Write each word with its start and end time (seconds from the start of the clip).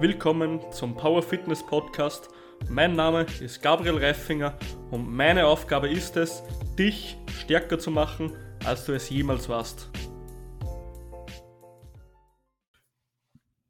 willkommen 0.00 0.60
zum 0.70 0.94
Power 0.94 1.24
Fitness 1.24 1.60
Podcast. 1.66 2.28
Mein 2.70 2.94
Name 2.94 3.26
ist 3.40 3.60
Gabriel 3.60 3.96
Reifinger 3.96 4.56
und 4.92 5.10
meine 5.10 5.44
Aufgabe 5.44 5.88
ist 5.88 6.16
es, 6.16 6.44
dich 6.78 7.16
stärker 7.32 7.80
zu 7.80 7.90
machen, 7.90 8.32
als 8.64 8.84
du 8.84 8.92
es 8.92 9.10
jemals 9.10 9.48
warst. 9.48 9.90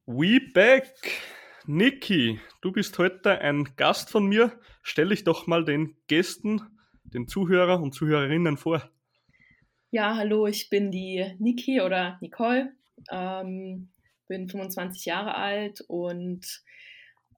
We 0.04 0.38
back! 0.52 0.92
Niki, 1.64 2.38
du 2.60 2.72
bist 2.72 2.98
heute 2.98 3.38
ein 3.40 3.64
Gast 3.76 4.10
von 4.10 4.26
mir. 4.26 4.52
Stell 4.82 5.08
dich 5.08 5.24
doch 5.24 5.46
mal 5.46 5.64
den 5.64 5.96
Gästen, 6.08 6.60
den 7.04 7.26
Zuhörer 7.26 7.80
und 7.80 7.94
Zuhörerinnen 7.94 8.58
vor. 8.58 8.82
Ja, 9.90 10.14
hallo, 10.14 10.46
ich 10.46 10.68
bin 10.68 10.90
die 10.90 11.24
Niki 11.38 11.80
oder 11.80 12.18
Nicole. 12.20 12.74
Ähm, 13.10 13.88
bin 14.28 14.48
25 14.48 15.04
Jahre 15.06 15.34
alt 15.34 15.80
und 15.82 16.62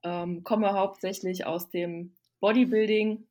ähm, 0.03 0.43
komme 0.43 0.73
hauptsächlich 0.73 1.45
aus 1.45 1.69
dem 1.69 2.13
Bodybuilding, 2.39 3.27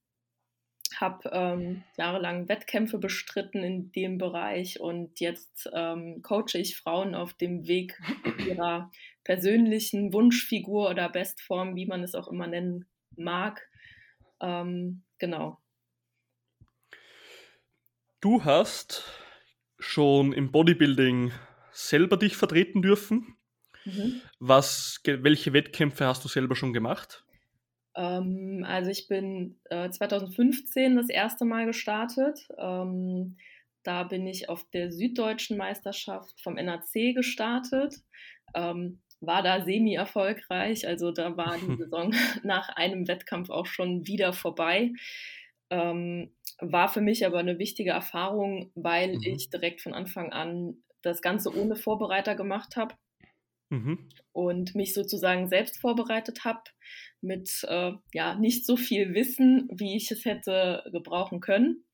habe 0.96 1.30
ähm, 1.32 1.84
jahrelang 1.96 2.48
Wettkämpfe 2.48 2.98
bestritten 2.98 3.62
in 3.62 3.92
dem 3.92 4.18
Bereich 4.18 4.80
und 4.80 5.20
jetzt 5.20 5.68
ähm, 5.72 6.22
coache 6.22 6.58
ich 6.58 6.76
Frauen 6.76 7.14
auf 7.14 7.32
dem 7.34 7.66
Weg 7.66 8.00
ihrer 8.46 8.90
persönlichen 9.24 10.12
Wunschfigur 10.12 10.90
oder 10.90 11.08
Bestform, 11.08 11.76
wie 11.76 11.86
man 11.86 12.02
es 12.02 12.14
auch 12.14 12.28
immer 12.28 12.46
nennen 12.46 12.86
mag. 13.16 13.68
Ähm, 14.40 15.02
genau. 15.18 15.58
Du 18.20 18.44
hast 18.44 19.04
schon 19.78 20.32
im 20.32 20.52
Bodybuilding 20.52 21.32
selber 21.72 22.16
dich 22.16 22.36
vertreten 22.36 22.82
dürfen. 22.82 23.36
Mhm. 23.94 24.20
Was, 24.38 25.00
welche 25.04 25.52
Wettkämpfe 25.52 26.06
hast 26.06 26.24
du 26.24 26.28
selber 26.28 26.56
schon 26.56 26.72
gemacht? 26.72 27.24
Ähm, 27.96 28.64
also 28.66 28.90
ich 28.90 29.08
bin 29.08 29.58
äh, 29.70 29.90
2015 29.90 30.96
das 30.96 31.08
erste 31.08 31.44
Mal 31.44 31.66
gestartet. 31.66 32.48
Ähm, 32.58 33.36
da 33.82 34.04
bin 34.04 34.26
ich 34.26 34.48
auf 34.48 34.68
der 34.70 34.92
Süddeutschen 34.92 35.56
Meisterschaft 35.56 36.40
vom 36.40 36.54
NAC 36.54 37.14
gestartet. 37.14 37.96
Ähm, 38.54 39.00
war 39.20 39.42
da 39.42 39.62
semi-erfolgreich. 39.62 40.86
Also 40.86 41.12
da 41.12 41.36
war 41.36 41.56
die 41.58 41.76
Saison 41.78 42.14
nach 42.42 42.68
einem 42.70 43.08
Wettkampf 43.08 43.50
auch 43.50 43.66
schon 43.66 44.06
wieder 44.06 44.32
vorbei. 44.32 44.92
Ähm, 45.70 46.32
war 46.60 46.88
für 46.88 47.00
mich 47.00 47.24
aber 47.24 47.38
eine 47.38 47.58
wichtige 47.58 47.90
Erfahrung, 47.90 48.70
weil 48.74 49.16
mhm. 49.16 49.22
ich 49.22 49.50
direkt 49.50 49.80
von 49.80 49.94
Anfang 49.94 50.32
an 50.32 50.82
das 51.02 51.22
Ganze 51.22 51.54
ohne 51.56 51.76
Vorbereiter 51.76 52.34
gemacht 52.34 52.76
habe 52.76 52.94
mhm. 53.70 54.08
und 54.32 54.74
mich 54.74 54.92
sozusagen 54.92 55.48
selbst 55.48 55.80
vorbereitet 55.80 56.44
habe 56.44 56.62
mit 57.22 57.64
äh, 57.68 57.92
ja 58.12 58.34
nicht 58.34 58.66
so 58.66 58.76
viel 58.76 59.14
Wissen, 59.14 59.68
wie 59.72 59.96
ich 59.96 60.10
es 60.10 60.24
hätte 60.24 60.84
gebrauchen 60.92 61.40
können. 61.40 61.84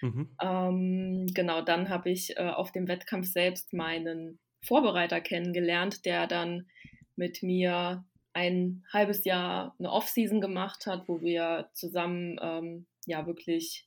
Mhm. 0.00 0.36
Ähm, 0.40 1.26
genau, 1.34 1.62
dann 1.62 1.88
habe 1.88 2.10
ich 2.10 2.36
äh, 2.36 2.48
auf 2.48 2.72
dem 2.72 2.88
Wettkampf 2.88 3.26
selbst 3.26 3.72
meinen 3.72 4.38
Vorbereiter 4.64 5.20
kennengelernt, 5.20 6.04
der 6.04 6.26
dann 6.26 6.66
mit 7.16 7.42
mir 7.42 8.04
ein 8.32 8.84
halbes 8.92 9.24
Jahr 9.24 9.74
eine 9.78 9.90
Off-Season 9.90 10.40
gemacht 10.40 10.86
hat, 10.86 11.08
wo 11.08 11.20
wir 11.20 11.70
zusammen 11.74 12.38
ähm, 12.40 12.86
ja 13.06 13.26
wirklich 13.26 13.86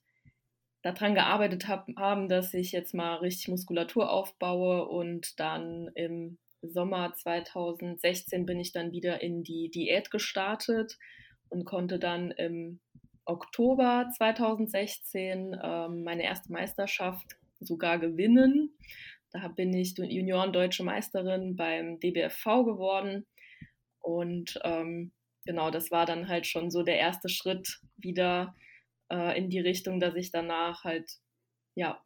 daran 0.83 1.15
gearbeitet 1.15 1.67
hab, 1.67 1.87
haben, 1.97 2.29
dass 2.29 2.53
ich 2.53 2.71
jetzt 2.71 2.93
mal 2.93 3.15
richtig 3.15 3.47
Muskulatur 3.47 4.11
aufbaue 4.11 4.87
und 4.87 5.39
dann 5.39 5.89
im 5.95 6.37
Sommer 6.69 7.13
2016 7.15 8.45
bin 8.45 8.59
ich 8.59 8.71
dann 8.71 8.91
wieder 8.91 9.21
in 9.21 9.43
die 9.43 9.69
Diät 9.69 10.11
gestartet 10.11 10.97
und 11.49 11.65
konnte 11.65 11.99
dann 11.99 12.31
im 12.31 12.79
Oktober 13.25 14.09
2016 14.15 15.57
ähm, 15.61 16.03
meine 16.03 16.23
erste 16.23 16.51
Meisterschaft 16.51 17.35
sogar 17.59 17.99
gewinnen. 17.99 18.77
Da 19.31 19.47
bin 19.47 19.73
ich 19.73 19.97
Junioren-Deutsche 19.97 20.83
Meisterin 20.83 21.55
beim 21.55 21.99
DBFV 21.99 22.63
geworden. 22.63 23.25
Und 23.99 24.59
ähm, 24.63 25.11
genau, 25.45 25.71
das 25.71 25.91
war 25.91 26.05
dann 26.05 26.27
halt 26.27 26.45
schon 26.47 26.69
so 26.69 26.83
der 26.83 26.97
erste 26.99 27.27
Schritt 27.27 27.81
wieder 27.97 28.55
äh, 29.11 29.37
in 29.37 29.49
die 29.49 29.59
Richtung, 29.59 29.99
dass 29.99 30.15
ich 30.15 30.31
danach 30.31 30.83
halt 30.83 31.19
ja 31.75 32.01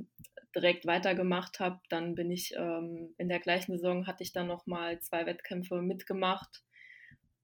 direkt 0.60 0.86
weitergemacht 0.86 1.60
habe. 1.60 1.80
Dann 1.90 2.16
bin 2.16 2.32
ich 2.32 2.54
ähm, 2.58 3.14
in 3.18 3.30
der 3.30 3.40
gleichen 3.40 3.78
Saison 3.78 4.08
hatte 4.08 4.24
ich 4.24 4.34
dann 4.34 4.48
noch 4.48 4.66
mal 4.66 5.00
zwei 5.00 5.26
Wettkämpfe 5.26 5.82
mitgemacht. 5.82 6.64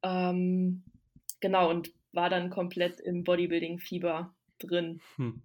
Ähm, 0.03 0.83
genau 1.39 1.69
und 1.69 1.91
war 2.11 2.29
dann 2.29 2.49
komplett 2.49 2.99
im 2.99 3.23
Bodybuilding-Fieber 3.23 4.33
drin. 4.59 5.01
Hm. 5.17 5.41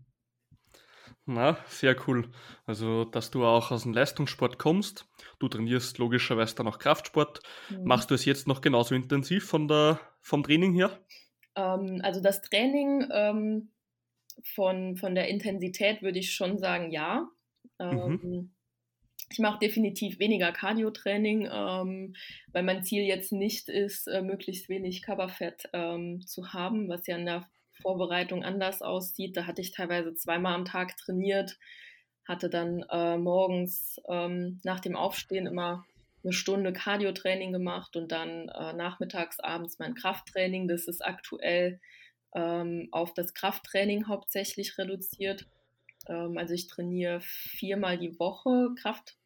Na, 1.26 1.58
sehr 1.66 1.96
cool. 2.06 2.28
Also, 2.66 3.04
dass 3.04 3.30
du 3.30 3.44
auch 3.44 3.70
aus 3.70 3.82
dem 3.82 3.92
Leistungssport 3.92 4.58
kommst. 4.58 5.08
Du 5.38 5.48
trainierst 5.48 5.98
logischerweise 5.98 6.56
dann 6.56 6.68
auch 6.68 6.78
Kraftsport. 6.78 7.40
Mhm. 7.68 7.84
Machst 7.84 8.10
du 8.10 8.14
es 8.14 8.24
jetzt 8.24 8.48
noch 8.48 8.60
genauso 8.60 8.94
intensiv 8.94 9.46
von 9.46 9.68
der, 9.68 10.00
vom 10.20 10.42
Training 10.42 10.74
her? 10.74 10.98
Ähm, 11.56 12.00
also 12.02 12.20
das 12.20 12.42
Training 12.42 13.06
ähm, 13.12 13.70
von, 14.42 14.96
von 14.96 15.14
der 15.14 15.28
Intensität 15.28 16.02
würde 16.02 16.18
ich 16.18 16.32
schon 16.34 16.58
sagen, 16.58 16.90
ja. 16.90 17.28
Mhm. 17.80 18.20
Ähm, 18.22 18.50
ich 19.32 19.38
mache 19.38 19.60
definitiv 19.60 20.18
weniger 20.18 20.50
Cardio-Training, 20.50 21.48
ähm, 21.52 22.16
weil 22.52 22.62
mein 22.64 22.82
Ziel 22.82 23.04
jetzt 23.04 23.32
nicht 23.32 23.68
ist, 23.68 24.08
äh, 24.08 24.22
möglichst 24.22 24.68
wenig 24.68 25.02
Körperfett 25.02 25.68
ähm, 25.72 26.26
zu 26.26 26.52
haben, 26.52 26.88
was 26.88 27.06
ja 27.06 27.16
in 27.16 27.26
der 27.26 27.48
Vorbereitung 27.80 28.44
anders 28.44 28.82
aussieht. 28.82 29.36
Da 29.36 29.46
hatte 29.46 29.60
ich 29.60 29.70
teilweise 29.70 30.14
zweimal 30.14 30.54
am 30.54 30.64
Tag 30.64 30.96
trainiert, 30.96 31.58
hatte 32.26 32.50
dann 32.50 32.84
äh, 32.90 33.16
morgens 33.18 34.00
ähm, 34.08 34.60
nach 34.64 34.80
dem 34.80 34.96
Aufstehen 34.96 35.46
immer 35.46 35.86
eine 36.22 36.32
Stunde 36.32 36.72
Cardio-Training 36.72 37.52
gemacht 37.52 37.96
und 37.96 38.12
dann 38.12 38.48
äh, 38.48 38.72
nachmittags, 38.72 39.38
abends 39.38 39.78
mein 39.78 39.94
Krafttraining. 39.94 40.66
Das 40.66 40.88
ist 40.88 41.04
aktuell 41.04 41.80
ähm, 42.34 42.88
auf 42.90 43.14
das 43.14 43.32
Krafttraining 43.32 44.08
hauptsächlich 44.08 44.76
reduziert. 44.76 45.46
Ähm, 46.08 46.38
also 46.38 46.54
ich 46.54 46.66
trainiere 46.66 47.20
viermal 47.20 47.98
die 47.98 48.18
Woche 48.18 48.74
Kraft 48.76 49.16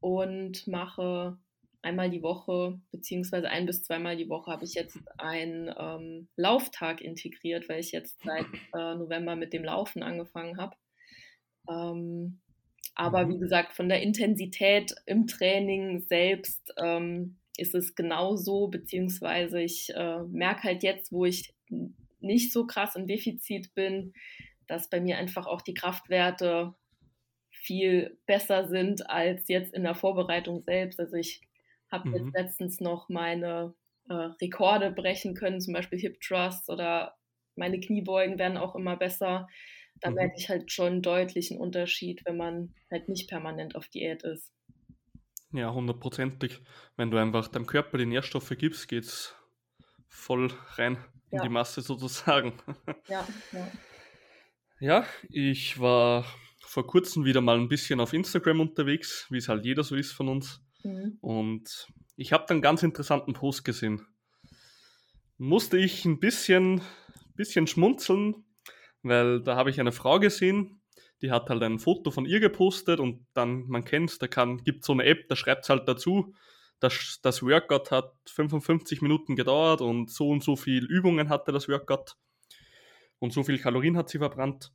und 0.00 0.66
mache 0.66 1.38
einmal 1.82 2.10
die 2.10 2.22
Woche, 2.22 2.80
beziehungsweise 2.90 3.48
ein 3.48 3.66
bis 3.66 3.82
zweimal 3.82 4.16
die 4.16 4.28
Woche 4.28 4.50
habe 4.50 4.64
ich 4.64 4.74
jetzt 4.74 4.98
einen 5.18 5.72
ähm, 5.78 6.28
Lauftag 6.36 7.00
integriert, 7.00 7.68
weil 7.68 7.80
ich 7.80 7.92
jetzt 7.92 8.22
seit 8.22 8.44
äh, 8.74 8.94
November 8.94 9.36
mit 9.36 9.52
dem 9.52 9.64
Laufen 9.64 10.02
angefangen 10.02 10.58
habe. 10.58 10.76
Ähm, 11.68 12.40
aber 12.94 13.28
wie 13.28 13.36
mhm. 13.36 13.40
gesagt, 13.40 13.72
von 13.72 13.88
der 13.88 14.02
Intensität 14.02 14.94
im 15.06 15.26
Training 15.26 16.00
selbst 16.00 16.72
ähm, 16.76 17.36
ist 17.56 17.74
es 17.74 17.94
genauso, 17.94 18.68
beziehungsweise 18.68 19.60
ich 19.60 19.90
äh, 19.94 20.22
merke 20.24 20.64
halt 20.64 20.82
jetzt, 20.82 21.12
wo 21.12 21.24
ich 21.24 21.54
nicht 22.20 22.52
so 22.52 22.66
krass 22.66 22.96
im 22.96 23.06
Defizit 23.06 23.74
bin, 23.74 24.12
dass 24.70 24.88
bei 24.88 25.00
mir 25.00 25.18
einfach 25.18 25.46
auch 25.46 25.62
die 25.62 25.74
Kraftwerte 25.74 26.74
viel 27.50 28.18
besser 28.26 28.68
sind 28.68 29.10
als 29.10 29.48
jetzt 29.48 29.74
in 29.74 29.82
der 29.82 29.96
Vorbereitung 29.96 30.62
selbst. 30.62 31.00
Also 31.00 31.16
ich 31.16 31.42
habe 31.90 32.08
mhm. 32.08 32.14
jetzt 32.14 32.34
letztens 32.34 32.80
noch 32.80 33.08
meine 33.08 33.74
äh, 34.08 34.14
Rekorde 34.14 34.92
brechen 34.92 35.34
können, 35.34 35.60
zum 35.60 35.74
Beispiel 35.74 35.98
Hip 35.98 36.20
Thrusts 36.20 36.68
oder 36.68 37.16
meine 37.56 37.80
Kniebeugen 37.80 38.38
werden 38.38 38.56
auch 38.56 38.76
immer 38.76 38.96
besser. 38.96 39.48
Da 40.00 40.10
mhm. 40.10 40.16
merke 40.16 40.34
ich 40.38 40.48
halt 40.48 40.70
schon 40.70 40.86
einen 40.86 41.02
deutlichen 41.02 41.58
Unterschied, 41.58 42.22
wenn 42.24 42.36
man 42.36 42.74
halt 42.90 43.08
nicht 43.08 43.28
permanent 43.28 43.74
auf 43.74 43.88
Diät 43.88 44.22
ist. 44.22 44.52
Ja, 45.52 45.72
hundertprozentig. 45.74 46.60
Wenn 46.96 47.10
du 47.10 47.16
einfach 47.16 47.48
deinem 47.48 47.66
Körper 47.66 47.98
die 47.98 48.06
Nährstoffe 48.06 48.54
gibst, 48.56 48.86
geht 48.86 49.02
es 49.02 49.34
voll 50.06 50.52
rein 50.76 50.96
in 51.30 51.38
ja. 51.38 51.42
die 51.42 51.48
Masse 51.48 51.80
sozusagen. 51.80 52.52
Ja, 53.08 53.26
ja. 53.52 53.68
Ja, 54.80 55.04
ich 55.28 55.78
war 55.78 56.24
vor 56.64 56.86
kurzem 56.86 57.24
wieder 57.26 57.42
mal 57.42 57.58
ein 57.58 57.68
bisschen 57.68 58.00
auf 58.00 58.14
Instagram 58.14 58.60
unterwegs, 58.60 59.26
wie 59.28 59.36
es 59.36 59.48
halt 59.48 59.64
jeder 59.64 59.84
so 59.84 59.94
ist 59.94 60.12
von 60.12 60.28
uns. 60.28 60.62
Mhm. 60.82 61.18
Und 61.20 61.88
ich 62.16 62.32
habe 62.32 62.44
dann 62.48 62.56
einen 62.56 62.62
ganz 62.62 62.82
interessanten 62.82 63.34
Post 63.34 63.64
gesehen. 63.64 64.06
Musste 65.36 65.76
ich 65.76 66.04
ein 66.06 66.18
bisschen, 66.18 66.80
bisschen 67.34 67.66
schmunzeln, 67.66 68.44
weil 69.02 69.42
da 69.42 69.56
habe 69.56 69.68
ich 69.68 69.80
eine 69.80 69.92
Frau 69.92 70.18
gesehen, 70.18 70.80
die 71.22 71.30
hat 71.30 71.50
halt 71.50 71.62
ein 71.62 71.78
Foto 71.78 72.10
von 72.10 72.24
ihr 72.24 72.40
gepostet 72.40 73.00
und 73.00 73.26
dann, 73.34 73.66
man 73.66 73.84
kennt 73.84 74.10
es, 74.10 74.18
da 74.18 74.28
kann, 74.28 74.64
gibt 74.64 74.84
so 74.84 74.92
eine 74.92 75.04
App, 75.04 75.28
da 75.28 75.36
schreibt 75.36 75.64
es 75.64 75.70
halt 75.70 75.86
dazu, 75.88 76.34
das, 76.78 77.20
das 77.22 77.42
Workout 77.42 77.90
hat 77.90 78.14
55 78.26 79.02
Minuten 79.02 79.36
gedauert 79.36 79.82
und 79.82 80.10
so 80.10 80.30
und 80.30 80.42
so 80.42 80.56
viel 80.56 80.86
Übungen 80.86 81.28
hatte 81.28 81.52
das 81.52 81.68
Workout 81.68 82.16
und 83.20 83.32
so 83.32 83.44
viel 83.44 83.58
Kalorien 83.58 83.96
hat 83.96 84.08
sie 84.08 84.18
verbrannt. 84.18 84.72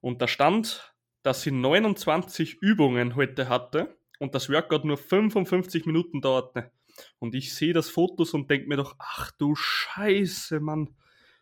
Und 0.00 0.22
da 0.22 0.28
stand, 0.28 0.94
dass 1.22 1.42
sie 1.42 1.50
29 1.50 2.54
Übungen 2.62 3.14
heute 3.14 3.48
hatte 3.48 3.98
und 4.18 4.34
das 4.34 4.48
Workout 4.48 4.84
nur 4.84 4.96
55 4.96 5.84
Minuten 5.84 6.20
dauerte. 6.20 6.72
Und 7.18 7.34
ich 7.34 7.54
sehe 7.54 7.72
das 7.72 7.90
Fotos 7.90 8.34
und 8.34 8.50
denke 8.50 8.68
mir 8.68 8.76
doch, 8.76 8.96
ach 8.98 9.30
du 9.32 9.54
Scheiße, 9.54 10.60
Mann. 10.60 10.94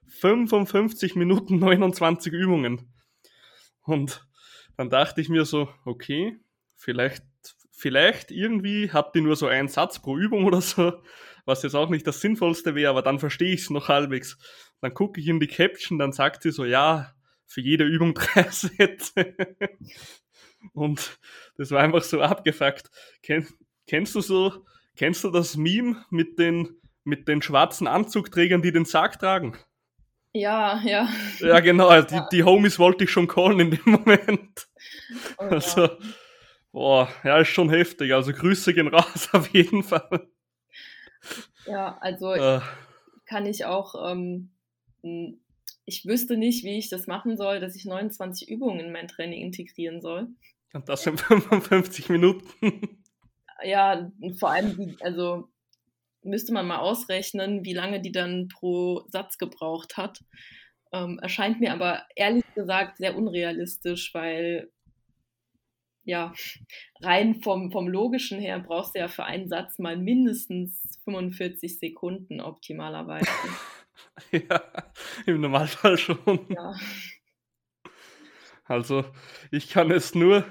55 0.08 1.14
Minuten 1.14 1.58
29 1.58 2.32
Übungen. 2.32 2.92
Und 3.82 4.26
dann 4.76 4.90
dachte 4.90 5.20
ich 5.20 5.28
mir 5.28 5.44
so, 5.44 5.68
okay, 5.84 6.36
vielleicht, 6.76 7.24
vielleicht 7.70 8.30
irgendwie 8.30 8.90
habt 8.92 9.14
ihr 9.16 9.22
nur 9.22 9.36
so 9.36 9.46
einen 9.46 9.68
Satz 9.68 10.00
pro 10.00 10.16
Übung 10.16 10.44
oder 10.44 10.60
so, 10.60 11.02
was 11.44 11.62
jetzt 11.62 11.74
auch 11.74 11.90
nicht 11.90 12.06
das 12.06 12.20
Sinnvollste 12.20 12.74
wäre, 12.74 12.90
aber 12.90 13.02
dann 13.02 13.18
verstehe 13.18 13.52
ich 13.52 13.62
es 13.62 13.70
noch 13.70 13.88
halbwegs. 13.88 14.38
Dann 14.80 14.94
gucke 14.94 15.20
ich 15.20 15.28
in 15.28 15.40
die 15.40 15.46
Caption, 15.46 15.98
dann 15.98 16.12
sagt 16.12 16.42
sie 16.42 16.50
so, 16.50 16.64
ja, 16.64 17.14
für 17.46 17.60
jede 17.60 17.84
Übung 17.84 18.14
drei 18.14 18.48
Sätze. 18.50 19.34
Und 20.72 21.18
das 21.56 21.70
war 21.70 21.82
einfach 21.82 22.02
so 22.02 22.20
abgefuckt. 22.20 22.90
Ken, 23.22 23.46
kennst 23.86 24.14
du 24.14 24.20
so, 24.20 24.64
kennst 24.96 25.24
du 25.24 25.30
das 25.30 25.56
Meme 25.56 26.04
mit 26.10 26.38
den, 26.38 26.80
mit 27.04 27.28
den 27.28 27.42
schwarzen 27.42 27.86
Anzugträgern, 27.86 28.62
die 28.62 28.72
den 28.72 28.84
Sarg 28.84 29.18
tragen? 29.18 29.56
Ja, 30.32 30.80
ja. 30.84 31.08
Ja, 31.40 31.60
genau. 31.60 31.90
Ja. 31.90 32.02
Die, 32.02 32.20
die 32.32 32.44
Homies 32.44 32.78
wollte 32.78 33.04
ich 33.04 33.10
schon 33.10 33.26
callen 33.26 33.60
in 33.60 33.70
dem 33.72 33.80
Moment. 33.84 34.68
Oh, 35.38 35.44
also, 35.44 35.86
ja. 35.86 35.98
boah, 36.72 37.08
ja, 37.24 37.38
ist 37.38 37.48
schon 37.48 37.70
heftig. 37.70 38.14
Also 38.14 38.32
Grüße 38.32 38.74
gehen 38.74 38.88
raus 38.88 39.28
auf 39.32 39.48
jeden 39.48 39.82
Fall. 39.82 40.28
Ja, 41.66 41.98
also 42.00 42.32
äh. 42.32 42.60
kann 43.26 43.46
ich 43.46 43.64
auch, 43.64 44.10
ähm, 44.10 44.50
ich 45.84 46.06
wüsste 46.06 46.36
nicht, 46.36 46.64
wie 46.64 46.78
ich 46.78 46.88
das 46.88 47.06
machen 47.06 47.36
soll, 47.36 47.60
dass 47.60 47.76
ich 47.76 47.84
29 47.84 48.48
Übungen 48.48 48.80
in 48.80 48.92
mein 48.92 49.08
Training 49.08 49.42
integrieren 49.42 50.00
soll. 50.00 50.28
Und 50.72 50.88
das 50.88 51.06
in 51.06 51.18
55 51.18 52.08
Minuten. 52.10 52.48
Ja, 53.62 54.10
vor 54.38 54.50
allem, 54.50 54.96
also 55.00 55.48
müsste 56.22 56.52
man 56.52 56.66
mal 56.66 56.78
ausrechnen, 56.78 57.64
wie 57.64 57.72
lange 57.72 58.00
die 58.00 58.12
dann 58.12 58.48
pro 58.48 59.04
Satz 59.08 59.38
gebraucht 59.38 59.96
hat. 59.96 60.20
Ähm, 60.92 61.18
erscheint 61.20 61.60
mir 61.60 61.72
aber 61.72 62.04
ehrlich 62.16 62.44
gesagt 62.54 62.98
sehr 62.98 63.16
unrealistisch, 63.16 64.12
weil 64.14 64.70
ja, 66.04 66.32
rein 67.02 67.42
vom, 67.42 67.70
vom 67.70 67.88
logischen 67.88 68.40
her 68.40 68.58
brauchst 68.58 68.94
du 68.94 69.00
ja 69.00 69.08
für 69.08 69.24
einen 69.24 69.48
Satz 69.48 69.78
mal 69.78 69.96
mindestens 69.96 70.98
45 71.04 71.78
Sekunden 71.78 72.40
optimalerweise. 72.40 73.28
ja, 74.32 74.62
im 75.26 75.40
Normalfall 75.40 75.98
schon. 75.98 76.46
Ja. 76.48 76.74
Also 78.64 79.04
ich 79.50 79.68
kann 79.68 79.90
es 79.90 80.14
nur, 80.14 80.44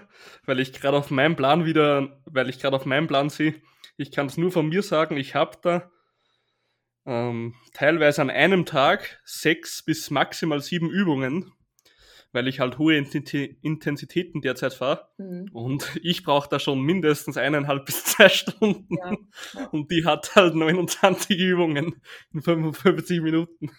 weil 0.46 0.60
ich 0.60 0.74
gerade 0.74 0.98
auf 0.98 1.10
meinem 1.10 1.38
Plan 1.38 1.66
wieder, 1.66 2.22
weil 2.26 2.50
ich 2.50 2.60
gerade 2.60 2.76
auf 2.76 2.86
meinem 2.86 3.08
Plan 3.08 3.30
sehe, 3.30 3.62
ich 3.96 4.12
kann 4.12 4.28
es 4.28 4.38
nur 4.38 4.52
von 4.52 4.68
mir 4.68 4.84
sagen, 4.84 5.16
ich 5.16 5.36
habe 5.36 5.58
da 5.62 5.90
ähm, 7.06 7.56
teilweise 7.74 8.22
an 8.22 8.30
einem 8.30 8.66
Tag 8.66 9.22
sechs 9.24 9.84
bis 9.84 10.10
maximal 10.10 10.62
sieben 10.62 10.90
Übungen, 10.90 11.54
weil 12.32 12.48
ich 12.48 12.60
halt 12.60 12.78
hohe 12.78 12.96
Intensitäten 12.96 14.42
derzeit 14.42 14.74
fahre. 14.74 15.08
Mhm. 15.18 15.50
Und 15.52 16.00
ich 16.04 16.24
brauche 16.24 16.50
da 16.50 16.60
schon 16.60 16.82
mindestens 16.82 17.38
eineinhalb 17.38 17.86
bis 17.86 18.04
zwei 18.04 18.30
Stunden. 18.30 18.96
Ja, 18.98 19.18
ja. 19.54 19.66
Und 19.72 19.92
die 19.92 20.06
hat 20.06 20.36
halt 20.36 20.56
29 20.56 21.38
Übungen 21.38 21.96
in 22.34 22.42
55 22.42 23.22
Minuten. 23.22 23.72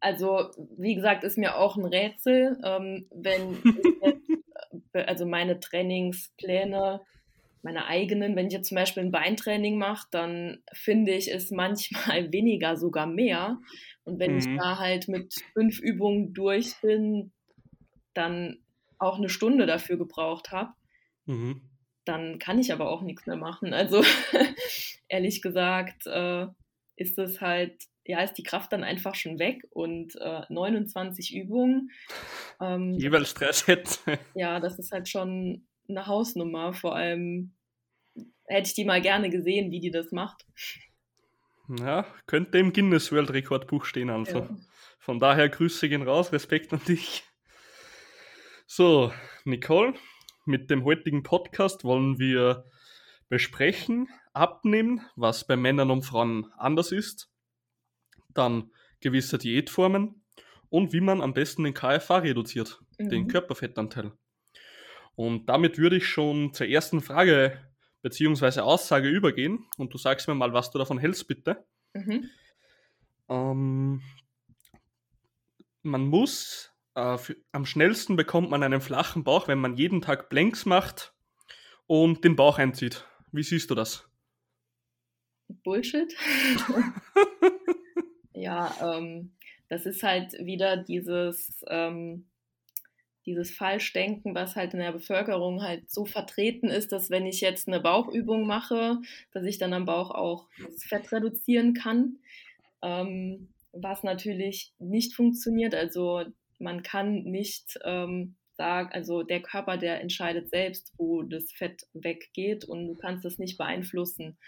Also, 0.00 0.50
wie 0.76 0.94
gesagt, 0.94 1.24
ist 1.24 1.38
mir 1.38 1.56
auch 1.56 1.76
ein 1.76 1.86
Rätsel, 1.86 2.58
ähm, 2.62 3.06
wenn 3.10 3.56
ich 3.64 3.84
jetzt, 4.02 4.90
äh, 4.92 5.04
also 5.04 5.24
meine 5.24 5.60
Trainingspläne 5.60 7.00
meine 7.64 7.86
eigenen, 7.86 8.36
wenn 8.36 8.48
ich 8.48 8.52
jetzt 8.52 8.68
zum 8.68 8.76
Beispiel 8.76 9.02
ein 9.02 9.10
Beintraining 9.10 9.78
mache, 9.78 10.06
dann 10.10 10.62
finde 10.72 11.12
ich 11.12 11.32
es 11.32 11.50
manchmal 11.50 12.30
weniger 12.32 12.76
sogar 12.76 13.06
mehr. 13.06 13.58
Und 14.04 14.20
wenn 14.20 14.32
mhm. 14.32 14.38
ich 14.38 14.46
da 14.58 14.78
halt 14.78 15.08
mit 15.08 15.34
fünf 15.54 15.80
Übungen 15.80 16.34
durch 16.34 16.74
bin, 16.82 17.32
dann 18.14 18.58
auch 18.98 19.18
eine 19.18 19.28
Stunde 19.28 19.66
dafür 19.66 19.96
gebraucht 19.96 20.52
habe, 20.52 20.72
mhm. 21.26 21.60
dann 22.04 22.38
kann 22.38 22.58
ich 22.58 22.72
aber 22.72 22.90
auch 22.90 23.02
nichts 23.02 23.26
mehr 23.26 23.36
machen. 23.36 23.74
Also 23.74 24.02
ehrlich 25.08 25.42
gesagt 25.42 26.06
äh, 26.06 26.46
ist 26.96 27.18
es 27.18 27.40
halt, 27.40 27.74
ja, 28.04 28.20
ist 28.22 28.34
die 28.34 28.42
Kraft 28.42 28.72
dann 28.72 28.84
einfach 28.84 29.14
schon 29.14 29.38
weg 29.38 29.66
und 29.70 30.16
äh, 30.16 30.42
29 30.48 31.34
Übungen. 31.34 31.90
Ähm, 32.60 32.92
Jeweils 33.00 33.30
Stress 33.30 33.66
hätte. 33.66 33.98
Ja, 34.36 34.60
das 34.60 34.78
ist 34.78 34.92
halt 34.92 35.08
schon 35.08 35.66
eine 35.88 36.06
Hausnummer. 36.06 36.72
Vor 36.72 36.94
allem 36.94 37.50
hätte 38.44 38.68
ich 38.68 38.74
die 38.74 38.84
mal 38.84 39.00
gerne 39.00 39.28
gesehen, 39.28 39.72
wie 39.72 39.80
die 39.80 39.90
das 39.90 40.12
macht. 40.12 40.46
Ja, 41.80 42.06
könnte 42.26 42.58
im 42.58 42.72
Guinness 42.72 43.10
World 43.10 43.32
Rekordbuch 43.32 43.86
stehen, 43.86 44.08
also. 44.08 44.38
Ja. 44.38 44.56
Von 45.00 45.18
daher 45.18 45.48
Grüße 45.48 45.88
gehen 45.88 46.02
raus, 46.02 46.32
Respekt 46.32 46.72
an 46.72 46.80
dich. 46.86 47.24
So, 48.76 49.12
Nicole, 49.44 49.94
mit 50.46 50.68
dem 50.68 50.82
heutigen 50.82 51.22
Podcast 51.22 51.84
wollen 51.84 52.18
wir 52.18 52.64
besprechen, 53.28 54.08
abnehmen, 54.32 55.00
was 55.14 55.46
bei 55.46 55.54
Männern 55.54 55.92
und 55.92 56.02
Frauen 56.02 56.52
anders 56.56 56.90
ist, 56.90 57.30
dann 58.30 58.72
gewisse 58.98 59.38
Diätformen 59.38 60.24
und 60.70 60.92
wie 60.92 61.00
man 61.00 61.20
am 61.20 61.34
besten 61.34 61.62
den 61.62 61.72
KFA 61.72 62.16
reduziert, 62.16 62.82
mhm. 62.98 63.10
den 63.10 63.28
Körperfettanteil. 63.28 64.10
Und 65.14 65.48
damit 65.48 65.78
würde 65.78 65.98
ich 65.98 66.08
schon 66.08 66.52
zur 66.52 66.66
ersten 66.66 67.00
Frage 67.00 67.56
bzw. 68.02 68.58
Aussage 68.58 69.08
übergehen 69.08 69.66
und 69.76 69.94
du 69.94 69.98
sagst 69.98 70.26
mir 70.26 70.34
mal, 70.34 70.52
was 70.52 70.72
du 70.72 70.78
davon 70.80 70.98
hältst, 70.98 71.28
bitte. 71.28 71.64
Mhm. 71.92 72.28
Ähm, 73.28 74.02
man 75.82 76.08
muss, 76.08 76.73
äh, 76.94 77.18
für, 77.18 77.36
am 77.52 77.66
schnellsten 77.66 78.16
bekommt 78.16 78.50
man 78.50 78.62
einen 78.62 78.80
flachen 78.80 79.24
Bauch, 79.24 79.48
wenn 79.48 79.58
man 79.58 79.76
jeden 79.76 80.00
Tag 80.00 80.28
Blanks 80.28 80.66
macht 80.66 81.14
und 81.86 82.24
den 82.24 82.36
Bauch 82.36 82.58
einzieht. 82.58 83.06
Wie 83.32 83.42
siehst 83.42 83.70
du 83.70 83.74
das? 83.74 84.08
Bullshit. 85.62 86.14
ja, 88.32 88.74
ähm, 88.80 89.32
das 89.68 89.86
ist 89.86 90.02
halt 90.02 90.32
wieder 90.44 90.76
dieses, 90.76 91.64
ähm, 91.68 92.26
dieses 93.26 93.50
Falschdenken, 93.50 94.34
was 94.34 94.56
halt 94.56 94.74
in 94.74 94.80
der 94.80 94.92
Bevölkerung 94.92 95.62
halt 95.62 95.90
so 95.90 96.04
vertreten 96.04 96.68
ist, 96.68 96.92
dass 96.92 97.10
wenn 97.10 97.26
ich 97.26 97.40
jetzt 97.40 97.68
eine 97.68 97.80
Bauchübung 97.80 98.46
mache, 98.46 98.98
dass 99.32 99.44
ich 99.44 99.58
dann 99.58 99.72
am 99.72 99.86
Bauch 99.86 100.10
auch 100.10 100.48
das 100.62 100.84
Fett 100.84 101.10
reduzieren 101.12 101.74
kann, 101.74 102.18
ähm, 102.82 103.48
was 103.72 104.02
natürlich 104.02 104.72
nicht 104.78 105.14
funktioniert. 105.14 105.74
Also 105.74 106.24
man 106.58 106.82
kann 106.82 107.24
nicht 107.24 107.78
ähm, 107.84 108.36
sagen, 108.56 108.90
also 108.92 109.22
der 109.22 109.42
Körper, 109.42 109.76
der 109.76 110.00
entscheidet 110.00 110.50
selbst, 110.50 110.92
wo 110.96 111.22
das 111.22 111.52
Fett 111.52 111.86
weggeht 111.92 112.64
und 112.64 112.86
du 112.86 112.94
kannst 112.94 113.24
das 113.24 113.38
nicht 113.38 113.58
beeinflussen. 113.58 114.38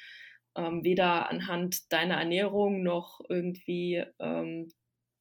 Ähm, 0.56 0.84
weder 0.84 1.28
anhand 1.30 1.92
deiner 1.92 2.16
Ernährung 2.16 2.82
noch 2.82 3.20
irgendwie 3.28 4.04
ähm, 4.18 4.68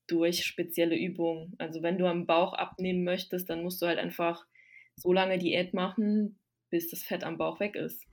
durch 0.07 0.45
spezielle 0.45 0.97
Übungen. 0.97 1.55
Also 1.57 1.81
wenn 1.81 1.97
du 1.97 2.05
am 2.05 2.25
Bauch 2.25 2.53
abnehmen 2.53 3.03
möchtest, 3.03 3.49
dann 3.49 3.63
musst 3.63 3.81
du 3.81 3.87
halt 3.87 3.99
einfach 3.99 4.45
so 4.95 5.11
lange 5.11 5.37
Diät 5.37 5.73
machen, 5.73 6.39
bis 6.69 6.89
das 6.89 7.03
Fett 7.03 7.23
am 7.23 7.37
Bauch 7.37 7.59
weg 7.59 7.75
ist. 7.75 8.05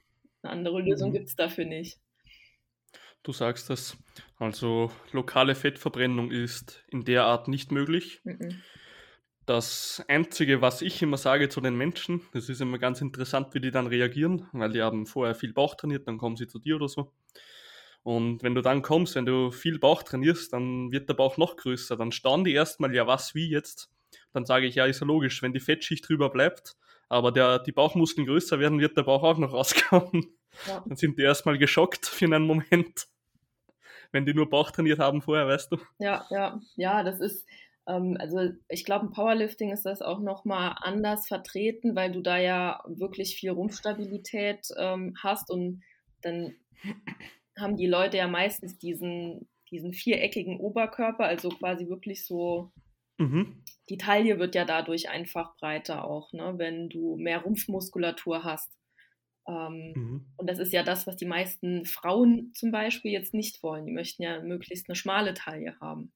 Eine 0.43 0.52
andere 0.52 0.81
Lösung 0.81 1.11
mhm. 1.11 1.14
gibt 1.14 1.29
es 1.29 1.37
dafür 1.37 1.64
nicht. 1.64 1.99
Du 3.23 3.33
sagst 3.33 3.71
das. 3.71 3.97
Also 4.38 4.91
lokale 5.12 5.55
Fettverbrennung 5.55 6.31
ist 6.31 6.85
in 6.88 7.05
der 7.05 7.25
Art 7.25 7.49
nicht 7.49 7.71
möglich. 7.71 8.21
Mhm. 8.25 8.61
Das 9.47 10.02
Einzige, 10.09 10.61
was 10.61 10.83
ich 10.83 11.02
immer 11.02 11.17
sage 11.17 11.49
zu 11.49 11.61
den 11.61 11.76
Menschen, 11.76 12.23
das 12.33 12.49
ist 12.49 12.61
immer 12.61 12.79
ganz 12.79 13.00
interessant, 13.00 13.55
wie 13.55 13.61
die 13.61 13.71
dann 13.73 13.88
reagieren, 13.88 14.49
weil 14.52 14.73
die 14.73 14.83
haben 14.83 15.07
vorher 15.07 15.35
viel 15.35 15.52
Bauch 15.52 15.75
trainiert, 15.75 16.07
dann 16.07 16.19
kommen 16.19 16.37
sie 16.37 16.47
zu 16.47 16.59
dir 16.59 16.76
oder 16.76 16.88
so. 16.88 17.12
Und 18.05 18.43
wenn 18.43 18.55
du 18.55 18.62
dann 18.62 18.83
kommst, 18.83 19.14
wenn 19.14 19.26
du 19.26 19.50
viel 19.50 19.79
Bauch 19.79 20.02
trainierst, 20.02 20.52
dann 20.52 20.91
wird 20.91 21.09
der 21.09 21.14
Bauch 21.14 21.37
noch 21.37 21.57
größer. 21.57 21.97
Dann 21.97 22.12
staunen 22.12 22.45
die 22.45 22.52
erstmal, 22.52 22.95
ja, 22.95 23.07
was, 23.07 23.35
wie 23.35 23.49
jetzt? 23.49 23.91
Dann 24.33 24.45
sage 24.45 24.67
ich, 24.67 24.75
ja, 24.75 24.87
ist 24.87 25.00
ja 25.00 25.07
logisch, 25.07 25.43
wenn 25.43 25.52
die 25.52 25.61
Fettschicht 25.61 26.09
drüber 26.09 26.31
bleibt, 26.31 26.76
aber 27.09 27.31
der, 27.31 27.59
die 27.61 27.73
Bauchmuskeln 27.73 28.26
größer 28.26 28.59
werden, 28.59 28.81
wird 28.81 28.97
der 28.97 29.05
Bauch 29.05 29.23
auch 29.23 29.38
noch 29.38 29.52
rauskommen. 29.52 30.35
Ja. 30.67 30.83
Dann 30.87 30.97
sind 30.97 31.19
die 31.19 31.23
erstmal 31.23 31.59
geschockt 31.59 32.07
für 32.07 32.26
einen 32.26 32.45
Moment, 32.45 33.07
wenn 34.12 34.26
die 34.26 34.35
nur 34.35 34.49
Bauch 34.49 34.71
trainiert 34.71 34.99
haben 34.99 35.23
vorher, 35.23 35.47
weißt 35.47 35.73
du? 35.73 35.78
Ja, 35.99 36.25
ja, 36.31 36.61
ja, 36.76 37.02
das 37.02 37.21
ist, 37.21 37.47
ähm, 37.87 38.16
also 38.21 38.50
ich 38.69 38.85
glaube, 38.85 39.07
im 39.07 39.12
Powerlifting 39.12 39.73
ist 39.73 39.85
das 39.85 40.02
auch 40.02 40.21
nochmal 40.21 40.76
anders 40.81 41.26
vertreten, 41.26 41.97
weil 41.97 42.12
du 42.12 42.21
da 42.21 42.38
ja 42.38 42.83
wirklich 42.87 43.37
viel 43.37 43.50
Rumpfstabilität 43.50 44.69
ähm, 44.78 45.14
hast 45.23 45.50
und 45.50 45.83
dann 46.23 46.54
haben 47.59 47.76
die 47.76 47.87
Leute 47.87 48.19
ja 48.19 48.28
meistens 48.28 48.78
diesen, 48.78 49.49
diesen 49.71 49.92
viereckigen 49.92 50.59
Oberkörper, 50.59 51.25
also 51.25 51.49
quasi 51.49 51.88
wirklich 51.88 52.26
so, 52.26 52.71
mhm. 53.19 53.62
die 53.88 53.99
Taille 53.99 54.38
wird 54.38 54.54
ja 54.54 54.64
dadurch 54.64 55.09
einfach 55.09 55.57
breiter 55.57 56.04
auch, 56.04 56.33
ne, 56.33 56.54
wenn 56.57 56.88
du 56.88 57.16
mehr 57.16 57.42
Rumpfmuskulatur 57.42 58.45
hast. 58.45 58.71
Ähm, 59.49 59.93
mhm. 59.95 60.27
Und 60.37 60.49
das 60.49 60.59
ist 60.59 60.73
ja 60.73 60.83
das, 60.83 61.07
was 61.07 61.17
die 61.17 61.27
meisten 61.27 61.85
Frauen 61.85 62.53
zum 62.55 62.71
Beispiel 62.71 63.13
jetzt 63.13 63.35
nicht 63.35 63.63
wollen. 63.63 63.87
Die 63.87 63.93
möchten 63.93 64.23
ja 64.23 64.41
möglichst 64.41 64.89
eine 64.89 64.97
schmale 64.97 65.35
Taille 65.35 65.77
haben. 65.81 66.13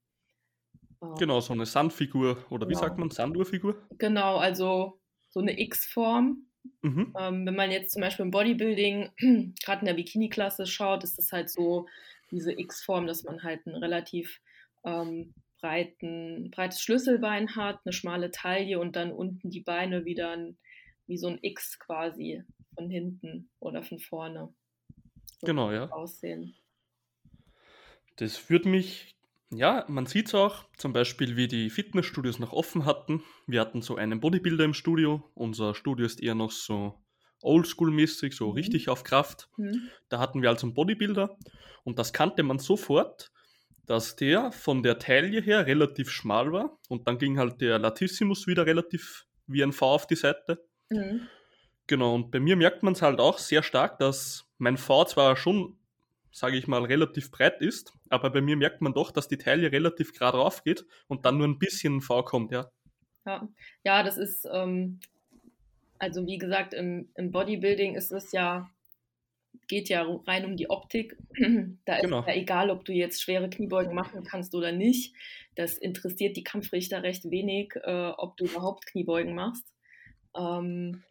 Ähm, 1.02 1.14
genau, 1.18 1.40
so 1.40 1.52
eine 1.52 1.66
Sandfigur 1.66 2.38
oder 2.50 2.66
genau. 2.66 2.68
wie 2.68 2.80
sagt 2.80 2.98
man, 2.98 3.10
Sanduhrfigur? 3.10 3.76
Genau, 3.98 4.36
also 4.36 5.00
so 5.28 5.40
eine 5.40 5.58
X-Form. 5.58 6.46
Mhm. 6.82 7.14
Ähm, 7.18 7.46
wenn 7.46 7.54
man 7.54 7.70
jetzt 7.70 7.92
zum 7.92 8.02
Beispiel 8.02 8.24
im 8.24 8.30
Bodybuilding, 8.30 9.10
gerade 9.64 9.80
in 9.80 9.86
der 9.86 9.94
Bikini-Klasse 9.94 10.66
schaut, 10.66 11.04
ist 11.04 11.18
das 11.18 11.32
halt 11.32 11.50
so 11.50 11.86
diese 12.30 12.52
X-Form, 12.52 13.06
dass 13.06 13.24
man 13.24 13.42
halt 13.42 13.66
ein 13.66 13.74
relativ 13.76 14.40
ähm, 14.84 15.34
breiten, 15.60 16.50
breites 16.50 16.80
Schlüsselbein 16.80 17.56
hat, 17.56 17.80
eine 17.84 17.92
schmale 17.92 18.30
Taille 18.30 18.78
und 18.78 18.96
dann 18.96 19.12
unten 19.12 19.50
die 19.50 19.60
Beine 19.60 20.04
wieder 20.04 20.30
ein, 20.30 20.58
wie 21.06 21.16
so 21.16 21.28
ein 21.28 21.38
X 21.42 21.78
quasi 21.78 22.42
von 22.76 22.90
hinten 22.90 23.50
oder 23.58 23.82
von 23.82 23.98
vorne. 23.98 24.54
So 25.40 25.46
genau, 25.46 25.72
ja. 25.72 25.90
Aussehen. 25.90 26.54
Das 28.16 28.36
führt 28.36 28.64
mich, 28.64 29.16
ja, 29.50 29.84
man 29.88 30.06
sieht 30.06 30.28
es 30.28 30.34
auch, 30.34 30.64
zum 30.76 30.92
Beispiel, 30.92 31.36
wie 31.36 31.48
die 31.48 31.70
Fitnessstudios 31.70 32.38
noch 32.38 32.52
offen 32.52 32.84
hatten. 32.86 33.22
Wir 33.46 33.60
hatten 33.60 33.82
so 33.82 33.96
einen 33.96 34.20
Bodybuilder 34.20 34.64
im 34.64 34.74
Studio. 34.74 35.22
Unser 35.34 35.74
Studio 35.74 36.06
ist 36.06 36.22
eher 36.22 36.34
noch 36.34 36.50
so 36.50 36.94
oldschool-mäßig, 37.42 38.34
so 38.34 38.48
mhm. 38.48 38.54
richtig 38.54 38.88
auf 38.88 39.04
Kraft. 39.04 39.48
Mhm. 39.56 39.90
Da 40.08 40.18
hatten 40.18 40.42
wir 40.42 40.48
also 40.48 40.66
einen 40.66 40.74
Bodybuilder 40.74 41.36
und 41.84 41.98
das 41.98 42.12
kannte 42.12 42.42
man 42.42 42.58
sofort, 42.58 43.30
dass 43.84 44.16
der 44.16 44.50
von 44.52 44.82
der 44.82 44.98
Taille 44.98 45.40
her 45.40 45.66
relativ 45.66 46.10
schmal 46.10 46.52
war 46.52 46.78
und 46.88 47.06
dann 47.06 47.18
ging 47.18 47.38
halt 47.38 47.60
der 47.60 47.78
Latissimus 47.78 48.46
wieder 48.46 48.66
relativ 48.66 49.26
wie 49.46 49.62
ein 49.62 49.72
V 49.72 49.94
auf 49.94 50.06
die 50.06 50.16
Seite. 50.16 50.66
Mhm. 50.90 51.28
Genau, 51.86 52.14
und 52.14 52.30
bei 52.30 52.40
mir 52.40 52.56
merkt 52.56 52.82
man 52.82 52.94
es 52.94 53.02
halt 53.02 53.20
auch 53.20 53.38
sehr 53.38 53.62
stark, 53.62 53.98
dass 53.98 54.46
mein 54.58 54.76
V 54.76 55.04
zwar 55.04 55.36
schon, 55.36 55.76
sage 56.32 56.56
ich 56.56 56.66
mal, 56.66 56.84
relativ 56.84 57.30
breit 57.30 57.60
ist, 57.60 57.92
aber 58.08 58.30
bei 58.30 58.40
mir 58.40 58.56
merkt 58.56 58.80
man 58.80 58.92
doch, 58.92 59.12
dass 59.12 59.28
die 59.28 59.38
Taille 59.38 59.70
relativ 59.70 60.12
gerade 60.12 60.38
rauf 60.38 60.64
geht 60.64 60.84
und 61.06 61.24
dann 61.24 61.38
nur 61.38 61.46
ein 61.46 61.58
bisschen 61.58 62.00
V 62.00 62.22
kommt, 62.24 62.52
ja. 62.52 62.70
Ja, 63.24 63.48
ja 63.84 64.02
das 64.02 64.18
ist, 64.18 64.48
ähm, 64.52 65.00
also 65.98 66.26
wie 66.26 66.38
gesagt, 66.38 66.74
im, 66.74 67.08
im 67.14 67.30
Bodybuilding 67.30 67.94
ist 67.94 68.10
es 68.10 68.32
ja, 68.32 68.68
geht 69.68 69.88
ja 69.88 70.02
rein 70.26 70.44
um 70.44 70.56
die 70.56 70.70
Optik. 70.70 71.16
da 71.84 71.96
ist 71.96 72.02
genau. 72.02 72.24
ja 72.26 72.34
egal, 72.34 72.70
ob 72.70 72.84
du 72.84 72.92
jetzt 72.92 73.22
schwere 73.22 73.48
Kniebeugen 73.48 73.94
machen 73.94 74.24
kannst 74.24 74.54
oder 74.54 74.72
nicht. 74.72 75.14
Das 75.54 75.78
interessiert 75.78 76.36
die 76.36 76.44
Kampfrichter 76.44 77.02
recht 77.02 77.30
wenig, 77.30 77.74
äh, 77.82 78.12
ob 78.16 78.36
du 78.36 78.44
überhaupt 78.44 78.86
Kniebeugen 78.86 79.34
machst. 79.34 79.72
Ähm, 80.36 81.02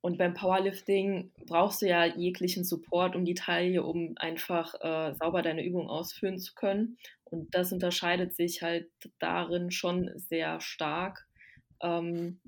und 0.00 0.18
beim 0.18 0.34
Powerlifting 0.34 1.32
brauchst 1.46 1.82
du 1.82 1.88
ja 1.88 2.04
jeglichen 2.04 2.64
Support 2.64 3.16
um 3.16 3.24
die 3.24 3.34
Taille, 3.34 3.82
um 3.82 4.14
einfach 4.16 4.74
äh, 4.80 5.14
sauber 5.14 5.42
deine 5.42 5.64
Übung 5.64 5.88
ausführen 5.88 6.38
zu 6.38 6.54
können. 6.54 6.98
Und 7.24 7.54
das 7.54 7.72
unterscheidet 7.72 8.34
sich 8.34 8.62
halt 8.62 8.88
darin 9.18 9.70
schon 9.70 10.10
sehr 10.14 10.60
stark. 10.60 11.26
Ähm, 11.82 12.40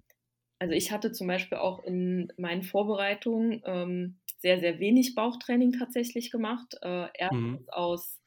also 0.60 0.74
ich 0.74 0.92
hatte 0.92 1.10
zum 1.10 1.26
Beispiel 1.26 1.58
auch 1.58 1.82
in 1.82 2.32
meinen 2.36 2.62
Vorbereitungen 2.62 3.62
ähm, 3.64 4.18
sehr, 4.38 4.60
sehr 4.60 4.78
wenig 4.78 5.14
Bauchtraining 5.14 5.72
tatsächlich 5.72 6.30
gemacht. 6.30 6.76
Äh, 6.82 7.08
erstens 7.14 7.60
mhm. 7.62 7.68
aus 7.68 8.20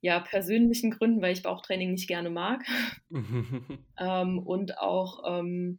ja, 0.00 0.20
persönlichen 0.20 0.90
Gründen, 0.90 1.22
weil 1.22 1.32
ich 1.32 1.42
Bauchtraining 1.42 1.92
nicht 1.92 2.08
gerne 2.08 2.28
mag. 2.28 2.62
ähm, 3.98 4.38
und 4.40 4.78
auch 4.78 5.22
ähm, 5.26 5.78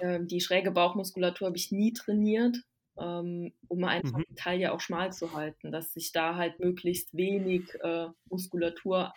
äh, 0.00 0.20
die 0.22 0.40
schräge 0.40 0.70
Bauchmuskulatur 0.70 1.48
habe 1.48 1.56
ich 1.56 1.72
nie 1.72 1.92
trainiert, 1.92 2.56
ähm, 2.98 3.52
um 3.68 3.84
einfach 3.84 4.18
mhm. 4.18 4.24
die 4.28 4.34
Taille 4.34 4.72
auch 4.72 4.80
schmal 4.80 5.12
zu 5.12 5.32
halten, 5.32 5.72
dass 5.72 5.94
ich 5.96 6.12
da 6.12 6.36
halt 6.36 6.60
möglichst 6.60 7.14
wenig 7.14 7.62
äh, 7.82 8.08
Muskulatur 8.28 9.12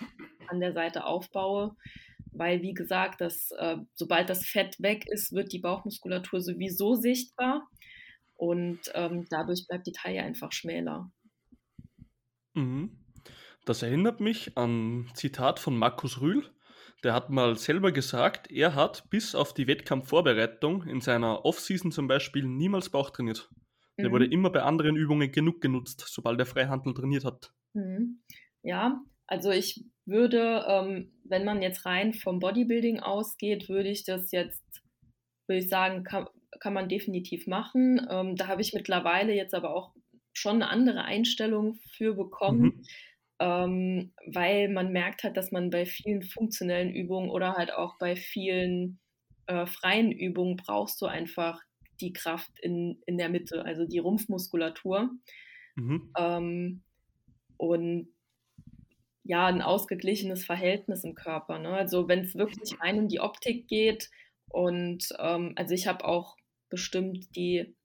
an 0.48 0.60
der 0.60 0.74
Seite 0.74 1.06
aufbaue 1.06 1.76
weil 2.34 2.62
wie 2.62 2.74
gesagt, 2.74 3.22
dass, 3.22 3.52
äh, 3.52 3.78
sobald 3.94 4.30
das 4.30 4.46
Fett 4.46 4.82
weg 4.82 5.06
ist, 5.08 5.34
wird 5.34 5.54
die 5.54 5.60
Bauchmuskulatur 5.60 6.42
sowieso 6.42 6.96
sichtbar 6.96 7.68
und 8.36 8.80
ähm, 8.94 9.26
dadurch 9.30 9.68
bleibt 9.68 9.88
die 9.88 9.92
Taille 9.92 10.24
einfach 10.24 10.52
schmäler. 10.52 11.12
Mhm. 12.54 12.98
Das 13.66 13.82
erinnert 13.82 14.20
mich 14.20 14.58
an 14.58 15.04
ein 15.04 15.12
Zitat 15.14 15.60
von 15.60 15.78
Markus 15.78 16.20
Rühl. 16.20 16.50
Der 17.04 17.14
hat 17.14 17.30
mal 17.30 17.58
selber 17.58 17.92
gesagt, 17.92 18.50
er 18.50 18.76
hat 18.76 19.10
bis 19.10 19.36
auf 19.36 19.54
die 19.54 19.68
Wettkampfvorbereitung 19.68 20.88
in 20.88 21.02
seiner 21.02 21.44
Offseason 21.46 21.92
zum 21.92 22.08
Beispiel 22.08 22.46
niemals 22.46 22.90
Bauch 22.90 23.10
trainiert. 23.10 23.50
Der 23.98 24.10
mhm. 24.10 24.14
wurde 24.14 24.26
immer 24.26 24.50
bei 24.50 24.64
anderen 24.64 24.96
Übungen 24.96 25.32
genug 25.32 25.62
genutzt, 25.62 26.06
sobald 26.08 26.40
er 26.40 26.46
Freihandel 26.46 26.94
trainiert 26.94 27.26
hat. 27.26 27.54
Mhm. 27.74 28.22
Ja, 28.64 29.02
also 29.28 29.52
ich 29.52 29.84
würde, 30.06 30.66
ähm, 30.68 31.12
wenn 31.24 31.46
man 31.46 31.62
jetzt 31.62 31.86
rein 31.86 32.14
vom 32.14 32.40
Bodybuilding 32.40 33.00
ausgeht, 33.00 33.70
würde 33.70 33.90
ich 33.90 34.04
das 34.04 34.32
jetzt, 34.32 34.64
würde 35.48 35.60
ich 35.60 35.70
sagen, 35.70 36.04
kann, 36.04 36.28
kann 36.60 36.74
man 36.74 36.90
definitiv 36.90 37.48
machen. 37.48 38.06
Ähm, 38.10 38.36
da 38.36 38.48
habe 38.48 38.62
ich 38.62 38.74
mittlerweile 38.74 39.34
jetzt 39.34 39.54
aber 39.54 39.76
auch 39.76 39.94
schon 40.34 40.56
eine 40.56 40.70
andere 40.70 41.04
Einstellung 41.04 41.80
für 41.92 42.16
bekommen, 42.16 42.62
mhm. 42.62 42.86
Ähm, 43.44 44.14
weil 44.26 44.70
man 44.70 44.94
merkt 44.94 45.24
halt, 45.24 45.36
dass 45.36 45.52
man 45.52 45.70
bei 45.70 45.86
vielen 45.86 46.24
funktionellen 46.24 46.94
Übungen 46.94 47.30
oder 47.30 47.56
halt 47.56 47.74
auch 47.74 47.98
bei 47.98 48.16
vielen 48.16 49.02
äh, 49.48 49.66
freien 49.66 50.14
Übungen 50.14 50.56
brauchst 50.56 51.02
du 51.02 51.08
einfach 51.08 51.62
die 52.00 52.14
Kraft 52.14 52.58
in, 52.62 53.02
in 53.06 53.18
der 53.18 53.28
Mitte, 53.28 53.66
also 53.66 53.86
die 53.86 54.00
Rumpfmuskulatur. 54.00 55.10
Mhm. 55.76 56.14
Ähm, 56.18 56.84
und 57.58 58.08
ja, 59.24 59.48
ein 59.48 59.62
ausgeglichenes 59.62 60.46
Verhältnis 60.46 61.04
im 61.04 61.14
Körper. 61.14 61.60
Ne? 61.60 61.70
Also 61.70 62.08
wenn 62.08 62.20
es 62.20 62.36
wirklich 62.36 62.80
rein 62.80 62.98
um 62.98 63.10
die 63.10 63.20
Optik 63.20 63.68
geht 63.68 64.10
und 64.48 65.10
ähm, 65.20 65.52
also 65.58 65.74
ich 65.74 65.88
habe 65.88 66.06
auch 66.06 66.38
bestimmt 66.70 67.36
die, 67.36 67.76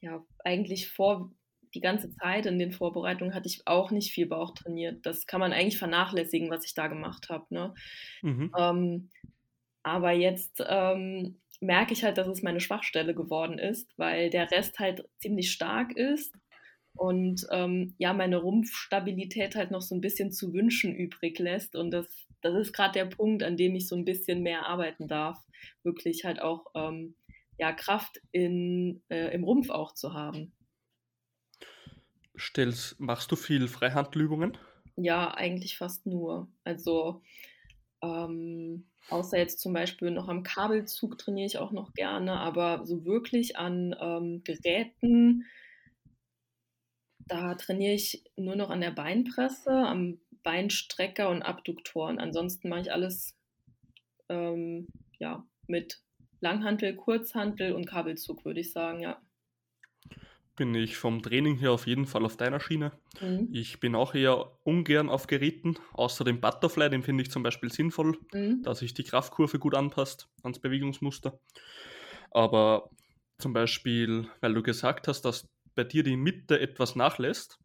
ja, 0.00 0.24
eigentlich 0.42 0.88
vor 0.88 1.30
die 1.74 1.80
ganze 1.80 2.12
Zeit 2.16 2.46
in 2.46 2.58
den 2.58 2.72
Vorbereitungen 2.72 3.34
hatte 3.34 3.48
ich 3.48 3.62
auch 3.66 3.90
nicht 3.90 4.12
viel 4.12 4.26
Bauch 4.26 4.54
trainiert. 4.54 5.04
Das 5.06 5.26
kann 5.26 5.40
man 5.40 5.52
eigentlich 5.52 5.78
vernachlässigen, 5.78 6.50
was 6.50 6.64
ich 6.64 6.74
da 6.74 6.86
gemacht 6.86 7.28
habe. 7.28 7.46
Ne? 7.50 7.74
Mhm. 8.22 8.52
Ähm, 8.58 9.10
aber 9.82 10.12
jetzt 10.12 10.62
ähm, 10.66 11.40
merke 11.60 11.92
ich 11.92 12.04
halt, 12.04 12.18
dass 12.18 12.28
es 12.28 12.42
meine 12.42 12.60
Schwachstelle 12.60 13.14
geworden 13.14 13.58
ist, 13.58 13.88
weil 13.96 14.30
der 14.30 14.50
Rest 14.50 14.78
halt 14.78 15.08
ziemlich 15.18 15.50
stark 15.50 15.96
ist 15.96 16.34
und 16.94 17.46
ähm, 17.50 17.94
ja, 17.98 18.12
meine 18.12 18.36
Rumpfstabilität 18.36 19.56
halt 19.56 19.70
noch 19.70 19.80
so 19.80 19.94
ein 19.94 20.00
bisschen 20.00 20.30
zu 20.30 20.52
wünschen 20.52 20.94
übrig 20.94 21.38
lässt. 21.38 21.74
Und 21.74 21.90
das, 21.90 22.06
das 22.42 22.54
ist 22.54 22.72
gerade 22.72 22.92
der 22.92 23.06
Punkt, 23.06 23.42
an 23.42 23.56
dem 23.56 23.74
ich 23.74 23.88
so 23.88 23.96
ein 23.96 24.04
bisschen 24.04 24.42
mehr 24.42 24.66
arbeiten 24.66 25.08
darf, 25.08 25.38
wirklich 25.82 26.24
halt 26.24 26.40
auch 26.42 26.66
ähm, 26.74 27.14
ja, 27.58 27.72
Kraft 27.72 28.20
in, 28.30 29.02
äh, 29.08 29.34
im 29.34 29.44
Rumpf 29.44 29.70
auch 29.70 29.94
zu 29.94 30.12
haben. 30.12 30.52
Stellst, 32.36 32.98
machst 32.98 33.30
du 33.30 33.36
viel 33.36 33.68
Freihandübungen? 33.68 34.56
Ja, 34.96 35.32
eigentlich 35.34 35.76
fast 35.78 36.06
nur. 36.06 36.48
Also 36.64 37.22
ähm, 38.02 38.86
außer 39.10 39.38
jetzt 39.38 39.60
zum 39.60 39.72
Beispiel 39.72 40.10
noch 40.10 40.28
am 40.28 40.42
Kabelzug 40.42 41.18
trainiere 41.18 41.46
ich 41.46 41.58
auch 41.58 41.72
noch 41.72 41.92
gerne, 41.94 42.38
aber 42.38 42.84
so 42.86 43.04
wirklich 43.04 43.56
an 43.56 43.94
ähm, 44.00 44.42
Geräten 44.44 45.44
da 47.32 47.54
trainiere 47.54 47.94
ich 47.94 48.24
nur 48.36 48.56
noch 48.56 48.70
an 48.70 48.80
der 48.80 48.90
Beinpresse, 48.90 49.70
am 49.70 50.18
Beinstrecker 50.42 51.30
und 51.30 51.42
Abduktoren. 51.42 52.18
Ansonsten 52.18 52.68
mache 52.68 52.82
ich 52.82 52.92
alles 52.92 53.34
ähm, 54.28 54.86
ja, 55.18 55.46
mit 55.66 56.02
Langhantel, 56.40 56.94
Kurzhantel 56.96 57.72
und 57.72 57.86
Kabelzug, 57.86 58.44
würde 58.44 58.60
ich 58.60 58.72
sagen, 58.72 59.00
ja. 59.00 59.20
Bin 60.56 60.74
ich 60.74 60.96
vom 60.96 61.22
Training 61.22 61.56
her 61.56 61.72
auf 61.72 61.86
jeden 61.86 62.06
Fall 62.06 62.24
auf 62.24 62.36
deiner 62.36 62.60
Schiene. 62.60 62.92
Mhm. 63.20 63.48
Ich 63.52 63.80
bin 63.80 63.94
auch 63.94 64.14
eher 64.14 64.52
ungern 64.64 65.08
auf 65.08 65.26
Geräten, 65.26 65.76
außer 65.94 66.24
dem 66.24 66.40
Butterfly, 66.40 66.90
den 66.90 67.02
finde 67.02 67.22
ich 67.22 67.30
zum 67.30 67.42
Beispiel 67.42 67.72
sinnvoll, 67.72 68.18
mhm. 68.32 68.62
dass 68.62 68.80
sich 68.80 68.92
die 68.92 69.04
Kraftkurve 69.04 69.58
gut 69.58 69.74
anpasst 69.74 70.28
ans 70.42 70.58
Bewegungsmuster. 70.58 71.38
Aber 72.30 72.90
zum 73.38 73.52
Beispiel, 73.52 74.28
weil 74.40 74.54
du 74.54 74.62
gesagt 74.62 75.08
hast, 75.08 75.22
dass 75.22 75.48
bei 75.74 75.84
dir 75.84 76.02
die 76.02 76.16
Mitte 76.16 76.60
etwas 76.60 76.96
nachlässt, 76.96 77.58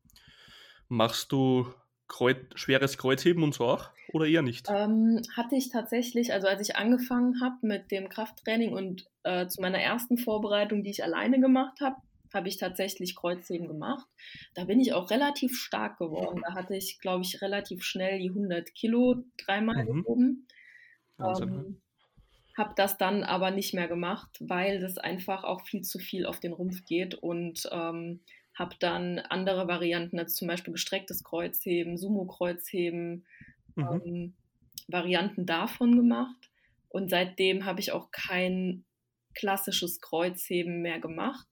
machst 0.88 1.32
du 1.32 1.68
Kreuz, 2.08 2.38
schweres 2.56 2.98
Kreuzheben 2.98 3.44
und 3.44 3.54
so 3.54 3.66
auch 3.66 3.90
oder 4.14 4.26
eher 4.26 4.42
nicht? 4.42 4.68
Ähm, 4.70 5.22
hatte 5.36 5.56
ich 5.56 5.70
tatsächlich, 5.70 6.32
also 6.32 6.48
als 6.48 6.62
ich 6.68 6.78
angefangen 6.78 7.42
habe 7.42 7.56
mit 7.62 7.92
dem 7.92 8.08
Krafttraining 8.08 8.72
und 8.72 9.06
äh, 9.24 9.48
zu 9.48 9.62
meiner 9.62 9.80
ersten 9.80 10.18
Vorbereitung, 10.18 10.84
die 10.84 10.90
ich 10.90 11.04
alleine 11.04 11.42
gemacht 11.42 11.82
habe, 11.82 11.98
habe 12.34 12.48
ich 12.48 12.58
tatsächlich 12.58 13.16
Kreuzheben 13.16 13.68
gemacht. 13.68 14.08
Da 14.54 14.66
bin 14.66 14.80
ich 14.80 14.94
auch 14.94 15.10
relativ 15.10 15.58
stark 15.58 15.98
geworden. 15.98 16.42
Da 16.46 16.54
hatte 16.54 16.76
ich, 16.76 17.00
glaube 17.00 17.24
ich, 17.24 17.42
relativ 17.42 17.84
schnell 17.84 18.20
die 18.20 18.30
100 18.30 18.74
Kilo 18.74 19.24
dreimal 19.38 19.86
mhm. 19.86 20.04
gehoben. 20.04 20.48
Ähm, 21.20 21.82
habe 22.58 22.74
das 22.76 22.98
dann 22.98 23.24
aber 23.24 23.52
nicht 23.52 23.74
mehr 23.74 23.88
gemacht, 23.88 24.30
weil 24.40 24.80
das 24.80 24.98
einfach 24.98 25.44
auch 25.44 25.62
viel 25.66 25.84
zu 25.84 26.00
viel 26.00 26.26
auf 26.26 26.40
den 26.40 26.54
Rumpf 26.54 26.86
geht 26.86 27.16
und 27.16 27.70
ähm, 27.72 28.22
habe 28.56 28.76
dann 28.80 29.20
andere 29.20 29.68
Varianten, 29.68 30.18
als 30.18 30.36
zum 30.36 30.48
Beispiel 30.48 30.74
gestrecktes 30.74 31.24
Kreuzheben, 31.24 31.98
Sumo-Kreuzheben, 31.98 33.26
mhm. 33.76 34.02
ähm, 34.06 34.34
Varianten 34.88 35.46
davon 35.46 35.96
gemacht. 35.96 36.50
Und 36.90 37.10
seitdem 37.10 37.66
habe 37.66 37.80
ich 37.80 37.92
auch 37.92 38.10
kein 38.12 38.86
klassisches 39.36 40.02
Kreuzheben 40.02 40.82
mehr 40.82 41.00
gemacht. 41.00 41.48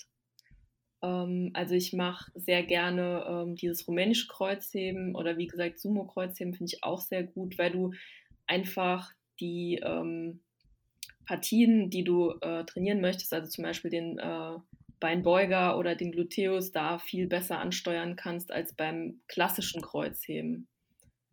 Ähm, 1.01 1.51
also 1.53 1.75
ich 1.75 1.93
mache 1.93 2.31
sehr 2.35 2.63
gerne 2.63 3.25
ähm, 3.27 3.55
dieses 3.55 3.87
rumänische 3.87 4.27
Kreuzheben 4.27 5.15
oder 5.15 5.37
wie 5.37 5.47
gesagt 5.47 5.79
Sumo-Kreuzheben 5.79 6.53
finde 6.53 6.73
ich 6.73 6.83
auch 6.83 7.01
sehr 7.01 7.23
gut, 7.23 7.57
weil 7.57 7.71
du 7.71 7.93
einfach 8.47 9.11
die 9.39 9.81
ähm, 9.83 10.41
Partien, 11.25 11.89
die 11.89 12.03
du 12.03 12.31
äh, 12.41 12.63
trainieren 12.65 13.01
möchtest, 13.01 13.33
also 13.33 13.49
zum 13.49 13.63
Beispiel 13.63 13.91
den 13.91 14.19
äh, 14.19 14.57
Beinbeuger 14.99 15.77
oder 15.77 15.95
den 15.95 16.11
Gluteus, 16.11 16.71
da 16.71 16.99
viel 16.99 17.27
besser 17.27 17.59
ansteuern 17.59 18.15
kannst 18.15 18.51
als 18.51 18.73
beim 18.73 19.21
klassischen 19.27 19.81
Kreuzheben. 19.81 20.67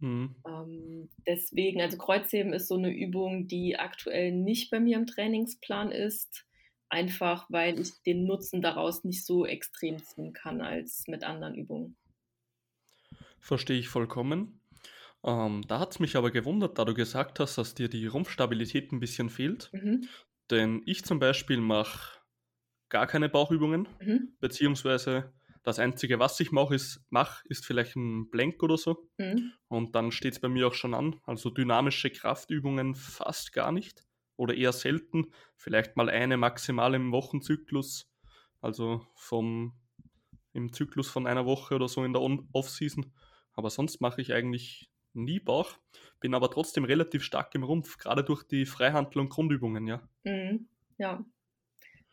Mhm. 0.00 0.34
Ähm, 0.46 1.08
deswegen, 1.26 1.80
also 1.80 1.96
Kreuzheben 1.96 2.52
ist 2.52 2.68
so 2.68 2.76
eine 2.76 2.92
Übung, 2.92 3.46
die 3.46 3.78
aktuell 3.78 4.32
nicht 4.32 4.70
bei 4.70 4.80
mir 4.80 4.96
im 4.96 5.06
Trainingsplan 5.06 5.92
ist, 5.92 6.44
einfach 6.92 7.46
weil 7.48 7.80
ich 7.80 8.02
den 8.02 8.24
Nutzen 8.26 8.60
daraus 8.60 9.02
nicht 9.02 9.24
so 9.24 9.46
extrem 9.46 9.98
ziehen 9.98 10.32
kann 10.32 10.60
als 10.60 11.04
mit 11.08 11.24
anderen 11.24 11.54
Übungen. 11.54 11.96
Verstehe 13.40 13.78
ich 13.78 13.88
vollkommen. 13.88 14.60
Ähm, 15.24 15.62
da 15.66 15.78
hat 15.78 15.92
es 15.92 16.00
mich 16.00 16.16
aber 16.16 16.30
gewundert, 16.30 16.78
da 16.78 16.84
du 16.84 16.94
gesagt 16.94 17.40
hast, 17.40 17.56
dass 17.56 17.74
dir 17.74 17.88
die 17.88 18.06
Rumpfstabilität 18.06 18.92
ein 18.92 19.00
bisschen 19.00 19.30
fehlt. 19.30 19.70
Mhm. 19.72 20.06
Denn 20.50 20.82
ich 20.84 21.04
zum 21.04 21.18
Beispiel 21.18 21.58
mache 21.60 22.20
gar 22.88 23.06
keine 23.06 23.28
Bauchübungen, 23.28 23.88
mhm. 24.00 24.34
beziehungsweise 24.38 25.32
das 25.62 25.78
Einzige, 25.78 26.18
was 26.18 26.38
ich 26.40 26.52
mache, 26.52 26.74
ist, 26.74 27.00
mach, 27.08 27.44
ist 27.46 27.64
vielleicht 27.64 27.96
ein 27.96 28.28
Blank 28.30 28.62
oder 28.62 28.76
so. 28.76 29.08
Mhm. 29.16 29.52
Und 29.68 29.94
dann 29.94 30.12
steht 30.12 30.34
es 30.34 30.40
bei 30.40 30.48
mir 30.48 30.66
auch 30.66 30.74
schon 30.74 30.92
an. 30.92 31.20
Also 31.24 31.50
dynamische 31.50 32.10
Kraftübungen 32.10 32.96
fast 32.96 33.52
gar 33.52 33.72
nicht 33.72 34.04
oder 34.36 34.54
eher 34.54 34.72
selten. 34.72 35.32
Vielleicht 35.56 35.96
mal 35.96 36.08
eine 36.08 36.36
maximal 36.36 36.94
im 36.94 37.12
Wochenzyklus, 37.12 38.10
also 38.60 39.06
vom, 39.14 39.74
im 40.52 40.72
Zyklus 40.72 41.08
von 41.08 41.26
einer 41.26 41.46
Woche 41.46 41.74
oder 41.74 41.88
so 41.88 42.04
in 42.04 42.12
der 42.12 42.22
Off-Season. 42.22 43.12
Aber 43.54 43.70
sonst 43.70 44.00
mache 44.00 44.20
ich 44.20 44.32
eigentlich 44.32 44.90
nie 45.14 45.40
Bauch, 45.40 45.78
bin 46.20 46.34
aber 46.34 46.50
trotzdem 46.50 46.84
relativ 46.84 47.22
stark 47.22 47.54
im 47.54 47.64
Rumpf, 47.64 47.98
gerade 47.98 48.24
durch 48.24 48.44
die 48.44 48.64
Freihandel- 48.64 49.20
und 49.20 49.28
Grundübungen, 49.28 49.86
ja. 49.86 50.02
Mhm, 50.24 50.68
ja. 50.98 51.24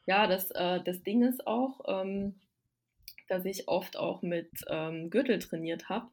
Ja, 0.06 0.28
das, 0.28 0.52
äh, 0.52 0.82
das 0.84 1.04
Ding 1.04 1.24
ist 1.24 1.46
auch, 1.48 1.82
ähm, 1.88 2.40
dass 3.28 3.46
ich 3.46 3.68
oft 3.68 3.96
auch 3.96 4.22
mit 4.22 4.50
ähm, 4.68 5.10
Gürtel 5.10 5.40
trainiert 5.40 5.88
habe. 5.88 6.10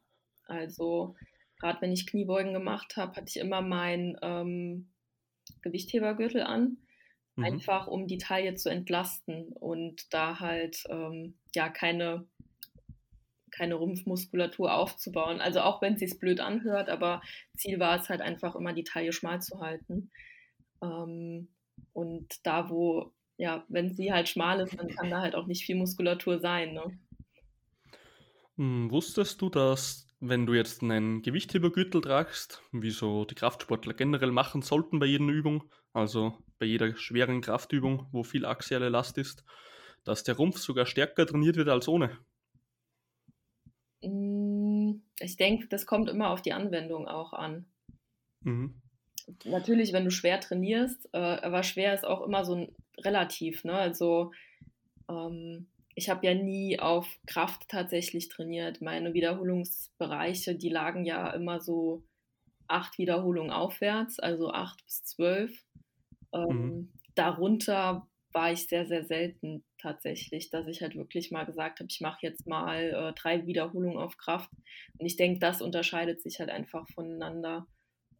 Also 0.46 1.16
gerade 1.58 1.80
wenn 1.80 1.92
ich 1.92 2.06
Kniebeugen 2.06 2.52
gemacht 2.52 2.96
habe, 2.96 3.16
hatte 3.16 3.28
ich 3.28 3.38
immer 3.38 3.62
meinen 3.62 4.16
ähm, 4.22 4.88
Gewichthebergürtel 5.66 6.42
an, 6.42 6.78
mhm. 7.36 7.44
einfach 7.44 7.86
um 7.86 8.06
die 8.06 8.18
Taille 8.18 8.54
zu 8.54 8.68
entlasten 8.68 9.48
und 9.48 10.12
da 10.12 10.40
halt 10.40 10.84
ähm, 10.88 11.34
ja 11.54 11.68
keine 11.68 12.26
keine 13.56 13.76
Rumpfmuskulatur 13.76 14.74
aufzubauen. 14.74 15.40
Also 15.40 15.60
auch 15.60 15.80
wenn 15.80 15.94
es 15.94 16.00
sich 16.00 16.18
blöd 16.18 16.40
anhört, 16.40 16.90
aber 16.90 17.22
Ziel 17.56 17.78
war 17.80 17.98
es 17.98 18.08
halt 18.08 18.20
einfach 18.20 18.54
immer 18.54 18.74
die 18.74 18.84
Taille 18.84 19.12
schmal 19.12 19.40
zu 19.40 19.60
halten. 19.60 20.10
Ähm, 20.82 21.48
und 21.94 22.46
da, 22.46 22.68
wo, 22.68 23.12
ja, 23.38 23.64
wenn 23.68 23.94
sie 23.94 24.12
halt 24.12 24.28
schmal 24.28 24.60
ist, 24.60 24.78
dann 24.78 24.88
kann 24.88 25.08
da 25.08 25.22
halt 25.22 25.34
auch 25.34 25.46
nicht 25.46 25.64
viel 25.64 25.76
Muskulatur 25.76 26.38
sein. 26.38 26.74
Ne? 26.74 26.98
Hm, 28.56 28.90
wusstest 28.90 29.40
du, 29.40 29.48
dass 29.48 30.05
wenn 30.20 30.46
du 30.46 30.54
jetzt 30.54 30.82
einen 30.82 31.22
Gewichthebergürtel 31.22 32.00
tragst, 32.00 32.62
wie 32.72 32.90
so 32.90 33.24
die 33.24 33.34
Kraftsportler 33.34 33.94
generell 33.94 34.32
machen 34.32 34.62
sollten 34.62 34.98
bei 34.98 35.06
jeder 35.06 35.26
Übung, 35.26 35.70
also 35.92 36.38
bei 36.58 36.66
jeder 36.66 36.96
schweren 36.96 37.40
Kraftübung, 37.40 38.06
wo 38.12 38.22
viel 38.22 38.46
axiale 38.46 38.88
Last 38.88 39.18
ist, 39.18 39.44
dass 40.04 40.24
der 40.24 40.36
Rumpf 40.36 40.58
sogar 40.58 40.86
stärker 40.86 41.26
trainiert 41.26 41.56
wird 41.56 41.68
als 41.68 41.88
ohne? 41.88 42.18
Hm, 44.02 45.02
ich 45.20 45.36
denke, 45.36 45.66
das 45.68 45.86
kommt 45.86 46.08
immer 46.08 46.30
auf 46.30 46.42
die 46.42 46.52
Anwendung 46.52 47.08
auch 47.08 47.32
an. 47.32 47.66
Mhm. 48.40 48.80
Natürlich, 49.44 49.92
wenn 49.92 50.04
du 50.04 50.10
schwer 50.10 50.40
trainierst, 50.40 51.08
äh, 51.12 51.18
aber 51.18 51.62
schwer 51.62 51.92
ist 51.92 52.06
auch 52.06 52.22
immer 52.22 52.44
so 52.44 52.54
ein 52.54 52.76
relativ. 52.98 53.64
Ne? 53.64 53.72
Also 53.72 54.32
ähm, 55.08 55.66
ich 55.96 56.10
habe 56.10 56.26
ja 56.26 56.34
nie 56.34 56.78
auf 56.78 57.18
Kraft 57.26 57.68
tatsächlich 57.68 58.28
trainiert. 58.28 58.82
Meine 58.82 59.14
Wiederholungsbereiche, 59.14 60.54
die 60.54 60.68
lagen 60.68 61.06
ja 61.06 61.30
immer 61.30 61.58
so 61.58 62.04
acht 62.68 62.98
Wiederholungen 62.98 63.50
aufwärts, 63.50 64.20
also 64.20 64.50
acht 64.52 64.84
bis 64.84 65.04
zwölf. 65.04 65.64
Ähm, 66.34 66.48
mhm. 66.48 66.92
Darunter 67.14 68.06
war 68.32 68.52
ich 68.52 68.68
sehr, 68.68 68.84
sehr 68.86 69.04
selten 69.06 69.64
tatsächlich, 69.78 70.50
dass 70.50 70.66
ich 70.66 70.82
halt 70.82 70.96
wirklich 70.96 71.30
mal 71.30 71.44
gesagt 71.44 71.80
habe, 71.80 71.88
ich 71.90 72.02
mache 72.02 72.18
jetzt 72.20 72.46
mal 72.46 72.92
äh, 72.92 73.12
drei 73.14 73.46
Wiederholungen 73.46 73.96
auf 73.96 74.18
Kraft. 74.18 74.50
Und 74.98 75.06
ich 75.06 75.16
denke, 75.16 75.40
das 75.40 75.62
unterscheidet 75.62 76.20
sich 76.20 76.40
halt 76.40 76.50
einfach 76.50 76.86
voneinander, 76.90 77.66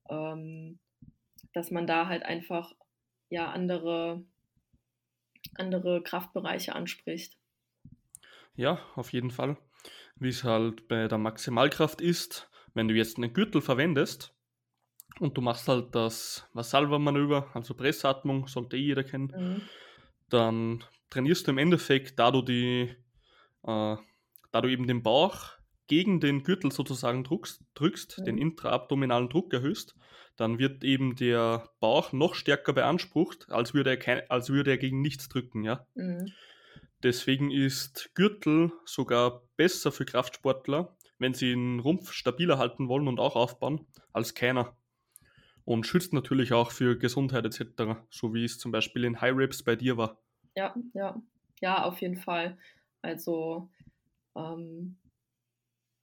ähm, 0.08 0.78
dass 1.52 1.70
man 1.70 1.86
da 1.86 2.08
halt 2.08 2.22
einfach 2.22 2.72
ja 3.28 3.50
andere, 3.50 4.24
andere 5.56 6.02
Kraftbereiche 6.02 6.74
anspricht. 6.74 7.36
Ja, 8.56 8.80
auf 8.94 9.12
jeden 9.12 9.30
Fall. 9.30 9.56
Wie 10.16 10.28
es 10.28 10.44
halt 10.44 10.88
bei 10.88 11.08
der 11.08 11.18
Maximalkraft 11.18 12.00
ist, 12.00 12.50
wenn 12.74 12.88
du 12.88 12.94
jetzt 12.94 13.16
einen 13.16 13.32
Gürtel 13.32 13.60
verwendest 13.60 14.34
und 15.20 15.36
du 15.36 15.40
machst 15.40 15.68
halt 15.68 15.94
das 15.94 16.48
Vassalva-Manöver, 16.52 17.50
also 17.54 17.74
Pressatmung, 17.74 18.48
sollte 18.48 18.76
eh 18.76 18.80
jeder 18.80 19.04
kennen, 19.04 19.32
mhm 19.36 19.62
dann 20.28 20.84
trainierst 21.10 21.46
du 21.46 21.52
im 21.52 21.58
Endeffekt, 21.58 22.18
da 22.18 22.30
du 22.30 22.42
die, 22.42 22.94
äh, 23.62 23.96
da 24.52 24.60
du 24.60 24.68
eben 24.68 24.86
den 24.86 25.02
Bauch 25.02 25.52
gegen 25.86 26.20
den 26.20 26.42
Gürtel 26.42 26.72
sozusagen 26.72 27.24
drückst, 27.24 27.62
drückst 27.74 28.18
mhm. 28.18 28.24
den 28.24 28.38
intraabdominalen 28.38 29.28
Druck 29.28 29.52
erhöhst, 29.52 29.94
dann 30.36 30.58
wird 30.58 30.84
eben 30.84 31.16
der 31.16 31.70
Bauch 31.80 32.12
noch 32.12 32.34
stärker 32.34 32.72
beansprucht, 32.72 33.50
als 33.50 33.72
würde 33.72 33.90
er, 33.90 33.96
kein, 33.96 34.28
als 34.28 34.50
würde 34.50 34.72
er 34.72 34.78
gegen 34.78 35.00
nichts 35.00 35.28
drücken, 35.28 35.62
ja. 35.62 35.86
Mhm. 35.94 36.32
Deswegen 37.02 37.50
ist 37.50 38.10
Gürtel 38.14 38.72
sogar 38.84 39.42
besser 39.56 39.92
für 39.92 40.04
Kraftsportler, 40.04 40.96
wenn 41.18 41.34
sie 41.34 41.50
den 41.50 41.80
Rumpf 41.80 42.12
stabiler 42.12 42.58
halten 42.58 42.88
wollen 42.88 43.08
und 43.08 43.20
auch 43.20 43.36
aufbauen, 43.36 43.86
als 44.12 44.34
keiner 44.34 44.76
und 45.66 45.84
schützt 45.86 46.12
natürlich 46.12 46.52
auch 46.52 46.70
für 46.70 46.96
Gesundheit 46.96 47.44
etc., 47.44 48.06
so 48.08 48.32
wie 48.32 48.44
es 48.44 48.58
zum 48.58 48.72
Beispiel 48.72 49.04
in 49.04 49.20
High 49.20 49.36
Rips 49.36 49.62
bei 49.62 49.76
dir 49.76 49.98
war. 49.98 50.22
Ja, 50.56 50.74
ja, 50.94 51.20
ja, 51.60 51.84
auf 51.84 52.00
jeden 52.00 52.16
Fall. 52.16 52.56
Also 53.02 53.68
ähm, 54.34 54.96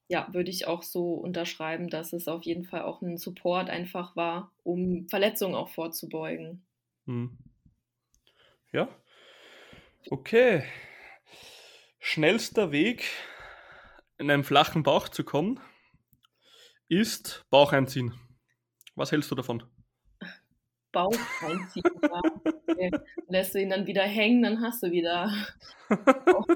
ja, 0.08 0.28
würde 0.32 0.50
ich 0.50 0.66
auch 0.66 0.82
so 0.82 1.14
unterschreiben, 1.14 1.88
dass 1.88 2.12
es 2.12 2.28
auf 2.28 2.44
jeden 2.44 2.64
Fall 2.64 2.82
auch 2.82 3.00
ein 3.02 3.16
Support 3.16 3.70
einfach 3.70 4.14
war, 4.16 4.52
um 4.62 5.08
Verletzungen 5.08 5.54
auch 5.54 5.70
vorzubeugen. 5.70 6.62
Hm. 7.06 7.38
Ja. 8.72 8.88
Okay. 10.10 10.64
Schnellster 11.98 12.70
Weg, 12.72 13.04
in 14.18 14.30
einen 14.30 14.44
flachen 14.44 14.82
Bauch 14.82 15.08
zu 15.08 15.24
kommen, 15.24 15.60
ist 16.88 17.44
Bauch 17.48 17.72
einziehen. 17.72 18.14
Was 18.94 19.12
hältst 19.12 19.30
du 19.30 19.34
davon? 19.34 19.62
Bauch 20.92 21.16
reinziehen. 21.40 21.84
okay. 22.68 22.90
Lässt 23.28 23.54
du 23.54 23.60
ihn 23.60 23.70
dann 23.70 23.86
wieder 23.86 24.02
hängen, 24.02 24.42
dann 24.42 24.60
hast 24.60 24.82
du 24.82 24.90
wieder. 24.90 25.32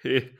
hey, 0.00 0.30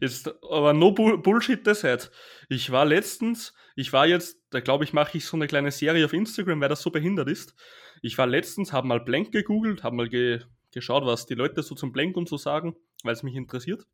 jetzt 0.00 0.28
aber 0.42 0.72
no 0.72 0.92
Bullshit 0.92 1.64
das 1.66 1.84
halt. 1.84 2.10
Ich 2.48 2.70
war 2.72 2.84
letztens, 2.84 3.54
ich 3.76 3.92
war 3.92 4.06
jetzt, 4.06 4.42
da 4.50 4.60
glaube 4.60 4.84
ich, 4.84 4.92
mache 4.92 5.16
ich 5.16 5.24
so 5.24 5.36
eine 5.36 5.46
kleine 5.46 5.70
Serie 5.70 6.04
auf 6.04 6.12
Instagram, 6.12 6.60
weil 6.60 6.68
das 6.68 6.82
so 6.82 6.90
behindert 6.90 7.28
ist. 7.28 7.54
Ich 8.02 8.18
war 8.18 8.26
letztens, 8.26 8.72
habe 8.72 8.88
mal 8.88 9.00
Blank 9.00 9.32
gegoogelt, 9.32 9.84
habe 9.84 9.96
mal 9.96 10.08
ge 10.08 10.40
geschaut, 10.74 11.06
was 11.06 11.26
die 11.26 11.34
Leute 11.34 11.62
so 11.62 11.74
zum 11.74 11.92
Blank 11.92 12.16
und 12.16 12.28
so 12.28 12.36
sagen, 12.36 12.76
weil 13.02 13.14
es 13.14 13.22
mich 13.22 13.34
interessiert 13.34 13.86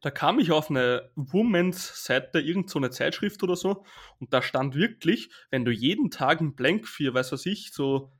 da 0.00 0.10
kam 0.10 0.38
ich 0.38 0.52
auf 0.52 0.70
eine 0.70 1.10
Womans-Seite, 1.16 2.40
irgend 2.40 2.70
so 2.70 2.78
eine 2.78 2.90
Zeitschrift 2.90 3.42
oder 3.42 3.56
so, 3.56 3.84
und 4.18 4.32
da 4.32 4.42
stand 4.42 4.74
wirklich, 4.74 5.30
wenn 5.50 5.64
du 5.64 5.70
jeden 5.70 6.10
Tag 6.10 6.40
ein 6.40 6.54
Blank 6.54 6.86
für, 6.86 7.14
weiß 7.14 7.32
was 7.32 7.46
ich, 7.46 7.72
so 7.72 8.12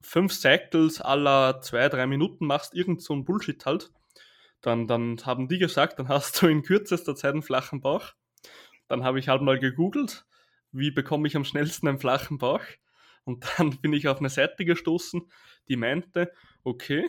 fünf 0.00 0.32
Cycles 0.32 1.00
aller 1.00 1.60
zwei, 1.60 1.88
drei 1.88 2.06
Minuten 2.06 2.46
machst, 2.46 2.74
irgend 2.74 3.02
so 3.02 3.14
ein 3.14 3.24
Bullshit 3.24 3.64
halt, 3.64 3.90
dann, 4.60 4.86
dann 4.86 5.18
haben 5.24 5.48
die 5.48 5.58
gesagt, 5.58 5.98
dann 5.98 6.08
hast 6.08 6.40
du 6.40 6.46
in 6.46 6.62
kürzester 6.62 7.14
Zeit 7.14 7.32
einen 7.32 7.42
flachen 7.42 7.80
Bauch. 7.80 8.12
Dann 8.88 9.04
habe 9.04 9.18
ich 9.18 9.28
halt 9.28 9.42
mal 9.42 9.58
gegoogelt, 9.58 10.26
wie 10.72 10.90
bekomme 10.90 11.26
ich 11.26 11.36
am 11.36 11.44
schnellsten 11.44 11.88
einen 11.88 11.98
flachen 11.98 12.38
Bauch. 12.38 12.62
Und 13.24 13.44
dann 13.56 13.70
bin 13.82 13.92
ich 13.92 14.08
auf 14.08 14.18
eine 14.18 14.28
Seite 14.30 14.64
gestoßen, 14.64 15.22
die 15.68 15.76
meinte, 15.76 16.32
okay, 16.64 17.08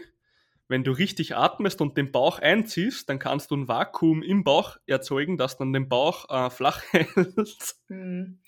wenn 0.67 0.83
du 0.83 0.91
richtig 0.91 1.35
atmest 1.35 1.79
und 1.81 1.97
den 1.97 2.11
Bauch 2.11 2.39
einziehst, 2.39 3.07
dann 3.09 3.19
kannst 3.19 3.51
du 3.51 3.55
ein 3.55 3.67
Vakuum 3.67 4.23
im 4.23 4.43
Bauch 4.43 4.77
erzeugen, 4.87 5.37
das 5.37 5.57
dann 5.57 5.73
den 5.73 5.89
Bauch 5.89 6.29
äh, 6.29 6.49
flach 6.49 6.81
hält. 6.91 7.75
Hm. 7.87 8.39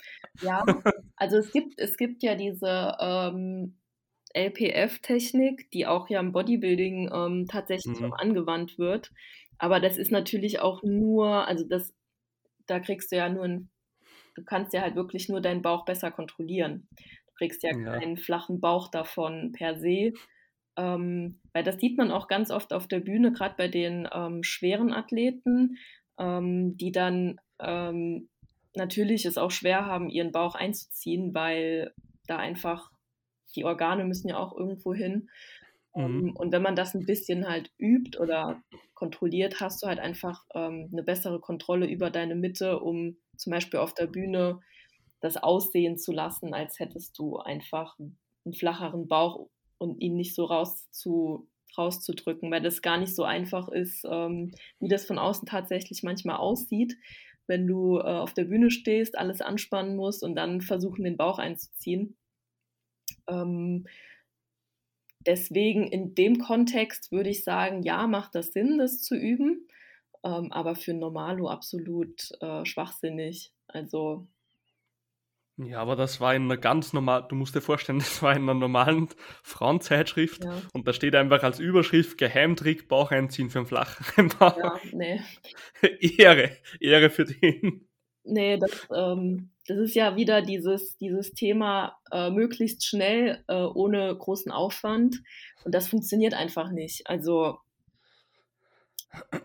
Ja, 0.42 0.66
also 1.16 1.38
es 1.38 1.52
gibt, 1.52 1.80
es 1.80 1.98
gibt 1.98 2.24
ja 2.24 2.36
diese 2.36 2.98
ähm, 3.00 3.78
LPF-Technik, 4.34 5.70
die 5.72 5.86
auch 5.86 6.10
ja 6.10 6.20
im 6.20 6.32
Bodybuilding 6.32 7.12
ähm, 7.14 7.46
tatsächlich 7.48 8.00
mhm. 8.00 8.14
angewandt 8.14 8.78
wird. 8.80 9.12
Aber 9.60 9.80
das 9.80 9.98
ist 9.98 10.12
natürlich 10.12 10.60
auch 10.60 10.84
nur, 10.84 11.48
also 11.48 11.66
das, 11.68 11.94
da 12.66 12.80
kriegst 12.80 13.12
du 13.12 13.16
ja 13.16 13.30
nur 13.30 13.44
ein, 13.44 13.70
du 14.36 14.44
kannst 14.44 14.74
ja 14.74 14.82
halt 14.82 14.96
wirklich 14.96 15.30
nur 15.30 15.42
deinen 15.42 15.62
Bauch 15.62 15.86
besser 15.86 16.12
kontrollieren. 16.12 16.88
Du 17.28 17.34
kriegst 17.36 17.64
ja, 17.64 17.76
ja. 17.76 17.98
keinen 17.98 18.18
flachen 18.18 18.60
Bauch 18.60 18.90
davon 18.90 19.52
per 19.52 19.80
se. 19.80 20.14
Ähm, 20.78 21.40
weil 21.54 21.64
das 21.64 21.80
sieht 21.80 21.98
man 21.98 22.12
auch 22.12 22.28
ganz 22.28 22.52
oft 22.52 22.72
auf 22.72 22.88
der 22.88 23.00
Bühne, 23.00 23.34
gerade 23.34 23.56
bei 23.58 23.68
den 23.68 24.08
ähm, 24.14 24.44
schweren 24.44 24.94
Athleten, 24.94 25.78
ähm, 26.20 26.78
die 26.78 26.92
dann 26.92 27.40
ähm, 27.60 28.30
natürlich 28.76 29.26
es 29.26 29.38
auch 29.38 29.52
schwer 29.52 29.86
haben, 29.86 30.10
ihren 30.10 30.32
Bauch 30.32 30.56
einzuziehen, 30.56 31.34
weil 31.34 31.94
da 32.28 32.38
einfach 32.38 32.92
die 33.56 33.66
Organe 33.66 34.06
müssen 34.06 34.30
ja 34.30 34.38
auch 34.38 34.56
irgendwo 34.56 34.94
hin. 34.94 35.30
Ähm, 35.96 36.22
mhm. 36.22 36.36
Und 36.36 36.52
wenn 36.52 36.62
man 36.62 36.76
das 36.76 36.94
ein 36.94 37.06
bisschen 37.06 37.48
halt 37.48 37.72
übt 37.80 38.20
oder 38.20 38.62
kontrolliert, 38.94 39.60
hast 39.60 39.82
du 39.82 39.88
halt 39.88 40.00
einfach 40.00 40.46
ähm, 40.54 40.90
eine 40.92 41.04
bessere 41.04 41.40
Kontrolle 41.40 41.88
über 41.88 42.12
deine 42.12 42.36
Mitte, 42.36 42.80
um 42.80 43.18
zum 43.36 43.52
Beispiel 43.52 43.80
auf 43.80 43.94
der 43.94 44.08
Bühne 44.08 44.60
das 45.22 45.38
aussehen 45.38 45.98
zu 45.98 46.12
lassen, 46.12 46.54
als 46.54 46.80
hättest 46.80 47.18
du 47.18 47.38
einfach 47.38 47.98
einen 47.98 48.54
flacheren 48.54 49.08
Bauch 49.08 49.50
und 49.78 50.02
ihn 50.02 50.16
nicht 50.16 50.36
so 50.36 50.46
raus 50.46 50.90
zu, 50.92 51.48
rauszudrücken, 51.78 52.52
weil 52.52 52.62
das 52.62 52.82
gar 52.82 52.98
nicht 52.98 53.16
so 53.16 53.24
einfach 53.24 53.70
ist, 53.70 54.06
ähm, 54.10 54.52
wie 54.80 54.88
das 54.88 55.06
von 55.06 55.20
außen 55.20 55.48
tatsächlich 55.48 56.04
manchmal 56.04 56.38
aussieht, 56.38 56.98
wenn 57.48 57.68
du 57.68 58.00
äh, 58.00 58.04
auf 58.04 58.34
der 58.34 58.46
Bühne 58.46 58.72
stehst, 58.72 59.18
alles 59.18 59.42
anspannen 59.42 59.96
musst 59.96 60.24
und 60.24 60.36
dann 60.36 60.62
versuchen, 60.62 61.04
den 61.04 61.18
Bauch 61.18 61.40
einzuziehen. 61.40 62.18
Ähm, 63.28 63.88
deswegen 65.26 65.88
in 65.88 66.16
dem 66.16 66.40
Kontext 66.40 67.12
würde 67.12 67.30
ich 67.30 67.44
sagen, 67.44 67.84
ja, 67.84 68.08
macht 68.08 68.36
das 68.36 68.54
Sinn, 68.54 68.78
das 68.78 69.02
zu 69.02 69.16
üben, 69.16 69.68
ähm, 70.24 70.52
aber 70.52 70.76
für 70.76 70.94
Normalo 70.94 71.48
absolut 71.48 72.30
äh, 72.42 72.66
schwachsinnig. 72.66 73.54
Also 73.68 74.28
ja, 75.58 75.80
aber 75.80 75.96
das 75.96 76.22
war 76.22 76.36
in 76.36 76.44
einer 76.44 76.58
ganz 76.58 76.94
normal, 76.94 77.26
du 77.28 77.36
musst 77.36 77.56
dir 77.56 77.62
vorstellen, 77.62 78.00
das 78.00 78.22
war 78.22 78.36
in 78.36 78.44
einer 78.44 78.54
normalen 78.54 79.10
Frauenzeitschrift 79.44 80.44
ja. 80.44 80.62
und 80.74 80.88
da 80.88 80.94
steht 80.94 81.16
einfach 81.16 81.44
als 81.44 81.60
Überschrift 81.60 82.18
Geheimtrick 82.18 82.88
Bauch 82.88 83.12
einziehen 83.12 83.50
für 83.50 83.60
einen 83.60 83.68
flacheren 83.68 84.30
Bauch. 84.40 84.58
Ja, 84.58 84.80
nee. 84.92 85.20
Ehre, 86.00 86.52
Ehre 86.80 87.10
für 87.10 87.26
den. 87.26 87.88
Nee, 88.24 88.58
das, 88.58 88.88
ähm, 88.94 89.50
das 89.68 89.78
ist 89.78 89.96
ja 89.96 90.16
wieder 90.16 90.42
dieses, 90.42 90.98
dieses 90.98 91.34
Thema 91.34 91.98
äh, 92.12 92.30
möglichst 92.30 92.86
schnell, 92.86 93.44
äh, 93.48 93.56
ohne 93.56 94.16
großen 94.16 94.52
Aufwand 94.52 95.24
und 95.64 95.74
das 95.74 95.88
funktioniert 95.88 96.34
einfach 96.34 96.72
nicht. 96.72 97.10
Also 97.10 97.60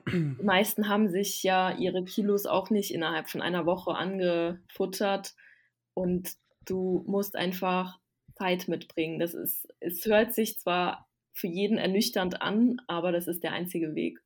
die 0.09 0.43
meisten 0.43 0.89
haben 0.89 1.09
sich 1.09 1.43
ja 1.43 1.75
ihre 1.79 2.05
Kilos 2.05 2.45
auch 2.45 2.69
nicht 2.71 2.93
innerhalb 2.93 3.31
von 3.31 3.41
einer 3.41 3.65
Woche 3.65 3.95
angefuttert 3.95 5.35
und 5.95 6.33
du 6.65 7.05
musst 7.07 7.37
einfach 7.37 7.99
Zeit 8.37 8.69
mitbringen. 8.69 9.19
Das 9.19 9.35
ist, 9.35 9.69
es 9.81 10.05
hört 10.07 10.35
sich 10.35 10.59
zwar 10.59 11.09
für 11.33 11.47
jeden 11.47 11.79
ernüchternd 11.79 12.43
an, 12.43 12.77
aber 12.87 13.13
das 13.13 13.27
ist 13.27 13.43
der 13.43 13.53
einzige 13.53 13.95
Weg. 13.95 14.19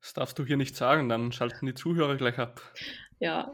Das 0.00 0.14
darfst 0.14 0.38
du 0.38 0.46
hier 0.46 0.56
nicht 0.56 0.76
sagen, 0.76 1.08
dann 1.08 1.32
schalten 1.32 1.66
die 1.66 1.74
Zuhörer 1.74 2.16
gleich 2.16 2.38
ab. 2.38 2.62
Ja, 3.18 3.52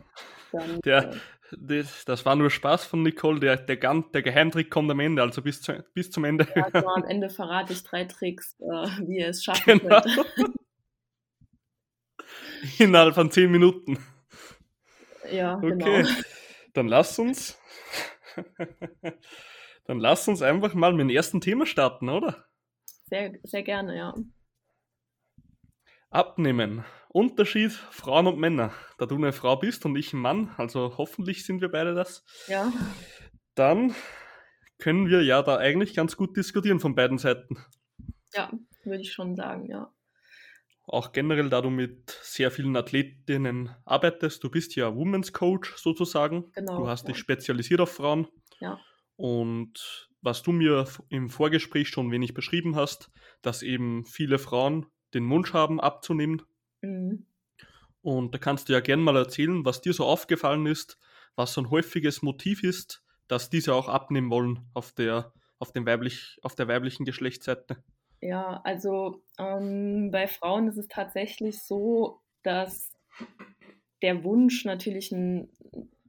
dann. 0.53 0.81
Der, 0.83 1.11
äh, 1.11 1.17
das, 1.59 2.05
das, 2.05 2.25
war 2.25 2.37
nur 2.37 2.51
Spaß 2.51 2.85
von 2.87 3.03
Nicole, 3.03 3.41
der, 3.41 3.57
der, 3.57 3.77
der 3.77 4.23
Geheimtrick 4.23 4.71
kommt 4.71 4.91
am 4.91 5.01
Ende, 5.01 5.23
also 5.23 5.43
bis, 5.43 5.61
zu, 5.63 5.85
bis 5.93 6.11
zum 6.11 6.25
Ende. 6.25 6.47
Ja, 6.55 6.69
also 6.73 6.89
am 6.89 7.05
Ende 7.05 7.31
verrate 7.31 7.73
ich 7.73 7.83
drei 7.83 8.05
Tricks, 8.05 8.57
äh, 8.61 8.87
wie 9.07 9.19
ihr 9.19 9.29
es 9.29 9.43
schaffen 9.43 9.81
genau. 9.81 10.01
könnt. 10.01 10.57
Innerhalb 12.79 13.15
von 13.15 13.31
zehn 13.31 13.51
Minuten. 13.51 13.99
Ja, 15.31 15.57
okay. 15.57 15.69
genau. 15.69 16.09
Dann 16.77 16.89
lass 16.89 17.19
uns. 17.19 17.59
dann 19.87 19.99
lass 19.99 20.29
uns 20.29 20.43
einfach 20.43 20.75
mal 20.75 20.93
mit 20.93 21.01
dem 21.01 21.09
ersten 21.09 21.41
Thema 21.41 21.65
starten, 21.65 22.11
oder? 22.11 22.45
Sehr, 23.07 23.33
sehr 23.45 23.63
gerne, 23.63 23.97
ja. 23.97 24.15
Abnehmen. 26.11 26.85
Unterschied 27.09 27.73
Frauen 27.73 28.27
und 28.27 28.39
Männer. 28.39 28.75
Da 28.99 29.07
du 29.07 29.17
eine 29.17 29.33
Frau 29.33 29.57
bist 29.57 29.87
und 29.87 29.97
ich 29.97 30.13
ein 30.13 30.21
Mann, 30.21 30.55
also 30.59 30.99
hoffentlich 30.99 31.47
sind 31.47 31.63
wir 31.63 31.71
beide 31.71 31.95
das. 31.95 32.27
Ja. 32.47 32.71
Dann 33.55 33.95
können 34.79 35.09
wir 35.09 35.23
ja 35.23 35.43
da 35.43 35.57
eigentlich 35.57 35.95
ganz 35.95 36.15
gut 36.19 36.37
diskutieren 36.37 36.79
von 36.79 36.95
beiden 36.95 37.17
Seiten. 37.17 37.57
Ja, 38.35 38.53
würde 38.85 39.01
ich 39.01 39.15
schon 39.15 39.35
sagen, 39.35 39.65
ja 39.71 39.96
auch 40.87 41.13
generell, 41.13 41.51
da 41.51 41.61
du 41.61 41.71
mit 41.71 42.11
sehr 42.23 42.51
vielen 42.51 42.77
Athletinnen 42.77 43.71
arbeitest. 43.85 44.43
Du 44.45 44.51
bist 44.51 44.77
ja 44.77 44.95
Women's 44.95 45.33
Coach 45.33 45.75
sozusagen. 45.77 46.51
Genau. 46.53 46.79
Du 46.79 46.89
hast 46.89 47.03
ja. 47.03 47.09
dich 47.09 47.19
spezialisiert 47.19 47.81
auf 47.81 47.93
Frauen. 47.93 48.29
Ja. 48.61 48.79
Und 49.17 50.09
was 50.21 50.43
du 50.43 50.53
mir 50.53 50.87
im 51.09 51.29
Vorgespräch 51.29 51.89
schon 51.89 52.11
wenig 52.11 52.35
beschrieben 52.35 52.77
hast, 52.77 53.11
dass 53.43 53.63
eben 53.63 54.05
viele 54.05 54.39
Frauen 54.39 54.87
den 55.15 55.29
Wunsch 55.31 55.53
haben, 55.53 55.81
abzunehmen. 55.81 56.43
Mhm. 56.83 57.27
Und 58.03 58.35
da 58.35 58.39
kannst 58.39 58.69
du 58.69 58.73
ja 58.73 58.81
gerne 58.81 59.03
mal 59.03 59.17
erzählen, 59.17 59.65
was 59.65 59.81
dir 59.81 59.93
so 59.93 60.05
aufgefallen 60.05 60.67
ist, 60.67 60.99
was 61.35 61.53
so 61.53 61.61
ein 61.61 61.71
häufiges 61.71 62.23
Motiv 62.23 62.63
ist, 62.63 63.05
dass 63.27 63.51
diese 63.51 63.75
auch 63.75 63.89
abnehmen 63.89 64.31
wollen 64.31 64.69
auf 64.75 64.93
der, 64.93 65.33
auf 65.59 65.73
dem 65.73 65.87
weiblich, 65.87 66.39
auf 66.43 66.55
der 66.55 66.69
weiblichen 66.69 67.05
Geschlechtsseite. 67.05 67.83
Ja, 68.21 68.61
also 68.65 69.23
ähm, 69.39 70.11
bei 70.11 70.27
Frauen 70.27 70.69
ist 70.69 70.79
es 70.79 70.89
tatsächlich 70.89 71.63
so, 71.63 72.21
dass 72.43 72.93
der 74.03 74.25
Wunsch 74.25 74.65
natürlich 74.65 75.13
einen, 75.13 75.49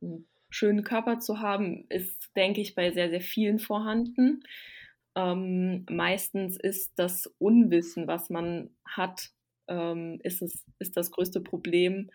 einen 0.02 0.28
schönen 0.50 0.84
Körper 0.84 1.20
zu 1.20 1.39
haben, 1.39 1.86
ist, 1.89 2.32
denke 2.36 2.62
ich, 2.62 2.76
bei 2.76 2.91
sehr, 2.91 3.10
sehr 3.10 3.22
vielen 3.22 3.60
vorhanden. 3.60 4.43
Ähm, 5.15 5.86
meistens 5.89 6.58
ist 6.58 6.93
das 6.98 7.28
Unwissen, 7.39 8.08
was 8.08 8.30
man 8.30 8.70
hat, 8.86 9.32
ähm, 9.67 10.20
ist, 10.24 10.41
es, 10.41 10.65
ist 10.80 10.96
das 10.96 11.12
größte 11.12 11.41
Problem, 11.41 12.10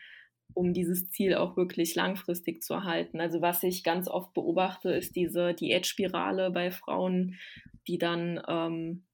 um 0.55 0.73
dieses 0.73 1.11
Ziel 1.11 1.35
auch 1.35 1.57
wirklich 1.57 1.95
langfristig 1.95 2.63
zu 2.63 2.75
erhalten. 2.75 3.21
Also 3.21 3.41
was 3.41 3.63
ich 3.63 3.85
ganz 3.85 4.09
oft 4.09 4.33
beobachte, 4.35 4.91
ist 4.93 5.17
diese 5.17 5.55
Diätspirale 5.55 6.51
bei 6.51 6.71
Frauen, 6.71 7.39
die 7.87 7.99
dann 7.99 8.41
ähm, 8.47 9.05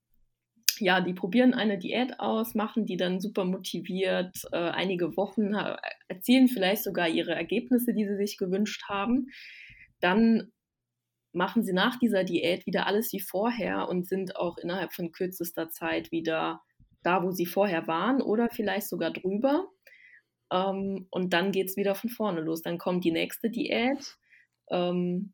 ja, 0.80 1.00
die 1.00 1.14
probieren 1.14 1.54
eine 1.54 1.78
Diät 1.78 2.20
aus, 2.20 2.54
machen 2.54 2.86
die 2.86 2.96
dann 2.96 3.20
super 3.20 3.44
motiviert, 3.44 4.36
äh, 4.52 4.56
einige 4.56 5.16
Wochen 5.16 5.54
erzielen 6.08 6.48
vielleicht 6.48 6.84
sogar 6.84 7.08
ihre 7.08 7.34
Ergebnisse, 7.34 7.92
die 7.92 8.06
sie 8.06 8.16
sich 8.16 8.38
gewünscht 8.38 8.84
haben. 8.88 9.28
Dann 10.00 10.52
machen 11.32 11.62
sie 11.62 11.72
nach 11.72 11.98
dieser 11.98 12.24
Diät 12.24 12.66
wieder 12.66 12.86
alles 12.86 13.12
wie 13.12 13.20
vorher 13.20 13.88
und 13.88 14.06
sind 14.06 14.36
auch 14.36 14.58
innerhalb 14.58 14.92
von 14.92 15.12
kürzester 15.12 15.70
Zeit 15.70 16.10
wieder 16.10 16.62
da, 17.02 17.22
wo 17.22 17.30
sie 17.30 17.46
vorher 17.46 17.86
waren 17.86 18.20
oder 18.20 18.48
vielleicht 18.50 18.88
sogar 18.88 19.12
drüber. 19.12 19.68
Ähm, 20.52 21.06
und 21.10 21.32
dann 21.32 21.52
geht 21.52 21.68
es 21.68 21.76
wieder 21.76 21.94
von 21.94 22.10
vorne 22.10 22.40
los. 22.40 22.62
Dann 22.62 22.78
kommt 22.78 23.04
die 23.04 23.12
nächste 23.12 23.50
Diät. 23.50 24.16
Ähm, 24.70 25.32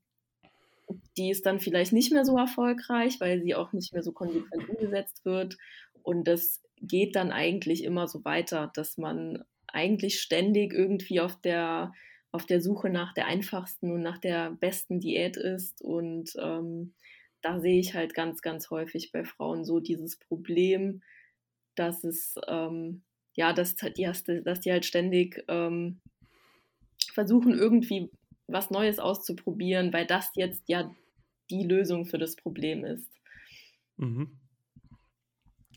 die 1.17 1.31
ist 1.31 1.47
dann 1.47 1.61
vielleicht 1.61 1.93
nicht 1.93 2.13
mehr 2.13 2.25
so 2.25 2.37
erfolgreich, 2.37 3.21
weil 3.21 3.43
sie 3.43 3.55
auch 3.55 3.73
nicht 3.73 3.93
mehr 3.93 4.03
so 4.03 4.13
konsequent 4.13 4.69
umgesetzt 4.69 5.25
wird. 5.25 5.57
Und 6.03 6.27
das 6.29 6.63
geht 6.81 7.17
dann 7.17 7.33
eigentlich 7.33 7.85
immer 7.85 8.09
so 8.09 8.25
weiter, 8.25 8.71
dass 8.75 8.99
man 8.99 9.45
eigentlich 9.67 10.21
ständig 10.21 10.73
irgendwie 10.73 11.21
auf 11.21 11.41
der, 11.41 11.93
auf 12.33 12.47
der 12.47 12.61
Suche 12.61 12.91
nach 12.91 13.15
der 13.15 13.27
einfachsten 13.27 13.93
und 13.93 14.03
nach 14.03 14.19
der 14.19 14.51
besten 14.53 15.01
Diät 15.01 15.37
ist. 15.37 15.83
Und 15.83 16.33
ähm, 16.39 16.95
da 17.43 17.61
sehe 17.61 17.81
ich 17.81 17.95
halt 17.95 18.15
ganz, 18.15 18.43
ganz 18.43 18.71
häufig 18.71 19.13
bei 19.13 19.25
Frauen 19.25 19.65
so 19.65 19.81
dieses 19.81 20.19
Problem, 20.19 21.03
dass 21.75 22.05
es, 22.05 22.37
ähm, 22.49 23.03
ja, 23.35 23.53
dass, 23.53 23.75
die, 23.77 24.09
dass 24.45 24.61
die 24.61 24.73
halt 24.73 24.85
ständig 24.85 25.45
ähm, 25.49 26.01
versuchen, 27.13 27.53
irgendwie 27.53 28.11
was 28.47 28.71
Neues 28.71 28.99
auszuprobieren, 28.99 29.93
weil 29.93 30.07
das 30.07 30.31
jetzt 30.35 30.65
ja 30.69 30.91
die 31.51 31.65
Lösung 31.65 32.07
für 32.07 32.19
das 32.19 32.37
Problem 32.37 32.85
ist. 32.85 33.11
Mhm. 33.97 34.41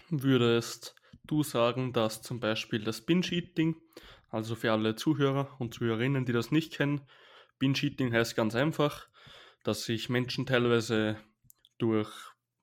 Würdest 0.10 0.96
du 1.26 1.44
sagen, 1.44 1.94
dass 1.94 2.22
zum 2.22 2.40
Beispiel 2.40 2.84
das 2.84 3.06
Binge-Eating, 3.06 3.76
also 4.30 4.56
für 4.56 4.72
alle 4.72 4.96
Zuhörer 4.96 5.56
und 5.60 5.74
Zuhörerinnen, 5.74 6.26
die 6.26 6.34
das 6.34 6.52
nicht 6.52 6.74
kennen, 6.74 7.02
Binge-Eating 7.60 8.14
heißt 8.14 8.36
ganz 8.36 8.56
einfach, 8.56 9.08
dass 9.64 9.84
sich 9.84 10.10
Menschen 10.10 10.46
teilweise 10.46 11.18
durch, 11.78 12.12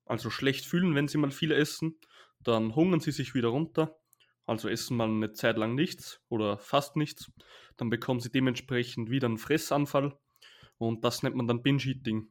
also 0.06 0.30
schlecht 0.30 0.64
fühlen, 0.64 0.94
wenn 0.94 1.08
sie 1.08 1.18
mal 1.18 1.30
viel 1.30 1.52
essen, 1.52 1.98
dann 2.40 2.74
hungern 2.74 3.00
sie 3.00 3.12
sich 3.12 3.34
wieder 3.34 3.48
runter, 3.48 3.96
also 4.46 4.68
essen 4.68 4.96
mal 4.96 5.08
eine 5.08 5.32
Zeit 5.32 5.56
lang 5.56 5.74
nichts 5.74 6.20
oder 6.28 6.58
fast 6.58 6.96
nichts, 6.96 7.32
dann 7.76 7.90
bekommen 7.90 8.20
sie 8.20 8.30
dementsprechend 8.30 9.10
wieder 9.10 9.26
einen 9.26 9.38
Fressanfall 9.38 10.18
und 10.78 11.04
das 11.04 11.22
nennt 11.22 11.36
man 11.36 11.46
dann 11.46 11.62
Binge-Eating. 11.62 12.28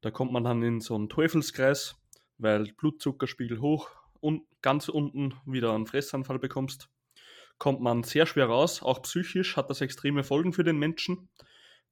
Da 0.00 0.10
kommt 0.10 0.32
man 0.32 0.44
dann 0.44 0.62
in 0.62 0.80
so 0.80 0.94
einen 0.94 1.08
Teufelskreis, 1.08 1.96
weil 2.38 2.72
Blutzuckerspiegel 2.72 3.60
hoch 3.60 3.90
und 4.20 4.42
ganz 4.62 4.88
unten 4.88 5.34
wieder 5.46 5.72
einen 5.74 5.86
Fressanfall 5.86 6.38
bekommst. 6.38 6.88
Kommt 7.58 7.80
man 7.80 8.02
sehr 8.02 8.26
schwer 8.26 8.46
raus, 8.46 8.82
auch 8.82 9.02
psychisch 9.02 9.56
hat 9.56 9.70
das 9.70 9.80
extreme 9.80 10.24
Folgen 10.24 10.52
für 10.52 10.64
den 10.64 10.78
Menschen, 10.78 11.28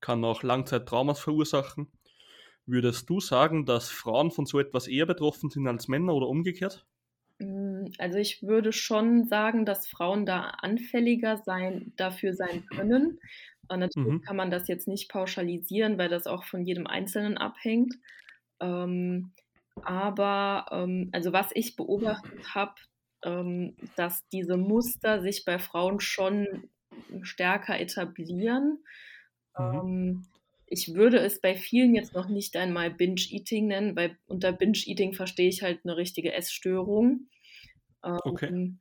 kann 0.01 0.25
auch 0.25 0.43
Langzeittraumas 0.43 1.21
verursachen. 1.21 1.93
Würdest 2.67 3.09
du 3.09 3.21
sagen, 3.21 3.65
dass 3.65 3.89
Frauen 3.89 4.31
von 4.31 4.47
so 4.47 4.59
etwas 4.59 4.89
eher 4.89 5.07
betroffen 5.07 5.51
sind 5.51 5.67
als 5.67 5.89
Männer 5.89 6.15
oder 6.15 6.27
umgekehrt? 6.27 6.87
Mm, 7.39 7.87
also 7.99 8.19
ich 8.19 8.43
würde 8.43 8.73
schon 8.73 9.25
sagen, 9.25 9.65
dass 9.65 9.87
Frauen 9.87 10.27
da 10.27 10.41
anfälliger 10.41 11.39
sein, 11.39 11.93
dafür 11.97 12.35
sein 12.35 12.67
können. 12.67 13.19
Und 13.69 13.81
natürlich 13.81 14.13
mhm. 14.13 14.23
kann 14.23 14.37
man 14.37 14.51
das 14.51 14.69
jetzt 14.69 14.89
nicht 14.89 15.11
pauschalisieren, 15.11 15.99
weil 15.99 16.09
das 16.09 16.27
auch 16.27 16.45
von 16.45 16.65
jedem 16.65 16.87
Einzelnen 16.87 17.39
abhängt. 17.39 17.95
Ähm, 18.61 19.33
aber 19.83 20.67
ähm, 20.71 21.09
also 21.13 21.33
was 21.33 21.51
ich 21.55 21.77
beobachtet 21.77 22.55
habe, 22.55 22.75
ähm, 23.25 23.77
dass 23.97 24.27
diese 24.29 24.57
Muster 24.57 25.23
sich 25.23 25.45
bei 25.45 25.59
Frauen 25.59 26.01
schon 26.01 26.69
stärker 27.23 27.79
etablieren. 27.79 28.85
Mhm. 29.59 30.27
Ich 30.73 30.95
würde 30.95 31.19
es 31.19 31.39
bei 31.39 31.55
vielen 31.55 31.95
jetzt 31.95 32.15
noch 32.15 32.31
nicht 32.31 32.57
einmal 32.57 32.91
Binge-Eating 32.91 33.67
nennen, 33.67 33.95
weil 33.95 34.17
unter 34.27 34.53
Binge-Eating 34.53 35.13
verstehe 35.13 35.51
ich 35.51 35.63
halt 35.63 35.81
eine 35.85 35.99
richtige 35.99 36.33
Essstörung. 36.33 37.29
okay. 38.03 38.47
Ähm, 38.47 38.79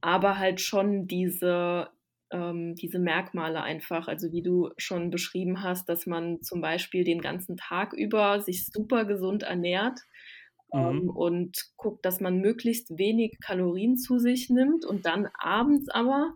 aber 0.00 0.38
halt 0.38 0.62
schon 0.62 1.06
diese, 1.06 1.90
ähm, 2.30 2.74
diese 2.76 2.98
Merkmale 2.98 3.62
einfach, 3.62 4.08
also 4.08 4.32
wie 4.32 4.42
du 4.42 4.70
schon 4.78 5.10
beschrieben 5.10 5.62
hast, 5.62 5.90
dass 5.90 6.06
man 6.06 6.40
zum 6.40 6.62
Beispiel 6.62 7.04
den 7.04 7.20
ganzen 7.20 7.58
Tag 7.58 7.92
über 7.92 8.40
sich 8.40 8.64
super 8.64 9.04
gesund 9.04 9.42
ernährt 9.42 10.00
ähm, 10.72 11.02
mhm. 11.02 11.10
und 11.10 11.72
guckt, 11.76 12.06
dass 12.06 12.20
man 12.20 12.38
möglichst 12.38 12.96
wenig 12.96 13.38
Kalorien 13.40 13.98
zu 13.98 14.18
sich 14.18 14.48
nimmt 14.48 14.86
und 14.86 15.04
dann 15.04 15.28
abends 15.38 15.90
aber 15.90 16.34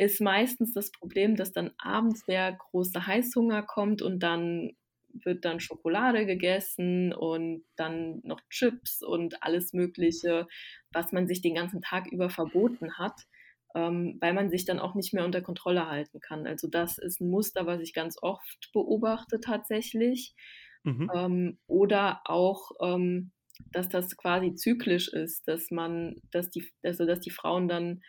ist 0.00 0.18
meistens 0.18 0.72
das 0.72 0.90
Problem, 0.90 1.36
dass 1.36 1.52
dann 1.52 1.72
abends 1.76 2.24
der 2.24 2.52
große 2.52 3.06
Heißhunger 3.06 3.62
kommt 3.62 4.00
und 4.00 4.20
dann 4.20 4.72
wird 5.12 5.44
dann 5.44 5.60
Schokolade 5.60 6.24
gegessen 6.24 7.12
und 7.12 7.64
dann 7.76 8.20
noch 8.22 8.40
Chips 8.48 9.02
und 9.02 9.42
alles 9.42 9.74
Mögliche, 9.74 10.46
was 10.90 11.12
man 11.12 11.26
sich 11.26 11.42
den 11.42 11.54
ganzen 11.54 11.82
Tag 11.82 12.06
über 12.10 12.30
verboten 12.30 12.96
hat, 12.96 13.26
ähm, 13.74 14.16
weil 14.22 14.32
man 14.32 14.48
sich 14.48 14.64
dann 14.64 14.78
auch 14.78 14.94
nicht 14.94 15.12
mehr 15.12 15.26
unter 15.26 15.42
Kontrolle 15.42 15.86
halten 15.86 16.18
kann. 16.18 16.46
Also 16.46 16.66
das 16.66 16.96
ist 16.96 17.20
ein 17.20 17.28
Muster, 17.28 17.66
was 17.66 17.82
ich 17.82 17.92
ganz 17.92 18.16
oft 18.22 18.70
beobachte 18.72 19.38
tatsächlich. 19.38 20.34
Mhm. 20.82 21.10
Ähm, 21.14 21.58
oder 21.66 22.22
auch, 22.24 22.70
ähm, 22.80 23.32
dass 23.70 23.90
das 23.90 24.16
quasi 24.16 24.54
zyklisch 24.54 25.08
ist, 25.08 25.46
dass 25.46 25.70
man, 25.70 26.16
dass 26.30 26.48
die, 26.48 26.66
also 26.82 27.04
dass 27.04 27.20
die 27.20 27.30
Frauen 27.30 27.68
dann 27.68 28.00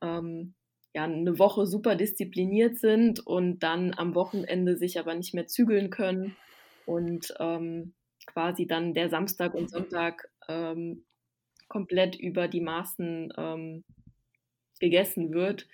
ähm, 0.00 0.54
ja, 0.94 1.04
eine 1.04 1.38
Woche 1.38 1.66
super 1.66 1.96
diszipliniert 1.96 2.78
sind 2.78 3.26
und 3.26 3.62
dann 3.62 3.92
am 3.94 4.14
Wochenende 4.14 4.76
sich 4.76 4.98
aber 4.98 5.14
nicht 5.14 5.34
mehr 5.34 5.46
zügeln 5.46 5.90
können 5.90 6.36
und 6.86 7.34
ähm, 7.40 7.94
quasi 8.26 8.66
dann 8.66 8.94
der 8.94 9.10
Samstag 9.10 9.54
und 9.54 9.68
Sonntag 9.68 10.30
ähm, 10.48 11.04
komplett 11.68 12.14
über 12.16 12.46
die 12.46 12.60
Maßen 12.60 13.32
ähm, 13.36 13.84
gegessen 14.78 15.32
wird. 15.32 15.66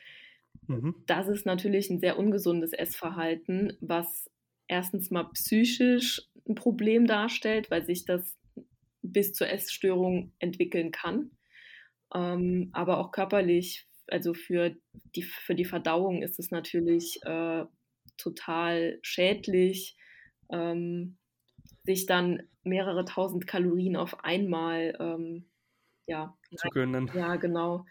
Mhm. 0.67 0.95
Das 1.07 1.29
ist 1.29 1.45
natürlich 1.45 1.91
ein 1.91 2.01
sehr 2.01 2.19
ungesundes 2.19 2.73
Essverhalten, 2.73 3.77
was 3.81 4.31
erstens 4.69 5.11
mal 5.11 5.25
psychisch 5.35 6.23
ein 6.49 6.55
Problem 6.55 7.07
darstellt, 7.07 7.71
weil 7.71 7.85
sich 7.85 8.07
das 8.07 8.39
bis 9.03 9.33
zur 9.35 9.49
Essstörung 9.49 10.33
entwickeln 10.39 10.93
kann, 10.93 11.31
ähm, 12.15 12.71
aber 12.73 12.99
auch 12.99 13.13
körperlich 13.13 13.87
also 14.11 14.35
für 14.35 14.77
die, 15.15 15.23
für 15.23 15.55
die 15.55 15.65
Verdauung 15.65 16.23
ist 16.23 16.39
es 16.39 16.51
natürlich 16.51 17.21
äh, 17.25 17.65
total 18.17 18.99
schädlich, 19.03 19.97
ähm, 20.51 21.17
sich 21.85 22.07
dann 22.07 22.43
mehrere 22.63 23.05
tausend 23.05 23.47
Kalorien 23.47 23.97
auf 23.97 24.23
einmal 24.25 24.97
ähm, 25.01 25.47
ja, 26.07 26.37
zu 26.57 26.69
gönnen. 26.69 27.11
Ja, 27.15 27.37
genau. 27.37 27.87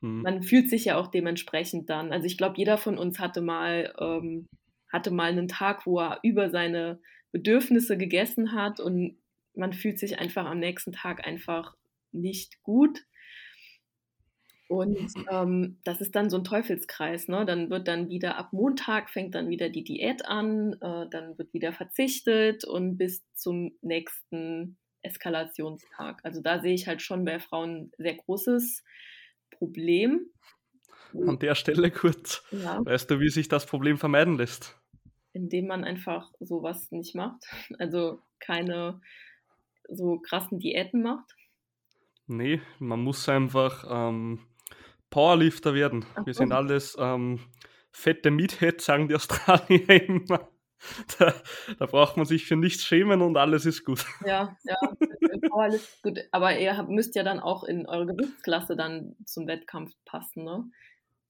Hm. 0.00 0.22
Man 0.22 0.42
fühlt 0.42 0.70
sich 0.70 0.84
ja 0.84 0.96
auch 0.96 1.08
dementsprechend 1.08 1.90
dann. 1.90 2.12
Also 2.12 2.26
ich 2.26 2.38
glaube, 2.38 2.56
jeder 2.58 2.78
von 2.78 2.98
uns 2.98 3.18
hatte 3.18 3.40
mal, 3.40 3.94
ähm, 3.98 4.48
hatte 4.92 5.10
mal 5.10 5.30
einen 5.30 5.48
Tag, 5.48 5.86
wo 5.86 5.98
er 5.98 6.20
über 6.22 6.50
seine 6.50 7.00
Bedürfnisse 7.32 7.96
gegessen 7.96 8.52
hat 8.52 8.80
und 8.80 9.18
man 9.56 9.72
fühlt 9.72 9.98
sich 9.98 10.18
einfach 10.18 10.46
am 10.46 10.58
nächsten 10.58 10.92
Tag 10.92 11.26
einfach 11.26 11.74
nicht 12.12 12.62
gut. 12.62 13.04
Und 14.74 15.12
ähm, 15.30 15.78
das 15.84 16.00
ist 16.00 16.14
dann 16.14 16.30
so 16.30 16.38
ein 16.38 16.44
Teufelskreis. 16.44 17.28
Ne? 17.28 17.44
Dann 17.46 17.70
wird 17.70 17.88
dann 17.88 18.08
wieder 18.08 18.36
ab 18.36 18.52
Montag 18.52 19.10
fängt 19.10 19.34
dann 19.34 19.48
wieder 19.48 19.68
die 19.68 19.84
Diät 19.84 20.26
an, 20.26 20.74
äh, 20.80 21.08
dann 21.10 21.38
wird 21.38 21.52
wieder 21.52 21.72
verzichtet 21.72 22.64
und 22.64 22.96
bis 22.96 23.24
zum 23.34 23.72
nächsten 23.82 24.78
Eskalationstag. 25.02 26.20
Also 26.24 26.40
da 26.40 26.60
sehe 26.60 26.74
ich 26.74 26.86
halt 26.86 27.02
schon 27.02 27.24
bei 27.24 27.38
Frauen 27.38 27.92
sehr 27.98 28.14
großes 28.14 28.82
Problem. 29.50 30.26
An 31.12 31.38
der 31.38 31.54
Stelle 31.54 31.90
kurz. 31.90 32.42
Ja. 32.50 32.84
Weißt 32.84 33.10
du, 33.10 33.20
wie 33.20 33.28
sich 33.28 33.48
das 33.48 33.66
Problem 33.66 33.98
vermeiden 33.98 34.36
lässt? 34.36 34.76
Indem 35.32 35.68
man 35.68 35.84
einfach 35.84 36.32
sowas 36.40 36.90
nicht 36.90 37.14
macht. 37.14 37.44
Also 37.78 38.20
keine 38.40 39.00
so 39.88 40.18
krassen 40.18 40.58
Diäten 40.58 41.02
macht. 41.02 41.34
Nee, 42.26 42.60
man 42.78 43.00
muss 43.00 43.28
einfach 43.28 43.84
ähm, 43.88 44.40
Powerlifter 45.14 45.74
werden. 45.74 46.04
Ach, 46.16 46.26
Wir 46.26 46.34
sind 46.34 46.52
alles 46.52 46.96
ähm, 46.98 47.38
fette 47.92 48.32
Meatheads, 48.32 48.84
sagen 48.84 49.06
die 49.06 49.14
Australier 49.14 49.88
immer. 50.08 50.48
Da, 51.18 51.32
da, 51.78 51.86
braucht 51.86 52.16
man 52.16 52.26
sich 52.26 52.46
für 52.46 52.56
nichts 52.56 52.82
schämen 52.82 53.22
und 53.22 53.36
alles 53.36 53.64
ist 53.64 53.84
gut. 53.84 54.04
Ja, 54.26 54.56
ja, 54.64 54.76
Powerlift 55.48 56.02
gut. 56.02 56.18
Aber 56.32 56.58
ihr 56.58 56.82
müsst 56.88 57.14
ja 57.14 57.22
dann 57.22 57.38
auch 57.38 57.62
in 57.62 57.86
eure 57.86 58.06
Gewichtsklasse 58.06 58.74
dann 58.74 59.14
zum 59.24 59.46
Wettkampf 59.46 59.92
passen, 60.04 60.44
ne? 60.44 60.64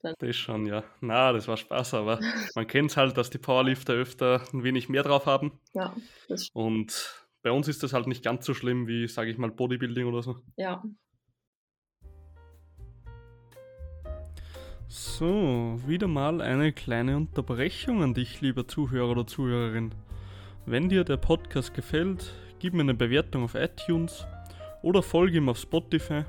Dann 0.01 0.15
das 0.19 0.35
schon, 0.35 0.65
ja. 0.65 0.83
Na, 1.03 1.33
das 1.33 1.47
war 1.47 1.59
Spaß, 1.59 1.93
aber 1.93 2.21
man 2.55 2.67
kennt 2.67 2.91
es 2.91 2.97
halt, 2.97 3.19
dass 3.19 3.29
die 3.29 3.39
Powerlifter 3.39 3.93
öfter 3.93 4.43
ein 4.55 4.65
wenig 4.65 4.89
mehr 4.89 5.03
drauf 5.03 5.27
haben. 5.27 5.61
Ja, 5.75 5.95
das 6.29 6.47
stimmt. 6.47 6.65
Und 6.65 7.27
bei 7.43 7.53
uns 7.53 7.69
ist 7.69 7.83
das 7.83 7.93
halt 7.93 8.07
nicht 8.07 8.25
ganz 8.25 8.47
so 8.47 8.55
schlimm 8.55 8.89
wie, 8.89 9.07
sage 9.09 9.31
ich 9.31 9.37
mal, 9.37 9.51
Bodybuilding 9.51 10.07
oder 10.07 10.23
so. 10.23 10.37
Ja, 10.57 10.83
So, 14.97 15.81
wieder 15.89 16.07
mal 16.07 16.41
eine 16.41 16.73
kleine 16.73 17.17
Unterbrechung 17.17 18.05
an 18.05 18.15
dich, 18.15 18.41
lieber 18.41 18.69
Zuhörer 18.69 19.11
oder 19.11 19.27
Zuhörerin. 19.27 19.91
Wenn 20.67 20.89
dir 20.89 21.03
der 21.03 21.17
Podcast 21.17 21.75
gefällt, 21.75 22.33
gib 22.61 22.75
mir 22.75 22.83
eine 22.83 22.95
Bewertung 22.95 23.43
auf 23.43 23.57
iTunes 23.57 24.25
oder 24.83 25.03
folge 25.03 25.39
ihm 25.39 25.49
auf 25.49 25.59
Spotify. 25.59 26.23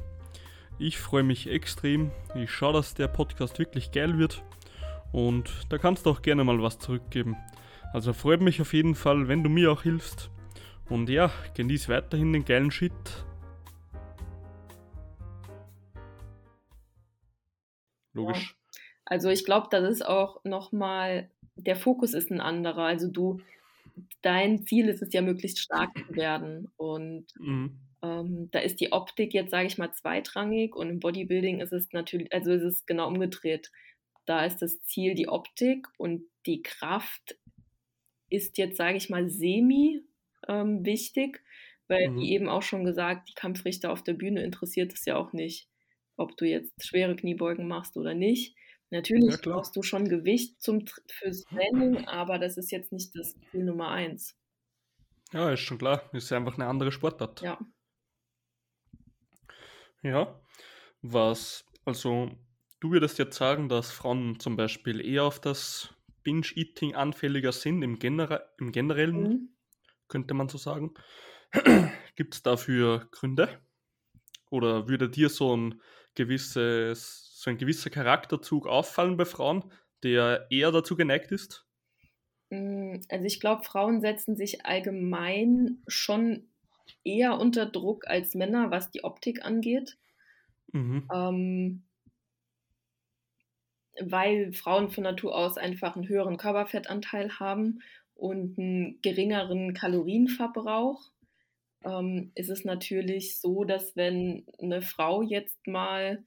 Ich 0.79 0.97
freue 0.97 1.21
mich 1.21 1.47
extrem. 1.47 2.09
Ich 2.33 2.49
schaue, 2.49 2.73
dass 2.73 2.95
der 2.95 3.07
Podcast 3.07 3.59
wirklich 3.59 3.91
geil 3.91 4.17
wird 4.17 4.43
und 5.11 5.51
da 5.69 5.77
kannst 5.77 6.07
du 6.07 6.09
auch 6.09 6.23
gerne 6.23 6.43
mal 6.43 6.59
was 6.59 6.79
zurückgeben. 6.79 7.37
Also 7.93 8.13
freut 8.13 8.41
mich 8.41 8.61
auf 8.61 8.73
jeden 8.73 8.95
Fall, 8.95 9.27
wenn 9.27 9.43
du 9.43 9.49
mir 9.49 9.71
auch 9.71 9.83
hilfst. 9.83 10.31
Und 10.89 11.07
ja, 11.09 11.29
genieß 11.53 11.87
weiterhin 11.87 12.33
den 12.33 12.45
geilen 12.45 12.71
Shit. 12.71 12.91
Logisch. 18.15 18.55
Ja. 18.57 18.81
Also 19.05 19.29
ich 19.29 19.45
glaube, 19.45 19.67
das 19.69 19.87
ist 19.89 20.05
auch 20.05 20.43
nochmal, 20.43 21.29
der 21.55 21.75
Fokus 21.75 22.13
ist 22.13 22.31
ein 22.31 22.41
anderer. 22.41 22.83
Also 22.83 23.07
du, 23.07 23.39
dein 24.21 24.65
Ziel 24.65 24.89
ist 24.89 25.01
es 25.01 25.13
ja, 25.13 25.21
möglichst 25.21 25.59
stark 25.59 25.95
zu 25.97 26.15
werden. 26.15 26.71
Und 26.75 27.27
mhm. 27.37 27.79
ähm, 28.01 28.49
da 28.51 28.59
ist 28.59 28.79
die 28.79 28.91
Optik 28.91 29.33
jetzt, 29.33 29.51
sage 29.51 29.67
ich 29.67 29.77
mal, 29.77 29.93
zweitrangig 29.93 30.75
und 30.75 30.89
im 30.89 30.99
Bodybuilding 30.99 31.61
ist 31.61 31.71
es 31.71 31.91
natürlich, 31.91 32.33
also 32.33 32.51
ist 32.51 32.63
es 32.63 32.85
genau 32.85 33.07
umgedreht. 33.07 33.71
Da 34.25 34.43
ist 34.43 34.57
das 34.63 34.81
Ziel 34.81 35.13
die 35.13 35.29
Optik 35.29 35.87
und 35.97 36.23
die 36.47 36.63
Kraft 36.63 37.37
ist 38.29 38.57
jetzt, 38.57 38.77
sage 38.77 38.97
ich 38.97 39.09
mal, 39.09 39.29
semi 39.29 40.01
ähm, 40.47 40.83
wichtig, 40.83 41.43
weil, 41.87 42.09
mhm. 42.09 42.19
wie 42.19 42.31
eben 42.31 42.49
auch 42.49 42.63
schon 42.63 42.85
gesagt, 42.85 43.29
die 43.29 43.35
Kampfrichter 43.35 43.91
auf 43.91 44.03
der 44.03 44.13
Bühne 44.13 44.43
interessiert 44.43 44.93
es 44.93 45.05
ja 45.05 45.15
auch 45.15 45.31
nicht 45.31 45.69
ob 46.17 46.35
du 46.37 46.45
jetzt 46.45 46.85
schwere 46.85 47.15
Kniebeugen 47.15 47.67
machst 47.67 47.97
oder 47.97 48.13
nicht. 48.13 48.55
Natürlich 48.91 49.35
ja, 49.35 49.39
brauchst 49.41 49.75
du 49.75 49.81
schon 49.83 50.07
Gewicht 50.07 50.61
zum, 50.61 50.85
fürs 51.09 51.43
Training, 51.43 52.05
aber 52.05 52.39
das 52.39 52.57
ist 52.57 52.71
jetzt 52.71 52.91
nicht 52.91 53.15
das 53.15 53.35
Ziel 53.51 53.65
Nummer 53.65 53.89
eins. 53.89 54.37
Ja, 55.33 55.51
ist 55.51 55.61
schon 55.61 55.77
klar. 55.77 56.09
Ist 56.13 56.31
einfach 56.31 56.55
eine 56.55 56.67
andere 56.67 56.91
Sportart. 56.91 57.41
Ja. 57.41 57.59
Ja. 60.03 60.39
Was, 61.01 61.65
also, 61.83 62.31
du 62.79 62.91
würdest 62.91 63.17
jetzt 63.17 63.37
sagen, 63.37 63.69
dass 63.69 63.91
Frauen 63.91 64.39
zum 64.39 64.55
Beispiel 64.55 65.05
eher 65.05 65.23
auf 65.23 65.41
das 65.41 65.93
Binge-Eating 66.23 66.95
anfälliger 66.95 67.51
sind 67.51 67.81
im, 67.81 67.99
Genera 67.99 68.41
im 68.59 68.71
Generellen, 68.71 69.21
mhm. 69.21 69.49
könnte 70.07 70.33
man 70.33 70.47
so 70.47 70.57
sagen. 70.57 70.93
Gibt 72.15 72.35
es 72.35 72.43
dafür 72.43 73.07
Gründe? 73.11 73.61
Oder 74.49 74.87
würde 74.87 75.09
dir 75.09 75.29
so 75.29 75.55
ein 75.55 75.81
gewisses, 76.15 77.39
so 77.39 77.49
ein 77.49 77.57
gewisser 77.57 77.89
Charakterzug 77.89 78.67
auffallen 78.67 79.17
bei 79.17 79.25
Frauen, 79.25 79.71
der 80.03 80.47
eher 80.49 80.71
dazu 80.71 80.95
geneigt 80.95 81.31
ist? 81.31 81.65
Mm, 82.49 82.97
also 83.09 83.25
ich 83.25 83.39
glaube, 83.39 83.63
Frauen 83.63 84.01
setzen 84.01 84.35
sich 84.35 84.65
allgemein 84.65 85.83
schon 85.87 86.47
eher 87.03 87.39
unter 87.39 87.65
Druck 87.65 88.07
als 88.07 88.35
Männer, 88.35 88.71
was 88.71 88.91
die 88.91 89.03
Optik 89.03 89.43
angeht. 89.43 89.97
Mhm. 90.71 91.07
Ähm, 91.13 91.83
weil 94.01 94.51
Frauen 94.53 94.89
von 94.89 95.03
Natur 95.03 95.35
aus 95.35 95.57
einfach 95.57 95.95
einen 95.95 96.07
höheren 96.07 96.37
Körperfettanteil 96.37 97.39
haben 97.39 97.81
und 98.13 98.57
einen 98.57 99.01
geringeren 99.01 99.73
Kalorienverbrauch. 99.73 101.11
Ähm, 101.85 102.31
ist 102.35 102.49
es 102.49 102.65
natürlich 102.65 103.39
so, 103.39 103.63
dass 103.63 103.95
wenn 103.95 104.45
eine 104.59 104.81
Frau 104.81 105.21
jetzt 105.21 105.67
mal 105.67 106.23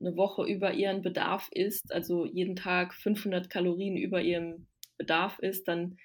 eine 0.00 0.16
Woche 0.16 0.44
über 0.44 0.74
ihren 0.74 1.02
Bedarf 1.02 1.48
isst, 1.52 1.92
also 1.92 2.26
jeden 2.26 2.56
Tag 2.56 2.92
500 2.92 3.48
Kalorien 3.48 3.96
über 3.96 4.20
ihrem 4.20 4.66
Bedarf 4.98 5.38
ist, 5.38 5.68
dann 5.68 5.98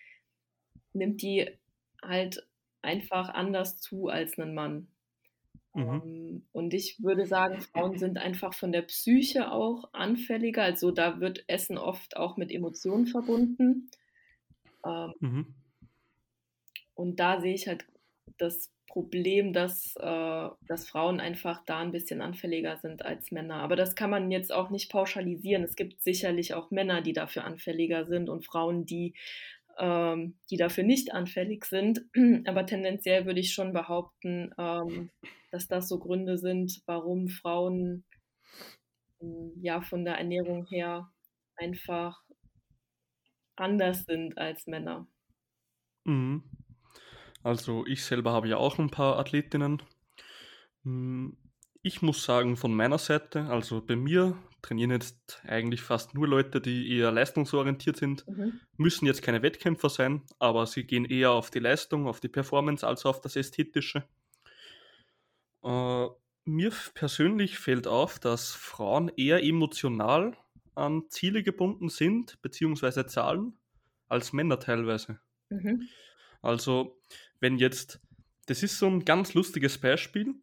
nimmt 0.94 1.22
die 1.22 1.50
halt 2.04 2.48
einfach 2.82 3.30
anders 3.30 3.80
zu 3.80 4.08
als 4.08 4.38
ein 4.38 4.54
Mann. 4.54 4.88
Mhm. 5.74 5.82
Ähm, 5.82 6.46
und 6.52 6.74
ich 6.74 7.02
würde 7.02 7.26
sagen, 7.26 7.62
Frauen 7.62 7.98
sind 7.98 8.18
einfach 8.18 8.54
von 8.54 8.72
der 8.72 8.82
Psyche 8.84 9.52
auch 9.52 9.90
anfälliger. 9.94 10.64
Also 10.64 10.92
da 10.92 11.20
wird 11.20 11.44
Essen 11.48 11.78
oft 11.78 12.18
auch 12.18 12.38
mit 12.38 12.52
Emotionen 12.52 13.08
verbunden. 13.08 13.90
Ähm, 14.86 15.14
mhm. 15.20 15.56
Und 16.94 17.20
da 17.20 17.42
sehe 17.42 17.56
ich 17.56 17.68
halt 17.68 17.86
das 18.38 18.70
Problem, 18.92 19.54
dass, 19.54 19.96
äh, 19.96 20.50
dass 20.68 20.90
Frauen 20.90 21.22
einfach 21.22 21.64
da 21.66 21.80
ein 21.80 21.94
bisschen 21.94 22.22
anfälliger 22.22 22.76
sind 22.76 23.06
als 23.06 23.32
Männer. 23.32 23.56
Aber 23.56 23.78
das 23.78 23.96
kann 23.96 24.10
man 24.10 24.30
jetzt 24.32 24.52
auch 24.52 24.70
nicht 24.70 24.92
pauschalisieren. 24.92 25.64
Es 25.64 25.78
gibt 25.78 26.02
sicherlich 26.02 26.54
auch 26.54 26.72
Männer, 26.72 27.02
die 27.02 27.14
dafür 27.14 27.46
anfälliger 27.46 28.04
sind 28.04 28.28
und 28.28 28.46
Frauen, 28.46 28.86
die, 28.86 29.14
ähm, 29.80 30.36
die 30.50 30.58
dafür 30.58 30.84
nicht 30.84 31.14
anfällig 31.14 31.64
sind. 31.64 32.02
Aber 32.46 32.66
tendenziell 32.66 33.26
würde 33.26 33.40
ich 33.40 33.54
schon 33.54 33.72
behaupten, 33.72 34.54
ähm, 34.58 35.10
dass 35.52 35.70
das 35.70 35.88
so 35.88 35.98
Gründe 35.98 36.38
sind, 36.38 36.82
warum 36.86 37.30
Frauen 37.30 38.04
ähm, 39.22 39.54
ja 39.62 39.80
von 39.80 40.04
der 40.04 40.16
Ernährung 40.16 40.68
her 40.68 41.10
einfach 41.56 42.22
anders 43.56 44.04
sind 44.04 44.38
als 44.38 44.68
Männer. 44.68 45.08
Mhm. 46.04 46.44
Also 47.44 47.86
ich 47.86 48.04
selber 48.04 48.32
habe 48.32 48.48
ja 48.48 48.58
auch 48.58 48.78
ein 48.80 48.90
paar 48.90 49.18
Athletinnen. 49.18 49.82
Hm, 50.84 51.38
ich 51.84 52.02
muss 52.02 52.24
sagen, 52.24 52.58
von 52.58 52.74
meiner 52.76 53.00
Seite, 53.00 53.46
also 53.46 53.82
bei 53.82 53.96
mir 53.96 54.38
trainieren 54.62 54.92
jetzt 54.92 55.42
eigentlich 55.48 55.82
fast 55.82 56.14
nur 56.14 56.28
Leute, 56.28 56.62
die 56.62 56.96
eher 56.96 57.12
leistungsorientiert 57.12 57.98
sind, 57.98 58.28
mhm. 58.28 58.60
müssen 58.78 59.08
jetzt 59.08 59.24
keine 59.24 59.42
Wettkämpfer 59.42 59.90
sein, 59.90 60.22
aber 60.38 60.68
sie 60.68 60.84
gehen 60.84 61.06
eher 61.06 61.32
auf 61.32 61.50
die 61.50 61.60
Leistung, 61.60 62.08
auf 62.08 62.20
die 62.20 62.28
Performance 62.28 62.86
als 62.86 63.06
auf 63.06 63.22
das 63.22 63.36
Ästhetische. 63.36 64.04
Äh, 65.64 66.08
mir 66.46 66.72
persönlich 66.94 67.58
fällt 67.58 67.88
auf, 67.88 68.20
dass 68.20 68.52
Frauen 68.52 69.10
eher 69.16 69.44
emotional 69.44 70.38
an 70.76 71.06
Ziele 71.10 71.44
gebunden 71.44 71.90
sind, 71.90 72.40
beziehungsweise 72.42 73.06
Zahlen, 73.08 73.58
als 74.08 74.34
Männer 74.34 74.60
teilweise. 74.60 75.20
Mhm. 75.50 75.88
Also 76.42 77.00
wenn 77.42 77.58
jetzt, 77.58 78.00
das 78.46 78.64
ist 78.64 78.80
so 78.80 78.88
ein 78.88 79.04
ganz 79.04 79.34
lustiges 79.34 79.78
Beispiel, 79.78 80.36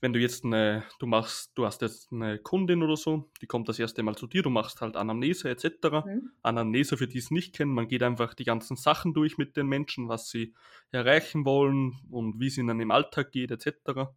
wenn 0.00 0.12
du 0.12 0.18
jetzt 0.18 0.44
eine, 0.44 0.84
du 0.98 1.06
machst, 1.06 1.52
du 1.54 1.64
hast 1.64 1.80
jetzt 1.80 2.12
eine 2.12 2.38
Kundin 2.38 2.82
oder 2.82 2.96
so, 2.96 3.30
die 3.40 3.46
kommt 3.46 3.68
das 3.68 3.78
erste 3.78 4.02
Mal 4.02 4.16
zu 4.16 4.26
dir, 4.26 4.42
du 4.42 4.50
machst 4.50 4.80
halt 4.80 4.96
Anamnese 4.96 5.48
etc. 5.48 6.04
Mhm. 6.04 6.32
Anamnese, 6.42 6.96
für 6.96 7.06
die 7.06 7.18
es 7.18 7.30
nicht 7.30 7.54
kennen, 7.54 7.72
man 7.72 7.86
geht 7.86 8.02
einfach 8.02 8.34
die 8.34 8.44
ganzen 8.44 8.76
Sachen 8.76 9.14
durch 9.14 9.38
mit 9.38 9.56
den 9.56 9.68
Menschen, 9.68 10.08
was 10.08 10.28
sie 10.28 10.54
erreichen 10.90 11.44
wollen 11.44 12.00
und 12.10 12.40
wie 12.40 12.48
es 12.48 12.58
ihnen 12.58 12.80
im 12.80 12.90
Alltag 12.90 13.30
geht 13.30 13.52
etc. 13.52 14.10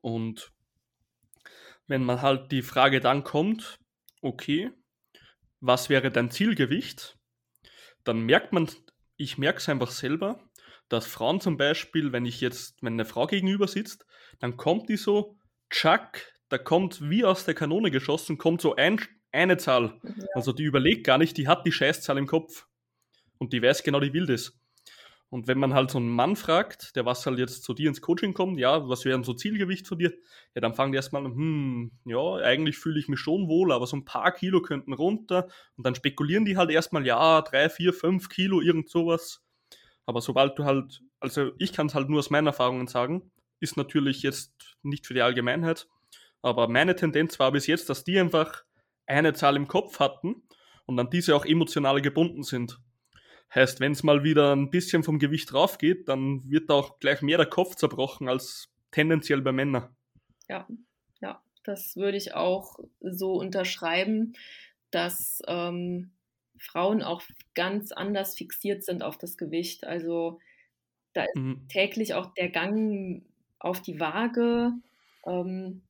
Und 0.00 0.52
wenn 1.86 2.04
man 2.04 2.20
halt 2.20 2.50
die 2.50 2.62
Frage 2.62 3.00
dann 3.00 3.22
kommt, 3.22 3.78
okay, 4.20 4.72
was 5.60 5.88
wäre 5.88 6.10
dein 6.10 6.30
Zielgewicht, 6.30 7.16
dann 8.02 8.22
merkt 8.22 8.52
man, 8.52 8.68
ich 9.16 9.38
merke 9.38 9.58
es 9.58 9.68
einfach 9.68 9.90
selber, 9.92 10.47
dass 10.88 11.06
Frauen 11.06 11.40
zum 11.40 11.56
Beispiel, 11.56 12.12
wenn 12.12 12.26
ich 12.26 12.40
jetzt, 12.40 12.82
wenn 12.82 12.94
eine 12.94 13.04
Frau 13.04 13.26
gegenüber 13.26 13.68
sitzt, 13.68 14.06
dann 14.38 14.56
kommt 14.56 14.88
die 14.88 14.96
so, 14.96 15.36
tschack, 15.70 16.32
da 16.48 16.58
kommt 16.58 17.08
wie 17.08 17.24
aus 17.24 17.44
der 17.44 17.54
Kanone 17.54 17.90
geschossen, 17.90 18.38
kommt 18.38 18.60
so 18.60 18.76
ein, 18.76 19.00
eine 19.32 19.58
Zahl. 19.58 20.00
Ja. 20.02 20.26
Also 20.34 20.52
die 20.52 20.64
überlegt 20.64 21.04
gar 21.04 21.18
nicht, 21.18 21.36
die 21.36 21.48
hat 21.48 21.66
die 21.66 21.72
Scheißzahl 21.72 22.18
im 22.18 22.26
Kopf. 22.26 22.66
Und 23.38 23.52
die 23.52 23.62
weiß 23.62 23.82
genau, 23.82 24.00
die 24.00 24.12
will 24.12 24.26
das. 24.26 24.58
Und 25.30 25.46
wenn 25.46 25.58
man 25.58 25.74
halt 25.74 25.90
so 25.90 25.98
einen 25.98 26.08
Mann 26.08 26.36
fragt, 26.36 26.96
der 26.96 27.04
was 27.04 27.26
halt 27.26 27.38
jetzt 27.38 27.62
zu 27.62 27.74
dir 27.74 27.88
ins 27.88 28.00
Coaching 28.00 28.32
kommt, 28.32 28.58
ja, 28.58 28.88
was 28.88 29.04
wäre 29.04 29.16
denn 29.16 29.24
so 29.24 29.34
Zielgewicht 29.34 29.86
von 29.86 29.98
dir? 29.98 30.14
Ja, 30.54 30.62
dann 30.62 30.72
fangen 30.72 30.92
die 30.92 30.96
erstmal, 30.96 31.22
hm, 31.24 31.92
ja, 32.06 32.36
eigentlich 32.36 32.78
fühle 32.78 32.98
ich 32.98 33.08
mich 33.08 33.20
schon 33.20 33.46
wohl, 33.46 33.72
aber 33.72 33.86
so 33.86 33.96
ein 33.96 34.06
paar 34.06 34.32
Kilo 34.32 34.62
könnten 34.62 34.94
runter. 34.94 35.48
Und 35.76 35.84
dann 35.84 35.94
spekulieren 35.94 36.46
die 36.46 36.56
halt 36.56 36.70
erstmal, 36.70 37.06
ja, 37.06 37.42
drei, 37.42 37.68
vier, 37.68 37.92
fünf 37.92 38.30
Kilo, 38.30 38.62
irgend 38.62 38.88
sowas. 38.88 39.44
Aber 40.08 40.22
sobald 40.22 40.58
du 40.58 40.64
halt, 40.64 41.02
also 41.20 41.52
ich 41.58 41.74
kann 41.74 41.88
es 41.88 41.94
halt 41.94 42.08
nur 42.08 42.20
aus 42.20 42.30
meinen 42.30 42.46
Erfahrungen 42.46 42.86
sagen, 42.86 43.30
ist 43.60 43.76
natürlich 43.76 44.22
jetzt 44.22 44.54
nicht 44.82 45.06
für 45.06 45.12
die 45.12 45.20
Allgemeinheit, 45.20 45.86
aber 46.40 46.66
meine 46.66 46.96
Tendenz 46.96 47.38
war 47.38 47.52
bis 47.52 47.66
jetzt, 47.66 47.90
dass 47.90 48.04
die 48.04 48.18
einfach 48.18 48.64
eine 49.04 49.34
Zahl 49.34 49.54
im 49.54 49.68
Kopf 49.68 50.00
hatten 50.00 50.44
und 50.86 50.98
an 50.98 51.10
diese 51.10 51.36
auch 51.36 51.44
emotional 51.44 52.00
gebunden 52.00 52.42
sind. 52.42 52.80
Heißt, 53.54 53.80
wenn 53.80 53.92
es 53.92 54.02
mal 54.02 54.24
wieder 54.24 54.56
ein 54.56 54.70
bisschen 54.70 55.02
vom 55.02 55.18
Gewicht 55.18 55.52
raufgeht, 55.52 56.08
dann 56.08 56.42
wird 56.48 56.70
auch 56.70 57.00
gleich 57.00 57.20
mehr 57.20 57.36
der 57.36 57.46
Kopf 57.46 57.74
zerbrochen 57.74 58.30
als 58.30 58.72
tendenziell 58.90 59.42
bei 59.42 59.52
Männern. 59.52 59.94
Ja, 60.48 60.66
ja, 61.20 61.42
das 61.64 61.96
würde 61.96 62.16
ich 62.16 62.32
auch 62.32 62.78
so 63.02 63.34
unterschreiben, 63.34 64.32
dass 64.90 65.42
ähm, 65.46 66.12
Frauen 66.58 67.02
auch 67.02 67.22
ganz 67.54 67.92
anders 67.92 68.36
fixiert 68.36 68.84
sind 68.84 69.02
auf 69.02 69.18
das 69.18 69.36
Gewicht. 69.36 69.84
Also 69.84 70.40
da 71.12 71.24
ist 71.24 71.36
mhm. 71.36 71.66
täglich 71.68 72.14
auch 72.14 72.34
der 72.34 72.50
Gang 72.50 73.24
auf 73.58 73.80
die 73.80 74.00
Waage. 74.00 74.72
Ähm, 75.26 75.82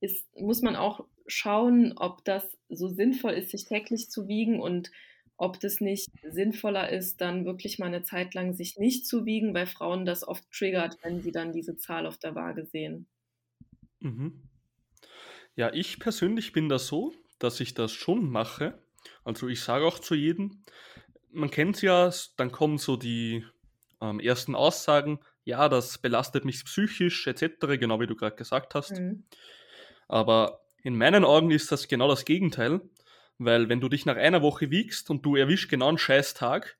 ist, 0.00 0.26
muss 0.38 0.62
man 0.62 0.76
auch 0.76 1.06
schauen, 1.26 1.94
ob 1.96 2.24
das 2.24 2.56
so 2.68 2.88
sinnvoll 2.88 3.32
ist, 3.32 3.50
sich 3.50 3.64
täglich 3.64 4.10
zu 4.10 4.28
wiegen 4.28 4.60
und 4.60 4.90
ob 5.36 5.58
das 5.60 5.80
nicht 5.80 6.10
sinnvoller 6.22 6.90
ist, 6.90 7.20
dann 7.20 7.44
wirklich 7.44 7.78
mal 7.78 7.86
eine 7.86 8.02
Zeit 8.02 8.34
lang 8.34 8.54
sich 8.54 8.78
nicht 8.78 9.06
zu 9.06 9.24
wiegen, 9.26 9.52
weil 9.54 9.66
Frauen 9.66 10.04
das 10.04 10.26
oft 10.26 10.44
triggert, 10.52 10.98
wenn 11.02 11.22
sie 11.22 11.32
dann 11.32 11.52
diese 11.52 11.76
Zahl 11.76 12.06
auf 12.06 12.18
der 12.18 12.34
Waage 12.34 12.66
sehen. 12.66 13.06
Mhm. 14.00 14.42
Ja, 15.56 15.72
ich 15.72 15.98
persönlich 15.98 16.52
bin 16.52 16.68
da 16.68 16.78
so, 16.78 17.14
dass 17.38 17.60
ich 17.60 17.74
das 17.74 17.92
schon 17.92 18.28
mache, 18.28 18.78
also 19.24 19.48
ich 19.48 19.60
sage 19.60 19.86
auch 19.86 19.98
zu 19.98 20.14
jedem, 20.14 20.62
man 21.32 21.50
kennt 21.50 21.76
es 21.76 21.82
ja, 21.82 22.10
dann 22.36 22.52
kommen 22.52 22.78
so 22.78 22.96
die 22.96 23.44
ähm, 24.00 24.20
ersten 24.20 24.54
Aussagen, 24.54 25.18
ja, 25.44 25.68
das 25.68 25.98
belastet 25.98 26.44
mich 26.44 26.64
psychisch 26.64 27.26
etc., 27.26 27.78
genau 27.78 28.00
wie 28.00 28.06
du 28.06 28.16
gerade 28.16 28.36
gesagt 28.36 28.74
hast. 28.74 28.92
Mhm. 28.92 29.24
Aber 30.08 30.60
in 30.82 30.96
meinen 30.96 31.24
Augen 31.24 31.50
ist 31.50 31.72
das 31.72 31.88
genau 31.88 32.08
das 32.08 32.24
Gegenteil, 32.24 32.80
weil 33.38 33.68
wenn 33.68 33.80
du 33.80 33.88
dich 33.88 34.06
nach 34.06 34.16
einer 34.16 34.42
Woche 34.42 34.70
wiegst 34.70 35.10
und 35.10 35.24
du 35.24 35.36
erwischst 35.36 35.68
genau 35.68 35.88
einen 35.88 35.98
Scheißtag 35.98 36.78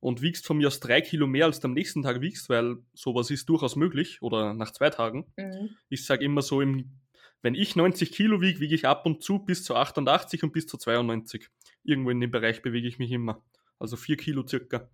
und 0.00 0.22
wiegst 0.22 0.46
von 0.46 0.58
mir 0.58 0.68
aus 0.68 0.80
drei 0.80 1.00
Kilo 1.00 1.26
mehr, 1.26 1.46
als 1.46 1.60
du 1.60 1.68
am 1.68 1.74
nächsten 1.74 2.02
Tag 2.02 2.20
wiegst, 2.20 2.48
weil 2.48 2.76
sowas 2.94 3.30
ist 3.30 3.48
durchaus 3.48 3.76
möglich 3.76 4.22
oder 4.22 4.54
nach 4.54 4.70
zwei 4.72 4.90
Tagen. 4.90 5.32
Mhm. 5.36 5.76
Ich 5.88 6.04
sage 6.04 6.24
immer 6.24 6.42
so, 6.42 6.60
im, 6.60 7.00
wenn 7.42 7.54
ich 7.54 7.76
90 7.76 8.12
Kilo 8.12 8.40
wiege, 8.40 8.60
wiege 8.60 8.74
ich 8.74 8.86
ab 8.86 9.04
und 9.06 9.22
zu 9.22 9.40
bis 9.40 9.64
zu 9.64 9.74
88 9.74 10.42
und 10.42 10.52
bis 10.52 10.66
zu 10.66 10.76
92 10.76 11.48
irgendwo 11.86 12.10
in 12.10 12.20
dem 12.20 12.30
Bereich 12.30 12.62
bewege 12.62 12.88
ich 12.88 12.98
mich 12.98 13.12
immer. 13.12 13.42
Also 13.78 13.96
vier 13.96 14.16
Kilo 14.16 14.46
circa. 14.46 14.88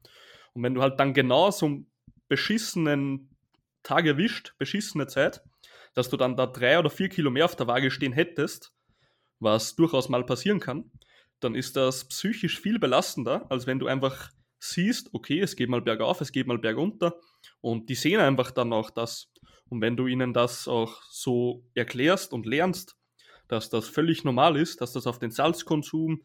Und 0.52 0.62
wenn 0.62 0.74
du 0.74 0.82
halt 0.82 0.98
dann 1.00 1.14
genau 1.14 1.50
so 1.50 1.66
einen 1.66 1.90
beschissenen 2.28 3.30
Tag 3.82 4.06
erwischt, 4.06 4.54
beschissene 4.58 5.06
Zeit, 5.06 5.42
dass 5.94 6.08
du 6.08 6.16
dann 6.16 6.36
da 6.36 6.46
drei 6.46 6.78
oder 6.78 6.90
vier 6.90 7.08
Kilo 7.08 7.30
mehr 7.30 7.44
auf 7.44 7.56
der 7.56 7.66
Waage 7.66 7.90
stehen 7.90 8.12
hättest, 8.12 8.72
was 9.40 9.76
durchaus 9.76 10.08
mal 10.08 10.24
passieren 10.24 10.60
kann, 10.60 10.90
dann 11.40 11.54
ist 11.54 11.76
das 11.76 12.06
psychisch 12.08 12.60
viel 12.60 12.78
belastender, 12.78 13.50
als 13.50 13.66
wenn 13.66 13.78
du 13.78 13.86
einfach 13.86 14.30
siehst, 14.60 15.10
okay, 15.12 15.40
es 15.40 15.56
geht 15.56 15.68
mal 15.68 15.82
bergauf, 15.82 16.20
es 16.20 16.30
geht 16.30 16.46
mal 16.46 16.58
bergunter 16.58 17.18
und 17.60 17.88
die 17.88 17.96
sehen 17.96 18.20
einfach 18.20 18.52
dann 18.52 18.72
auch 18.72 18.90
das. 18.90 19.32
Und 19.68 19.80
wenn 19.80 19.96
du 19.96 20.06
ihnen 20.06 20.32
das 20.32 20.68
auch 20.68 21.02
so 21.10 21.64
erklärst 21.74 22.32
und 22.32 22.46
lernst, 22.46 22.96
dass 23.48 23.70
das 23.70 23.88
völlig 23.88 24.22
normal 24.22 24.56
ist, 24.56 24.80
dass 24.80 24.92
das 24.92 25.06
auf 25.06 25.18
den 25.18 25.30
Salzkonsum, 25.30 26.24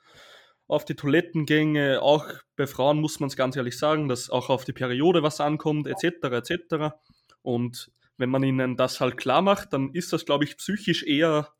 auf 0.67 0.83
die 0.83 0.95
Toilettengänge, 0.95 2.01
auch 2.01 2.25
bei 2.55 2.67
Frauen 2.67 2.99
muss 2.99 3.19
man 3.19 3.27
es 3.27 3.37
ganz 3.37 3.55
ehrlich 3.55 3.77
sagen, 3.77 4.09
dass 4.09 4.29
auch 4.29 4.49
auf 4.49 4.65
die 4.65 4.73
Periode 4.73 5.23
was 5.23 5.39
ankommt, 5.39 5.87
etc., 5.87 6.23
etc. 6.23 6.95
Und 7.41 7.91
wenn 8.17 8.29
man 8.29 8.43
ihnen 8.43 8.75
das 8.75 8.99
halt 8.99 9.17
klar 9.17 9.41
macht, 9.41 9.73
dann 9.73 9.93
ist 9.93 10.11
das, 10.11 10.25
glaube 10.25 10.43
ich, 10.43 10.57
psychisch 10.57 11.03
eher 11.03 11.53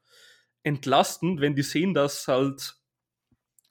entlastend, 0.64 1.40
wenn 1.40 1.56
die 1.56 1.64
sehen, 1.64 1.94
dass 1.94 2.28
halt 2.28 2.76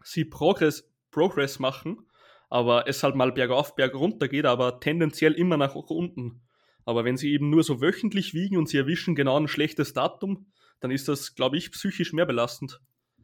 sie 0.02 0.24
Progress, 0.24 0.90
Progress 1.10 1.58
machen, 1.58 2.08
aber 2.48 2.88
es 2.88 3.02
halt 3.02 3.16
mal 3.16 3.32
bergauf, 3.32 3.74
bergunter 3.74 4.28
geht, 4.28 4.46
aber 4.46 4.80
tendenziell 4.80 5.32
immer 5.32 5.56
nach 5.56 5.74
unten. 5.74 6.42
Aber 6.84 7.04
wenn 7.04 7.16
sie 7.16 7.32
eben 7.32 7.50
nur 7.50 7.64
so 7.64 7.82
wöchentlich 7.82 8.32
wiegen 8.32 8.56
und 8.56 8.68
sie 8.68 8.78
erwischen 8.78 9.16
genau 9.16 9.38
ein 9.38 9.48
schlechtes 9.48 9.92
Datum, 9.92 10.46
dann 10.80 10.92
ist 10.92 11.08
das, 11.08 11.34
glaube 11.34 11.58
ich, 11.58 11.72
psychisch 11.72 12.12
mehr 12.12 12.26
belastend. 12.26 12.80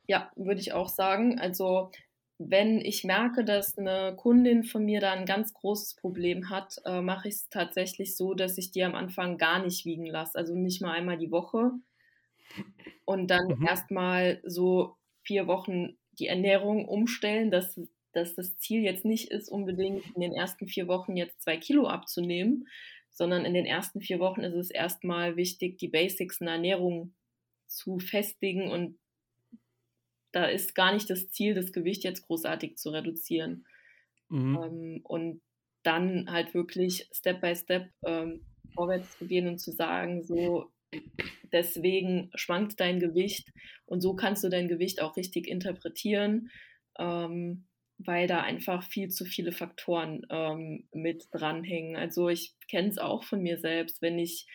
Ja, 0.06 0.30
würde 0.36 0.60
ich 0.60 0.72
auch 0.72 0.88
sagen. 0.88 1.38
Also 1.38 1.90
wenn 2.38 2.80
ich 2.80 3.04
merke, 3.04 3.44
dass 3.44 3.78
eine 3.78 4.14
Kundin 4.16 4.64
von 4.64 4.84
mir 4.84 5.00
da 5.00 5.12
ein 5.12 5.26
ganz 5.26 5.54
großes 5.54 5.94
Problem 5.96 6.50
hat, 6.50 6.76
äh, 6.84 7.00
mache 7.00 7.28
ich 7.28 7.34
es 7.34 7.48
tatsächlich 7.48 8.16
so, 8.16 8.34
dass 8.34 8.58
ich 8.58 8.70
die 8.72 8.82
am 8.82 8.94
Anfang 8.94 9.38
gar 9.38 9.62
nicht 9.62 9.84
wiegen 9.84 10.06
lasse. 10.06 10.38
Also 10.38 10.54
nicht 10.54 10.82
mal 10.82 10.92
einmal 10.92 11.18
die 11.18 11.30
Woche. 11.30 11.72
Und 13.04 13.28
dann 13.28 13.58
mhm. 13.58 13.66
erstmal 13.66 14.40
so 14.44 14.96
vier 15.22 15.46
Wochen 15.46 15.96
die 16.18 16.26
Ernährung 16.26 16.86
umstellen, 16.88 17.50
dass, 17.50 17.80
dass 18.12 18.34
das 18.34 18.58
Ziel 18.58 18.82
jetzt 18.82 19.04
nicht 19.04 19.30
ist, 19.30 19.48
unbedingt 19.48 20.04
in 20.14 20.20
den 20.20 20.34
ersten 20.34 20.66
vier 20.66 20.88
Wochen 20.88 21.16
jetzt 21.16 21.40
zwei 21.42 21.56
Kilo 21.56 21.86
abzunehmen, 21.86 22.68
sondern 23.10 23.44
in 23.44 23.54
den 23.54 23.66
ersten 23.66 24.00
vier 24.00 24.18
Wochen 24.18 24.40
ist 24.40 24.54
es 24.54 24.70
erstmal 24.70 25.36
wichtig, 25.36 25.78
die 25.78 25.88
Basics 25.88 26.40
in 26.40 26.46
der 26.46 26.56
Ernährung 26.56 27.14
zu 27.66 27.98
festigen 27.98 28.70
und 28.70 28.98
da 30.32 30.46
ist 30.46 30.74
gar 30.74 30.92
nicht 30.92 31.08
das 31.10 31.30
Ziel, 31.30 31.54
das 31.54 31.72
Gewicht 31.72 32.04
jetzt 32.04 32.26
großartig 32.26 32.76
zu 32.76 32.90
reduzieren. 32.90 33.66
Mhm. 34.28 34.58
Ähm, 34.62 35.00
und 35.04 35.42
dann 35.82 36.30
halt 36.30 36.54
wirklich 36.54 37.08
Step 37.12 37.40
by 37.40 37.54
Step 37.54 37.90
ähm, 38.04 38.44
vorwärts 38.74 39.18
zu 39.18 39.26
gehen 39.26 39.46
und 39.46 39.58
zu 39.58 39.72
sagen, 39.72 40.22
so 40.22 40.70
deswegen 41.52 42.30
schwankt 42.34 42.80
dein 42.80 43.00
Gewicht 43.00 43.50
und 43.84 44.00
so 44.00 44.14
kannst 44.14 44.44
du 44.44 44.48
dein 44.48 44.68
Gewicht 44.68 45.02
auch 45.02 45.16
richtig 45.16 45.46
interpretieren, 45.48 46.50
ähm, 46.98 47.66
weil 47.98 48.26
da 48.26 48.40
einfach 48.40 48.82
viel 48.82 49.08
zu 49.08 49.24
viele 49.24 49.52
Faktoren 49.52 50.26
ähm, 50.30 50.88
mit 50.92 51.28
dranhängen. 51.30 51.96
Also 51.96 52.28
ich 52.28 52.54
kenne 52.68 52.88
es 52.88 52.98
auch 52.98 53.24
von 53.24 53.42
mir 53.42 53.58
selbst, 53.58 54.02
wenn 54.02 54.18
ich 54.18 54.46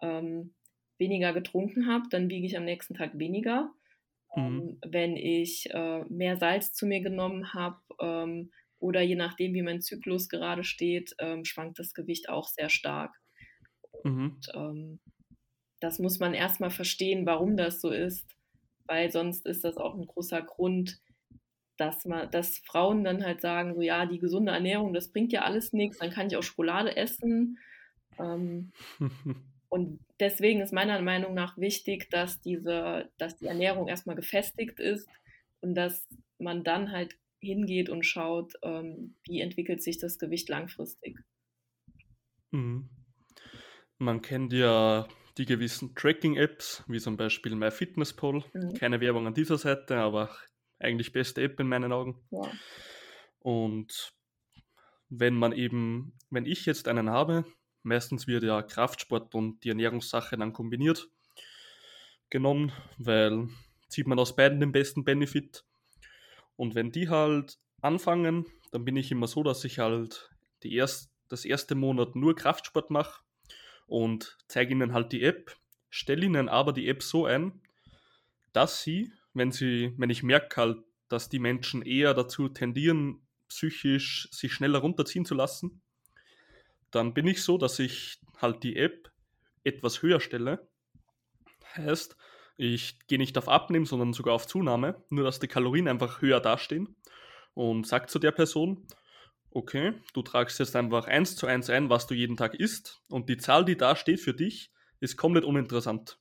ähm, 0.00 0.54
weniger 0.98 1.32
getrunken 1.32 1.86
habe, 1.88 2.04
dann 2.10 2.30
wiege 2.30 2.46
ich 2.46 2.56
am 2.56 2.64
nächsten 2.64 2.94
Tag 2.94 3.18
weniger. 3.18 3.72
Mhm. 4.36 4.42
Ähm, 4.42 4.78
wenn 4.86 5.16
ich 5.16 5.68
äh, 5.70 6.04
mehr 6.08 6.36
Salz 6.36 6.72
zu 6.72 6.86
mir 6.86 7.00
genommen 7.00 7.52
habe 7.54 7.80
ähm, 8.00 8.50
oder 8.78 9.00
je 9.00 9.16
nachdem, 9.16 9.54
wie 9.54 9.62
mein 9.62 9.80
Zyklus 9.80 10.28
gerade 10.28 10.64
steht, 10.64 11.14
ähm, 11.18 11.44
schwankt 11.44 11.78
das 11.78 11.94
Gewicht 11.94 12.28
auch 12.28 12.48
sehr 12.48 12.68
stark. 12.68 13.14
Mhm. 14.02 14.38
Und, 14.54 15.00
das 15.80 15.98
muss 15.98 16.18
man 16.18 16.32
erstmal 16.32 16.70
verstehen, 16.70 17.26
warum 17.26 17.58
das 17.58 17.82
so 17.82 17.90
ist, 17.90 18.26
weil 18.86 19.10
sonst 19.10 19.46
ist 19.46 19.64
das 19.64 19.76
auch 19.76 19.94
ein 19.94 20.06
großer 20.06 20.40
Grund, 20.40 20.98
dass, 21.76 22.04
man, 22.06 22.30
dass 22.30 22.58
Frauen 22.58 23.04
dann 23.04 23.24
halt 23.24 23.42
sagen, 23.42 23.74
so 23.74 23.82
ja, 23.82 24.06
die 24.06 24.18
gesunde 24.18 24.52
Ernährung, 24.52 24.94
das 24.94 25.12
bringt 25.12 25.32
ja 25.32 25.42
alles 25.42 25.72
nichts, 25.72 25.98
dann 25.98 26.10
kann 26.10 26.28
ich 26.28 26.36
auch 26.36 26.42
Schokolade 26.42 26.96
essen. 26.96 27.58
Und 29.68 30.00
deswegen 30.20 30.60
ist 30.60 30.72
meiner 30.72 31.00
Meinung 31.00 31.34
nach 31.34 31.58
wichtig, 31.58 32.10
dass 32.10 32.40
diese, 32.40 33.10
dass 33.18 33.36
die 33.38 33.46
Ernährung 33.46 33.88
erstmal 33.88 34.16
gefestigt 34.16 34.78
ist 34.78 35.08
und 35.60 35.74
dass 35.74 36.06
man 36.38 36.64
dann 36.64 36.92
halt 36.92 37.16
hingeht 37.40 37.88
und 37.88 38.04
schaut, 38.04 38.54
ähm, 38.62 39.16
wie 39.26 39.40
entwickelt 39.40 39.82
sich 39.82 39.98
das 39.98 40.18
Gewicht 40.18 40.48
langfristig. 40.48 41.18
Mhm. 42.50 42.88
Man 43.98 44.22
kennt 44.22 44.52
ja 44.52 45.06
die 45.36 45.46
gewissen 45.46 45.94
Tracking-Apps, 45.94 46.84
wie 46.86 47.00
zum 47.00 47.16
Beispiel 47.16 47.54
MyFitnessPal. 47.54 48.44
Mhm. 48.52 48.74
Keine 48.74 49.00
Werbung 49.00 49.26
an 49.26 49.34
dieser 49.34 49.58
Seite, 49.58 49.96
aber 49.96 50.34
eigentlich 50.78 51.12
beste 51.12 51.42
App 51.42 51.58
in 51.60 51.68
meinen 51.68 51.92
Augen. 51.92 52.20
Ja. 52.30 52.50
Und 53.40 54.12
wenn 55.08 55.34
man 55.34 55.52
eben, 55.52 56.16
wenn 56.30 56.46
ich 56.46 56.66
jetzt 56.66 56.88
einen 56.88 57.10
habe, 57.10 57.44
meistens 57.84 58.26
wird 58.26 58.44
ja 58.44 58.62
Kraftsport 58.62 59.34
und 59.34 59.62
die 59.64 59.68
Ernährungssache 59.68 60.36
dann 60.36 60.52
kombiniert 60.52 61.08
genommen, 62.30 62.72
weil 62.98 63.48
zieht 63.88 64.06
man 64.08 64.18
aus 64.18 64.34
beiden 64.34 64.58
den 64.58 64.72
besten 64.72 65.04
Benefit. 65.04 65.64
Und 66.56 66.74
wenn 66.74 66.90
die 66.90 67.08
halt 67.08 67.58
anfangen, 67.80 68.46
dann 68.72 68.84
bin 68.84 68.96
ich 68.96 69.12
immer 69.12 69.28
so, 69.28 69.42
dass 69.42 69.64
ich 69.64 69.78
halt 69.78 70.30
die 70.62 70.74
erst, 70.74 71.12
das 71.28 71.44
erste 71.44 71.74
Monat 71.74 72.16
nur 72.16 72.34
Kraftsport 72.34 72.90
mache 72.90 73.22
und 73.86 74.36
zeige 74.48 74.72
ihnen 74.72 74.92
halt 74.92 75.12
die 75.12 75.22
App, 75.22 75.56
stelle 75.90 76.26
ihnen 76.26 76.48
aber 76.48 76.72
die 76.72 76.88
App 76.88 77.02
so 77.02 77.26
ein, 77.26 77.60
dass 78.52 78.82
sie, 78.82 79.12
wenn 79.32 79.52
sie, 79.52 79.94
wenn 79.96 80.10
ich 80.10 80.22
merke 80.22 80.56
halt, 80.56 80.78
dass 81.08 81.28
die 81.28 81.38
Menschen 81.38 81.82
eher 81.82 82.14
dazu 82.14 82.48
tendieren, 82.48 83.26
psychisch 83.48 84.28
sich 84.32 84.52
schneller 84.52 84.80
runterziehen 84.80 85.24
zu 85.24 85.34
lassen, 85.34 85.82
dann 86.94 87.14
bin 87.14 87.26
ich 87.26 87.42
so, 87.42 87.58
dass 87.58 87.78
ich 87.78 88.18
halt 88.40 88.62
die 88.62 88.76
App 88.76 89.10
etwas 89.64 90.02
höher 90.02 90.20
stelle. 90.20 90.68
Heißt, 91.76 92.16
ich 92.56 92.98
gehe 93.06 93.18
nicht 93.18 93.36
auf 93.38 93.48
Abnehmen, 93.48 93.86
sondern 93.86 94.12
sogar 94.12 94.34
auf 94.34 94.46
Zunahme, 94.46 95.02
nur 95.10 95.24
dass 95.24 95.40
die 95.40 95.48
Kalorien 95.48 95.88
einfach 95.88 96.22
höher 96.22 96.40
dastehen 96.40 96.96
und 97.54 97.86
sage 97.86 98.06
zu 98.06 98.18
der 98.18 98.32
Person, 98.32 98.86
Okay, 99.56 99.94
du 100.14 100.22
tragst 100.22 100.58
jetzt 100.58 100.74
einfach 100.74 101.06
eins 101.06 101.36
zu 101.36 101.46
eins 101.46 101.70
ein, 101.70 101.88
was 101.88 102.08
du 102.08 102.14
jeden 102.14 102.36
Tag 102.36 102.56
isst 102.56 103.02
und 103.08 103.28
die 103.28 103.36
Zahl, 103.36 103.64
die 103.64 103.76
da 103.76 103.94
steht 103.94 104.18
für 104.18 104.34
dich, 104.34 104.72
ist 104.98 105.16
komplett 105.16 105.44
uninteressant. 105.44 106.18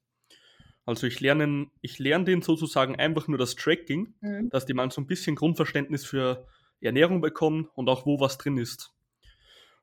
Also 0.85 1.07
ich 1.07 1.19
lerne, 1.19 1.65
ich 1.81 1.97
lerne 1.97 2.25
denen 2.25 2.43
sozusagen 2.43 2.95
einfach 2.95 3.27
nur 3.27 3.39
das 3.39 3.55
Tracking, 3.55 4.13
mhm. 4.21 4.49
dass 4.51 4.67
die 4.67 4.75
mal 4.75 4.91
so 4.91 5.01
ein 5.01 5.07
bisschen 5.07 5.35
Grundverständnis 5.35 6.05
für 6.05 6.45
Ernährung 6.79 7.21
bekommen 7.21 7.69
und 7.73 7.89
auch 7.89 8.05
wo 8.05 8.19
was 8.19 8.37
drin 8.37 8.57
ist. 8.57 8.91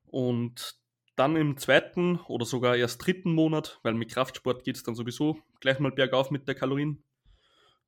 Und 0.05 0.77
dann 1.21 1.37
im 1.37 1.59
zweiten 1.59 2.19
oder 2.29 2.47
sogar 2.47 2.77
erst 2.77 3.05
dritten 3.05 3.35
Monat, 3.35 3.79
weil 3.83 3.93
mit 3.93 4.11
Kraftsport 4.11 4.65
geht 4.65 4.77
es 4.77 4.83
dann 4.83 4.95
sowieso 4.95 5.39
gleich 5.61 5.79
mal 5.79 5.93
bergauf 5.93 6.31
mit 6.31 6.49
der 6.49 6.55
Kalorienbilanz, 6.55 7.03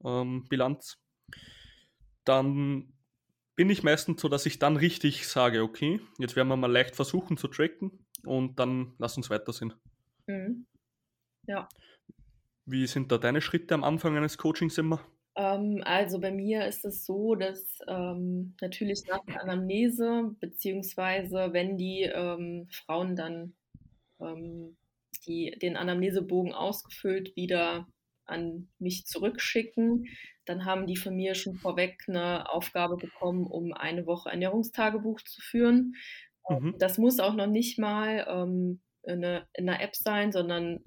ähm, 0.02 1.38
dann 2.24 2.92
bin 3.56 3.70
ich 3.70 3.82
meistens 3.82 4.20
so, 4.20 4.28
dass 4.28 4.44
ich 4.44 4.58
dann 4.58 4.76
richtig 4.76 5.26
sage, 5.26 5.62
okay, 5.62 6.00
jetzt 6.18 6.36
werden 6.36 6.48
wir 6.48 6.56
mal 6.56 6.70
leicht 6.70 6.94
versuchen 6.94 7.38
zu 7.38 7.48
tracken 7.48 8.04
und 8.26 8.58
dann 8.58 8.92
lass 8.98 9.16
uns 9.16 9.30
weitersehen. 9.30 9.72
Mhm. 10.26 10.66
Ja. 11.46 11.70
Wie 12.66 12.86
sind 12.86 13.10
da 13.10 13.16
deine 13.16 13.40
Schritte 13.40 13.74
am 13.74 13.82
Anfang 13.82 14.14
eines 14.14 14.36
Coachings 14.36 14.76
immer? 14.76 15.00
Ähm, 15.34 15.82
also 15.84 16.20
bei 16.20 16.30
mir 16.30 16.66
ist 16.66 16.84
es 16.84 17.06
so, 17.06 17.34
dass 17.34 17.78
ähm, 17.88 18.54
natürlich 18.60 19.04
nach 19.08 19.24
der 19.26 19.42
Anamnese, 19.42 20.34
beziehungsweise 20.40 21.52
wenn 21.52 21.76
die 21.76 22.02
ähm, 22.02 22.68
Frauen 22.70 23.16
dann 23.16 23.54
ähm, 24.20 24.76
die, 25.26 25.56
den 25.60 25.76
Anamnesebogen 25.76 26.52
ausgefüllt 26.52 27.34
wieder 27.36 27.86
an 28.24 28.68
mich 28.78 29.06
zurückschicken, 29.06 30.06
dann 30.44 30.64
haben 30.64 30.86
die 30.86 30.96
von 30.96 31.14
mir 31.14 31.34
schon 31.34 31.54
vorweg 31.54 32.02
eine 32.08 32.50
Aufgabe 32.50 32.96
bekommen, 32.96 33.46
um 33.46 33.72
eine 33.72 34.06
Woche 34.06 34.30
Ernährungstagebuch 34.30 35.20
zu 35.22 35.40
führen. 35.40 35.94
Ähm, 36.48 36.62
mhm. 36.62 36.74
Das 36.78 36.98
muss 36.98 37.20
auch 37.20 37.34
noch 37.34 37.46
nicht 37.46 37.78
mal 37.78 38.26
ähm, 38.28 38.80
in, 39.04 39.24
eine, 39.24 39.46
in 39.54 39.68
einer 39.68 39.80
App 39.80 39.96
sein, 39.96 40.32
sondern 40.32 40.80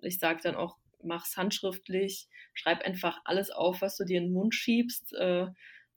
ich 0.00 0.18
sage 0.18 0.40
dann 0.42 0.54
auch, 0.54 0.76
mach 1.08 1.26
es 1.26 1.36
handschriftlich, 1.36 2.28
schreib 2.54 2.82
einfach 2.82 3.20
alles 3.24 3.50
auf, 3.50 3.82
was 3.82 3.96
du 3.96 4.04
dir 4.04 4.18
in 4.18 4.26
den 4.26 4.32
Mund 4.32 4.54
schiebst, 4.54 5.12
äh, 5.14 5.46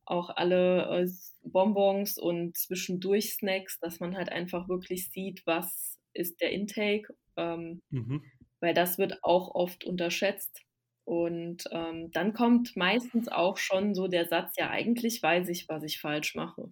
auch 0.05 0.29
alle 0.29 1.03
äh, 1.03 1.09
Bonbons 1.43 2.17
und 2.17 2.57
zwischendurch 2.57 3.33
Snacks, 3.33 3.79
dass 3.79 3.99
man 3.99 4.17
halt 4.17 4.31
einfach 4.31 4.67
wirklich 4.67 5.11
sieht, 5.11 5.45
was 5.45 5.99
ist 6.13 6.41
der 6.41 6.51
Intake, 6.51 7.13
ähm, 7.37 7.81
mhm. 7.89 8.23
weil 8.59 8.73
das 8.73 8.97
wird 8.97 9.23
auch 9.23 9.53
oft 9.53 9.83
unterschätzt. 9.85 10.63
Und 11.03 11.63
ähm, 11.71 12.11
dann 12.11 12.33
kommt 12.33 12.75
meistens 12.75 13.27
auch 13.27 13.57
schon 13.57 13.95
so 13.95 14.07
der 14.07 14.25
Satz, 14.25 14.53
ja, 14.57 14.69
eigentlich 14.69 15.21
weiß 15.21 15.49
ich, 15.49 15.67
was 15.67 15.83
ich 15.83 15.99
falsch 15.99 16.35
mache. 16.35 16.69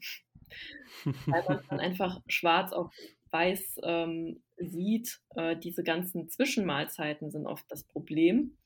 Weil 1.26 1.44
man 1.48 1.64
dann 1.70 1.80
einfach 1.80 2.22
schwarz 2.28 2.72
auf 2.72 2.92
weiß 3.32 3.80
ähm, 3.84 4.42
sieht, 4.60 5.20
äh, 5.36 5.56
diese 5.58 5.84
ganzen 5.84 6.30
Zwischenmahlzeiten 6.30 7.32
sind 7.32 7.46
oft 7.46 7.66
das 7.70 7.84
Problem, 7.84 8.58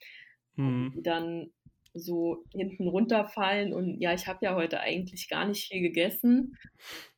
mhm. 0.55 0.91
die 0.95 1.03
dann 1.03 1.51
so 1.93 2.43
hinten 2.51 2.87
runterfallen 2.87 3.71
und 3.71 3.99
ja, 4.01 4.13
ich 4.13 4.27
habe 4.27 4.39
ja 4.41 4.55
heute 4.55 4.79
eigentlich 4.79 5.29
gar 5.29 5.47
nicht 5.47 5.67
viel 5.67 5.81
gegessen. 5.81 6.57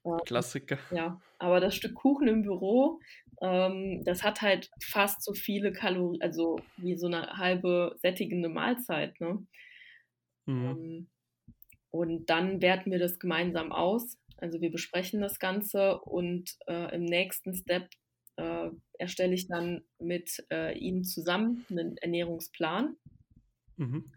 Ähm, 0.04 0.20
Klassiker. 0.26 0.78
Ja, 0.92 1.22
aber 1.40 1.62
das 1.62 1.76
Stück 1.76 1.96
Kuchen 1.96 2.28
im 2.28 2.42
Büro, 2.42 3.00
ähm, 3.42 4.04
das 4.04 4.24
hat 4.24 4.42
halt 4.42 4.70
fast 4.82 5.24
so 5.24 5.34
viele 5.34 5.72
Kalorien, 5.72 6.22
also 6.22 6.60
wie 6.78 6.98
so 6.98 7.08
eine 7.08 7.38
halbe 7.38 7.96
sättigende 8.02 8.50
Mahlzeit. 8.50 9.20
Ne? 9.22 9.46
Mhm. 10.46 10.66
Ähm, 10.66 11.10
und 11.92 12.30
dann 12.30 12.62
werten 12.62 12.92
wir 12.92 13.00
das 13.00 13.20
gemeinsam 13.20 13.72
aus. 13.72 14.18
Also 14.38 14.60
wir 14.60 14.70
besprechen 14.70 15.22
das 15.22 15.40
Ganze 15.40 16.02
und 16.02 16.58
äh, 16.68 16.94
im 16.94 17.06
nächsten 17.06 17.56
Step 17.56 17.90
äh, 18.38 18.70
erstelle 18.98 19.34
ich 19.34 19.48
dann 19.48 19.84
mit 20.00 20.46
äh, 20.52 20.78
ihm 20.78 21.04
zusammen 21.04 21.66
einen 21.70 21.98
Ernährungsplan 21.98 22.96
mhm. 23.78 24.12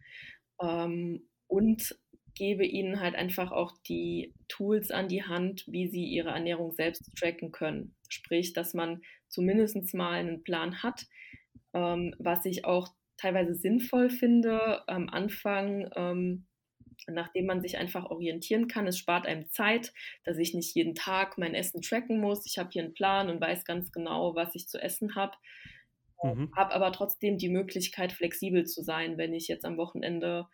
ähm, 0.61 1.29
und 1.47 1.99
gebe 2.35 2.65
ihnen 2.65 3.01
halt 3.01 3.17
einfach 3.17 3.51
auch 3.51 3.73
die 3.89 4.33
Tools 4.49 4.91
an 4.91 5.09
die 5.09 5.25
Hand, 5.25 5.65
wie 5.67 5.89
sie 5.89 6.05
ihre 6.05 6.31
Ernährung 6.31 6.73
selbst 6.73 7.11
tracken 7.19 7.51
können. 7.51 7.97
Sprich, 8.09 8.53
dass 8.53 8.75
man 8.75 9.03
zumindest 9.29 9.95
mal 9.95 10.13
einen 10.13 10.45
Plan 10.45 10.83
hat, 10.83 11.07
ähm, 11.75 12.15
was 12.19 12.45
ich 12.45 12.65
auch 12.65 12.89
teilweise 13.17 13.55
sinnvoll 13.55 14.09
finde 14.09 14.89
am 14.89 15.09
Anfang. 15.09 15.91
Ähm, 17.09 17.15
nachdem 17.15 17.47
man 17.47 17.61
sich 17.61 17.79
einfach 17.79 18.07
orientieren 18.07 18.69
kann. 18.69 18.87
Es 18.87 18.99
spart 18.99 19.27
einem 19.27 19.49
Zeit, 19.51 19.93
dass 20.25 20.39
ich 20.39 20.55
nicht 20.55 20.75
jeden 20.75 20.95
Tag 20.95 21.39
mein 21.39 21.55
Essen 21.55 21.83
tracken 21.83 22.21
muss. 22.21 22.47
Ich 22.47 22.59
habe 22.59 22.71
hier 22.73 22.83
einen 22.83 22.95
Plan 22.95 23.29
und 23.31 23.41
weiß 23.41 23.65
ganz 23.65 23.93
genau, 23.93 24.35
was 24.35 24.55
ich 24.55 24.69
zu 24.69 24.81
essen 24.81 25.15
habe. 25.15 25.37
Mhm. 26.23 26.53
Habe 26.57 26.75
aber 26.75 26.93
trotzdem 26.93 27.39
die 27.39 27.49
Möglichkeit, 27.49 28.13
flexibel 28.13 28.65
zu 28.65 28.83
sein, 28.83 29.19
wenn 29.19 29.35
ich 29.35 29.49
jetzt 29.49 29.65
am 29.65 29.77
Wochenende 29.77 30.47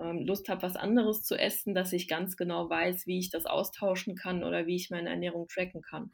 ähm, 0.00 0.20
Lust 0.20 0.48
habe, 0.48 0.62
was 0.62 0.76
anderes 0.76 1.22
zu 1.22 1.36
essen, 1.36 1.74
dass 1.74 1.92
ich 1.92 2.08
ganz 2.08 2.36
genau 2.36 2.68
weiß, 2.68 3.06
wie 3.06 3.18
ich 3.18 3.30
das 3.30 3.46
austauschen 3.46 4.16
kann 4.16 4.42
oder 4.44 4.66
wie 4.66 4.76
ich 4.76 4.90
meine 4.90 5.10
Ernährung 5.10 5.46
tracken 5.48 5.82
kann. 5.82 6.10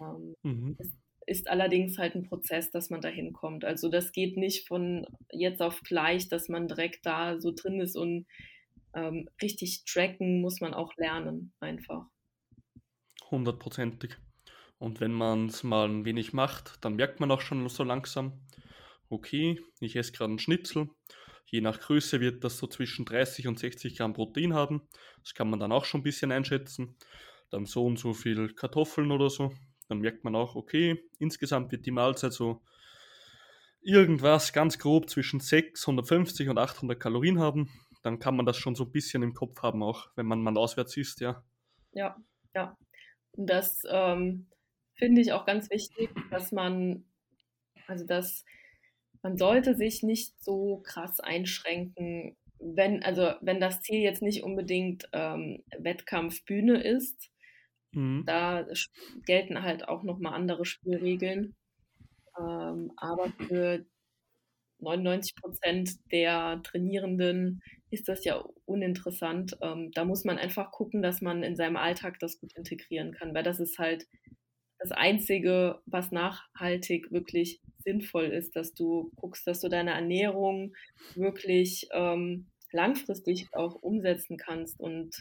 Ähm, 0.00 0.34
mhm. 0.42 0.76
Es 0.78 0.92
ist 1.26 1.48
allerdings 1.48 1.98
halt 1.98 2.14
ein 2.14 2.24
Prozess, 2.24 2.70
dass 2.70 2.90
man 2.90 3.00
da 3.00 3.08
hinkommt. 3.08 3.64
Also 3.64 3.88
das 3.88 4.12
geht 4.12 4.36
nicht 4.36 4.68
von 4.68 5.06
jetzt 5.30 5.60
auf 5.60 5.80
gleich, 5.80 6.28
dass 6.28 6.48
man 6.48 6.68
direkt 6.68 7.04
da 7.04 7.40
so 7.40 7.52
drin 7.52 7.80
ist 7.80 7.96
und 7.96 8.26
ähm, 8.96 9.28
richtig 9.40 9.84
tracken 9.84 10.40
muss 10.40 10.60
man 10.60 10.74
auch 10.74 10.96
lernen, 10.96 11.52
einfach. 11.60 12.06
Hundertprozentig. 13.30 14.16
Und 14.78 15.00
wenn 15.00 15.12
man 15.12 15.46
es 15.46 15.62
mal 15.62 15.88
ein 15.88 16.04
wenig 16.04 16.32
macht, 16.32 16.84
dann 16.84 16.96
merkt 16.96 17.20
man 17.20 17.30
auch 17.30 17.40
schon 17.40 17.68
so 17.68 17.84
langsam, 17.84 18.40
okay, 19.08 19.60
ich 19.80 19.96
esse 19.96 20.12
gerade 20.12 20.30
einen 20.30 20.38
Schnitzel. 20.38 20.88
Je 21.44 21.60
nach 21.60 21.78
Größe 21.78 22.20
wird 22.20 22.42
das 22.42 22.58
so 22.58 22.66
zwischen 22.66 23.04
30 23.04 23.46
und 23.46 23.58
60 23.58 23.96
Gramm 23.96 24.14
Protein 24.14 24.54
haben. 24.54 24.88
Das 25.22 25.34
kann 25.34 25.48
man 25.48 25.60
dann 25.60 25.72
auch 25.72 25.84
schon 25.84 26.00
ein 26.00 26.04
bisschen 26.04 26.32
einschätzen. 26.32 26.96
Dann 27.50 27.66
so 27.66 27.84
und 27.84 27.98
so 27.98 28.14
viel 28.14 28.52
Kartoffeln 28.54 29.12
oder 29.12 29.30
so. 29.30 29.52
Dann 29.88 30.00
merkt 30.00 30.24
man 30.24 30.34
auch, 30.34 30.56
okay, 30.56 31.04
insgesamt 31.18 31.70
wird 31.70 31.86
die 31.86 31.92
Mahlzeit 31.92 32.32
so 32.32 32.62
irgendwas 33.80 34.52
ganz 34.52 34.78
grob 34.78 35.08
zwischen 35.08 35.38
650 35.38 36.48
und 36.48 36.58
800 36.58 36.98
Kalorien 36.98 37.38
haben 37.38 37.70
dann 38.06 38.20
kann 38.20 38.36
man 38.36 38.46
das 38.46 38.56
schon 38.56 38.76
so 38.76 38.84
ein 38.84 38.92
bisschen 38.92 39.24
im 39.24 39.34
Kopf 39.34 39.60
haben, 39.62 39.82
auch 39.82 40.08
wenn 40.14 40.26
man 40.26 40.40
mal 40.40 40.56
auswärts 40.56 40.96
ist, 40.96 41.20
ja. 41.20 41.44
Ja, 41.92 42.16
ja. 42.54 42.78
Und 43.32 43.50
das 43.50 43.82
ähm, 43.90 44.46
finde 44.94 45.20
ich 45.20 45.32
auch 45.32 45.44
ganz 45.44 45.68
wichtig, 45.70 46.10
dass 46.30 46.52
man, 46.52 47.04
also 47.88 48.06
dass 48.06 48.44
man 49.22 49.36
sollte 49.36 49.74
sich 49.74 50.04
nicht 50.04 50.40
so 50.40 50.82
krass 50.86 51.18
einschränken, 51.18 52.36
wenn, 52.60 53.02
also 53.02 53.32
wenn 53.40 53.60
das 53.60 53.80
Ziel 53.80 54.00
jetzt 54.00 54.22
nicht 54.22 54.44
unbedingt 54.44 55.08
ähm, 55.12 55.64
Wettkampfbühne 55.76 56.80
ist, 56.80 57.30
mhm. 57.90 58.22
da 58.24 58.66
gelten 59.24 59.62
halt 59.62 59.88
auch 59.88 60.04
nochmal 60.04 60.34
andere 60.34 60.64
Spielregeln. 60.64 61.56
Ähm, 62.38 62.92
aber 62.96 63.32
für 63.48 63.84
99 64.78 65.34
Prozent 65.34 65.90
der 66.12 66.60
Trainierenden 66.62 67.62
ist 67.90 68.08
das 68.08 68.24
ja 68.24 68.44
uninteressant. 68.64 69.56
Ähm, 69.62 69.90
da 69.92 70.04
muss 70.04 70.24
man 70.24 70.38
einfach 70.38 70.72
gucken, 70.72 71.02
dass 71.02 71.20
man 71.20 71.42
in 71.42 71.56
seinem 71.56 71.76
Alltag 71.76 72.18
das 72.18 72.38
gut 72.38 72.52
integrieren 72.56 73.12
kann, 73.12 73.34
weil 73.34 73.42
das 73.42 73.60
ist 73.60 73.78
halt 73.78 74.06
das 74.78 74.92
Einzige, 74.92 75.80
was 75.86 76.12
nachhaltig 76.12 77.10
wirklich 77.10 77.60
sinnvoll 77.78 78.26
ist, 78.26 78.56
dass 78.56 78.74
du 78.74 79.10
guckst, 79.16 79.46
dass 79.46 79.60
du 79.60 79.68
deine 79.68 79.92
Ernährung 79.92 80.74
wirklich 81.14 81.88
ähm, 81.92 82.48
langfristig 82.72 83.48
auch 83.52 83.74
umsetzen 83.76 84.36
kannst. 84.36 84.78
Und 84.78 85.14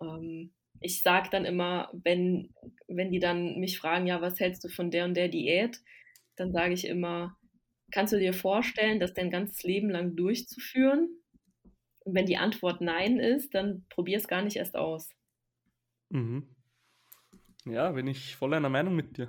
ähm, 0.00 0.52
ich 0.80 1.02
sage 1.02 1.28
dann 1.30 1.44
immer, 1.44 1.90
wenn, 2.04 2.52
wenn 2.88 3.10
die 3.10 3.20
dann 3.20 3.58
mich 3.58 3.78
fragen, 3.78 4.06
ja, 4.06 4.20
was 4.20 4.38
hältst 4.38 4.64
du 4.64 4.68
von 4.68 4.90
der 4.90 5.06
und 5.06 5.14
der 5.14 5.28
Diät, 5.28 5.78
dann 6.36 6.52
sage 6.52 6.74
ich 6.74 6.86
immer, 6.86 7.38
Kannst 7.92 8.14
du 8.14 8.18
dir 8.18 8.32
vorstellen, 8.32 8.98
das 8.98 9.12
dein 9.12 9.30
ganzes 9.30 9.62
Leben 9.64 9.90
lang 9.90 10.16
durchzuführen? 10.16 11.21
Und 12.04 12.14
wenn 12.14 12.26
die 12.26 12.36
Antwort 12.36 12.80
Nein 12.80 13.18
ist, 13.18 13.54
dann 13.54 13.84
probier 13.88 14.18
es 14.18 14.28
gar 14.28 14.42
nicht 14.42 14.56
erst 14.56 14.76
aus. 14.76 15.10
Mhm. 16.10 16.48
Ja, 17.64 17.92
bin 17.92 18.06
ich 18.06 18.36
voll 18.36 18.54
einer 18.54 18.68
Meinung 18.68 18.96
mit 18.96 19.16
dir. 19.16 19.28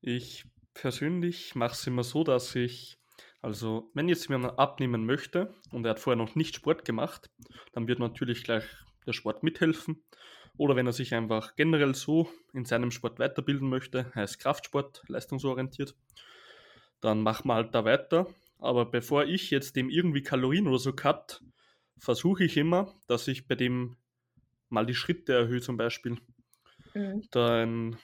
Ich 0.00 0.44
persönlich 0.74 1.54
mache 1.54 1.72
es 1.72 1.86
immer 1.86 2.04
so, 2.04 2.24
dass 2.24 2.54
ich, 2.54 2.98
also 3.40 3.90
wenn 3.94 4.08
jetzt 4.08 4.28
jemand 4.28 4.58
abnehmen 4.58 5.04
möchte 5.06 5.54
und 5.70 5.84
er 5.84 5.90
hat 5.90 6.00
vorher 6.00 6.22
noch 6.22 6.34
nicht 6.34 6.54
Sport 6.54 6.84
gemacht, 6.84 7.30
dann 7.72 7.88
wird 7.88 7.98
natürlich 7.98 8.44
gleich 8.44 8.64
der 9.06 9.12
Sport 9.12 9.42
mithelfen. 9.42 10.02
Oder 10.56 10.76
wenn 10.76 10.86
er 10.86 10.92
sich 10.92 11.14
einfach 11.14 11.56
generell 11.56 11.94
so 11.94 12.28
in 12.52 12.64
seinem 12.64 12.90
Sport 12.90 13.18
weiterbilden 13.18 13.68
möchte, 13.68 14.12
heißt 14.14 14.38
Kraftsport, 14.38 15.02
leistungsorientiert, 15.08 15.94
dann 17.00 17.22
machen 17.22 17.48
wir 17.48 17.54
halt 17.54 17.74
da 17.74 17.84
weiter. 17.84 18.26
Aber 18.58 18.86
bevor 18.86 19.24
ich 19.24 19.50
jetzt 19.50 19.76
dem 19.76 19.90
irgendwie 19.90 20.22
Kalorien 20.22 20.68
oder 20.68 20.78
so 20.78 20.92
cut, 20.92 21.42
versuche 22.02 22.42
ich 22.42 22.56
immer, 22.56 22.92
dass 23.06 23.28
ich 23.28 23.46
bei 23.46 23.54
dem 23.54 23.96
mal 24.68 24.84
die 24.84 24.94
Schritte 24.94 25.34
erhöhe 25.34 25.60
zum 25.60 25.76
Beispiel. 25.76 26.16
Mhm. 26.94 27.22
Dann, 27.30 27.96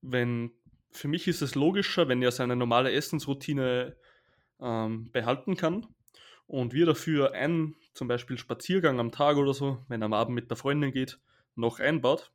wenn, 0.00 0.52
für 0.92 1.08
mich 1.08 1.26
ist 1.26 1.42
es 1.42 1.56
logischer, 1.56 2.06
wenn 2.06 2.22
er 2.22 2.30
seine 2.30 2.54
normale 2.54 2.92
Essensroutine 2.92 3.96
ähm, 4.60 5.10
behalten 5.10 5.56
kann 5.56 5.88
und 6.46 6.72
wir 6.72 6.86
dafür 6.86 7.32
einen 7.32 7.74
zum 7.94 8.06
Beispiel 8.06 8.38
Spaziergang 8.38 9.00
am 9.00 9.10
Tag 9.10 9.36
oder 9.36 9.54
so, 9.54 9.84
wenn 9.88 10.02
er 10.02 10.06
am 10.06 10.12
Abend 10.12 10.36
mit 10.36 10.48
der 10.48 10.56
Freundin 10.56 10.92
geht, 10.92 11.18
noch 11.56 11.80
einbaut, 11.80 12.30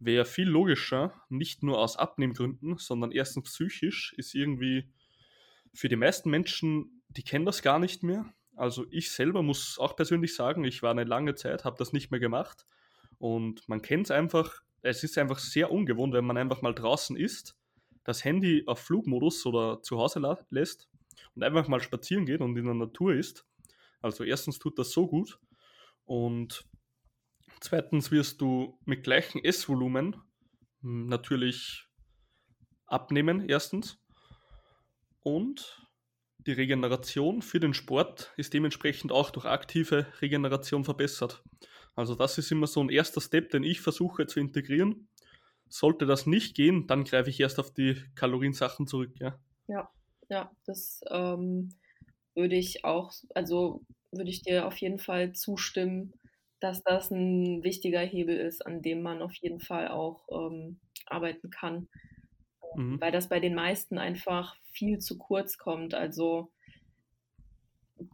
wäre 0.00 0.26
viel 0.26 0.48
logischer, 0.48 1.14
nicht 1.30 1.62
nur 1.62 1.78
aus 1.78 1.96
Abnehmgründen, 1.96 2.76
sondern 2.76 3.10
erstens 3.10 3.44
psychisch 3.44 4.12
ist 4.18 4.34
irgendwie 4.34 4.90
für 5.72 5.88
die 5.88 5.96
meisten 5.96 6.28
Menschen, 6.28 7.02
die 7.08 7.22
kennen 7.22 7.46
das 7.46 7.62
gar 7.62 7.78
nicht 7.78 8.02
mehr. 8.02 8.26
Also 8.56 8.86
ich 8.90 9.10
selber 9.10 9.42
muss 9.42 9.78
auch 9.78 9.96
persönlich 9.96 10.34
sagen, 10.34 10.64
ich 10.64 10.82
war 10.82 10.90
eine 10.90 11.04
lange 11.04 11.34
Zeit, 11.34 11.64
habe 11.64 11.76
das 11.78 11.92
nicht 11.92 12.10
mehr 12.10 12.20
gemacht. 12.20 12.66
Und 13.18 13.68
man 13.68 13.82
kennt 13.82 14.06
es 14.06 14.10
einfach, 14.10 14.62
es 14.82 15.04
ist 15.04 15.18
einfach 15.18 15.38
sehr 15.38 15.70
ungewohnt, 15.70 16.14
wenn 16.14 16.24
man 16.24 16.36
einfach 16.36 16.62
mal 16.62 16.74
draußen 16.74 17.16
ist, 17.16 17.56
das 18.04 18.24
Handy 18.24 18.64
auf 18.66 18.78
Flugmodus 18.80 19.44
oder 19.46 19.82
zu 19.82 19.98
Hause 19.98 20.20
lässt 20.50 20.88
und 21.34 21.42
einfach 21.42 21.68
mal 21.68 21.80
spazieren 21.80 22.24
geht 22.24 22.40
und 22.40 22.56
in 22.56 22.64
der 22.64 22.74
Natur 22.74 23.14
ist. 23.14 23.44
Also 24.00 24.24
erstens 24.24 24.58
tut 24.58 24.78
das 24.78 24.90
so 24.90 25.06
gut 25.06 25.38
und 26.04 26.64
zweitens 27.60 28.10
wirst 28.10 28.40
du 28.40 28.78
mit 28.84 29.02
gleichem 29.02 29.42
Essvolumen 29.42 30.16
hm, 30.82 31.06
natürlich 31.08 31.88
abnehmen, 32.86 33.48
erstens. 33.48 33.98
Und 35.22 35.85
die 36.46 36.52
Regeneration 36.52 37.42
für 37.42 37.60
den 37.60 37.74
Sport 37.74 38.32
ist 38.36 38.54
dementsprechend 38.54 39.12
auch 39.12 39.30
durch 39.30 39.46
aktive 39.46 40.06
Regeneration 40.20 40.84
verbessert. 40.84 41.42
Also 41.94 42.14
das 42.14 42.38
ist 42.38 42.52
immer 42.52 42.66
so 42.66 42.80
ein 42.80 42.88
erster 42.88 43.20
Step, 43.20 43.50
den 43.50 43.64
ich 43.64 43.80
versuche 43.80 44.26
zu 44.26 44.38
integrieren. 44.38 45.08
Sollte 45.68 46.06
das 46.06 46.26
nicht 46.26 46.54
gehen, 46.54 46.86
dann 46.86 47.04
greife 47.04 47.30
ich 47.30 47.40
erst 47.40 47.58
auf 47.58 47.72
die 47.72 47.96
Kaloriensachen 48.14 48.86
zurück, 48.86 49.12
ja. 49.18 49.38
Ja, 49.66 49.90
ja, 50.28 50.52
das 50.64 51.00
ähm, 51.10 51.74
würde 52.34 52.54
ich 52.54 52.84
auch, 52.84 53.12
also 53.34 53.84
würde 54.12 54.30
ich 54.30 54.42
dir 54.42 54.66
auf 54.66 54.76
jeden 54.76 55.00
Fall 55.00 55.32
zustimmen, 55.32 56.12
dass 56.60 56.82
das 56.84 57.10
ein 57.10 57.64
wichtiger 57.64 58.00
Hebel 58.00 58.36
ist, 58.36 58.64
an 58.64 58.82
dem 58.82 59.02
man 59.02 59.22
auf 59.22 59.34
jeden 59.34 59.60
Fall 59.60 59.88
auch 59.88 60.26
ähm, 60.30 60.78
arbeiten 61.06 61.50
kann 61.50 61.88
mhm. 62.76 63.00
weil 63.00 63.12
das 63.12 63.28
bei 63.28 63.40
den 63.40 63.54
meisten 63.54 63.98
einfach 63.98 64.56
viel 64.72 64.98
zu 64.98 65.18
kurz 65.18 65.58
kommt. 65.58 65.94
Also 65.94 66.52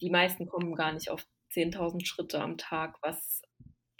die 0.00 0.10
meisten 0.10 0.46
kommen 0.46 0.74
gar 0.74 0.92
nicht 0.92 1.10
auf 1.10 1.26
10.000 1.52 2.06
Schritte 2.06 2.40
am 2.40 2.56
Tag, 2.56 2.96
was 3.02 3.42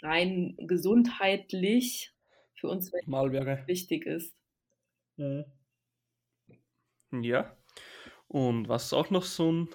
rein 0.01 0.55
gesundheitlich 0.57 2.13
für 2.55 2.67
uns 2.67 2.91
wichtig 2.91 4.05
ist. 4.05 4.35
Mhm. 5.17 5.45
Ja. 7.11 7.55
Und 8.27 8.67
was 8.67 8.93
auch 8.93 9.09
noch 9.09 9.23
so 9.23 9.51
ein 9.51 9.69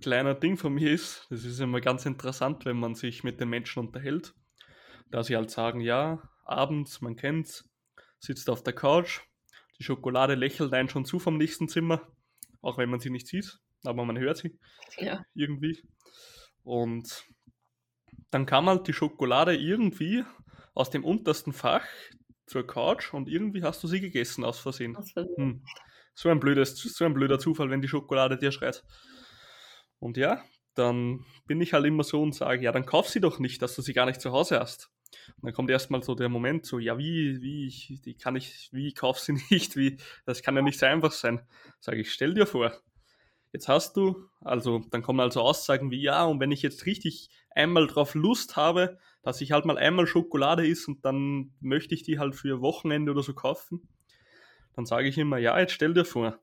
kleiner 0.00 0.34
Ding 0.34 0.56
von 0.56 0.74
mir 0.74 0.92
ist, 0.92 1.26
das 1.30 1.44
ist 1.44 1.60
immer 1.60 1.80
ganz 1.80 2.06
interessant, 2.06 2.64
wenn 2.64 2.78
man 2.78 2.94
sich 2.94 3.24
mit 3.24 3.40
den 3.40 3.48
Menschen 3.48 3.80
unterhält, 3.80 4.34
da 5.10 5.24
sie 5.24 5.34
halt 5.34 5.50
sagen, 5.50 5.80
ja, 5.80 6.22
abends, 6.44 7.00
man 7.00 7.16
kennt's, 7.16 7.68
sitzt 8.20 8.50
auf 8.50 8.62
der 8.62 8.74
Couch, 8.74 9.22
die 9.78 9.84
Schokolade 9.84 10.34
lächelt 10.34 10.72
einen 10.72 10.88
schon 10.88 11.04
zu 11.04 11.18
vom 11.18 11.36
nächsten 11.36 11.68
Zimmer, 11.68 12.02
auch 12.60 12.78
wenn 12.78 12.90
man 12.90 13.00
sie 13.00 13.10
nicht 13.10 13.26
sieht, 13.26 13.58
aber 13.84 14.04
man 14.04 14.18
hört 14.18 14.38
sie 14.38 14.58
ja. 14.96 15.24
irgendwie. 15.34 15.82
Und 16.62 17.24
dann 18.30 18.46
kam 18.46 18.66
halt 18.66 18.86
die 18.88 18.92
Schokolade 18.92 19.56
irgendwie 19.56 20.24
aus 20.74 20.90
dem 20.90 21.04
untersten 21.04 21.52
Fach 21.52 21.84
zur 22.46 22.66
Couch 22.66 23.12
und 23.14 23.28
irgendwie 23.28 23.62
hast 23.62 23.82
du 23.82 23.88
sie 23.88 24.00
gegessen 24.00 24.44
aus 24.44 24.58
Versehen. 24.58 24.96
Aus 24.96 25.12
Versehen. 25.12 25.36
Hm. 25.36 25.64
So, 26.14 26.28
ein 26.30 26.40
blödes, 26.40 26.76
so 26.76 27.04
ein 27.04 27.14
blöder 27.14 27.38
Zufall, 27.38 27.70
wenn 27.70 27.80
die 27.80 27.88
Schokolade 27.88 28.38
dir 28.38 28.50
schreit. 28.50 28.84
Und 30.00 30.16
ja, 30.16 30.42
dann 30.74 31.24
bin 31.46 31.60
ich 31.60 31.72
halt 31.72 31.86
immer 31.86 32.04
so 32.04 32.22
und 32.22 32.34
sage, 32.34 32.62
ja, 32.62 32.72
dann 32.72 32.86
kauf 32.86 33.08
sie 33.08 33.20
doch 33.20 33.38
nicht, 33.38 33.62
dass 33.62 33.74
du 33.74 33.82
sie 33.82 33.92
gar 33.92 34.06
nicht 34.06 34.20
zu 34.20 34.32
Hause 34.32 34.58
hast. 34.60 34.90
Und 35.36 35.44
dann 35.46 35.52
kommt 35.52 35.70
erstmal 35.70 36.02
so 36.02 36.14
der 36.14 36.28
Moment, 36.28 36.66
so, 36.66 36.78
ja, 36.78 36.98
wie, 36.98 37.40
wie, 37.40 38.00
die 38.04 38.14
kann 38.14 38.36
ich, 38.36 38.68
wie 38.72 38.92
kauf 38.92 39.18
sie 39.18 39.32
nicht, 39.50 39.76
wie, 39.76 39.98
das 40.24 40.42
kann 40.42 40.56
ja 40.56 40.62
nicht 40.62 40.78
so 40.78 40.86
einfach 40.86 41.12
sein. 41.12 41.40
Sage 41.80 42.00
ich, 42.00 42.12
stell 42.12 42.34
dir 42.34 42.46
vor, 42.46 42.72
jetzt 43.52 43.68
hast 43.68 43.96
du, 43.96 44.28
also 44.40 44.80
dann 44.90 45.02
kommen 45.02 45.20
also 45.20 45.40
Aussagen 45.40 45.90
wie, 45.90 46.02
ja, 46.02 46.24
und 46.24 46.40
wenn 46.40 46.52
ich 46.52 46.62
jetzt 46.62 46.86
richtig 46.86 47.30
einmal 47.50 47.86
drauf 47.86 48.14
Lust 48.14 48.56
habe, 48.56 48.98
dass 49.22 49.40
ich 49.40 49.52
halt 49.52 49.64
mal 49.64 49.78
einmal 49.78 50.06
Schokolade 50.06 50.66
isst 50.66 50.88
und 50.88 51.04
dann 51.04 51.52
möchte 51.60 51.94
ich 51.94 52.02
die 52.02 52.18
halt 52.18 52.34
für 52.34 52.60
Wochenende 52.60 53.12
oder 53.12 53.22
so 53.22 53.34
kaufen, 53.34 53.88
dann 54.74 54.86
sage 54.86 55.08
ich 55.08 55.18
immer, 55.18 55.38
ja, 55.38 55.58
jetzt 55.58 55.72
stell 55.72 55.94
dir 55.94 56.04
vor, 56.04 56.38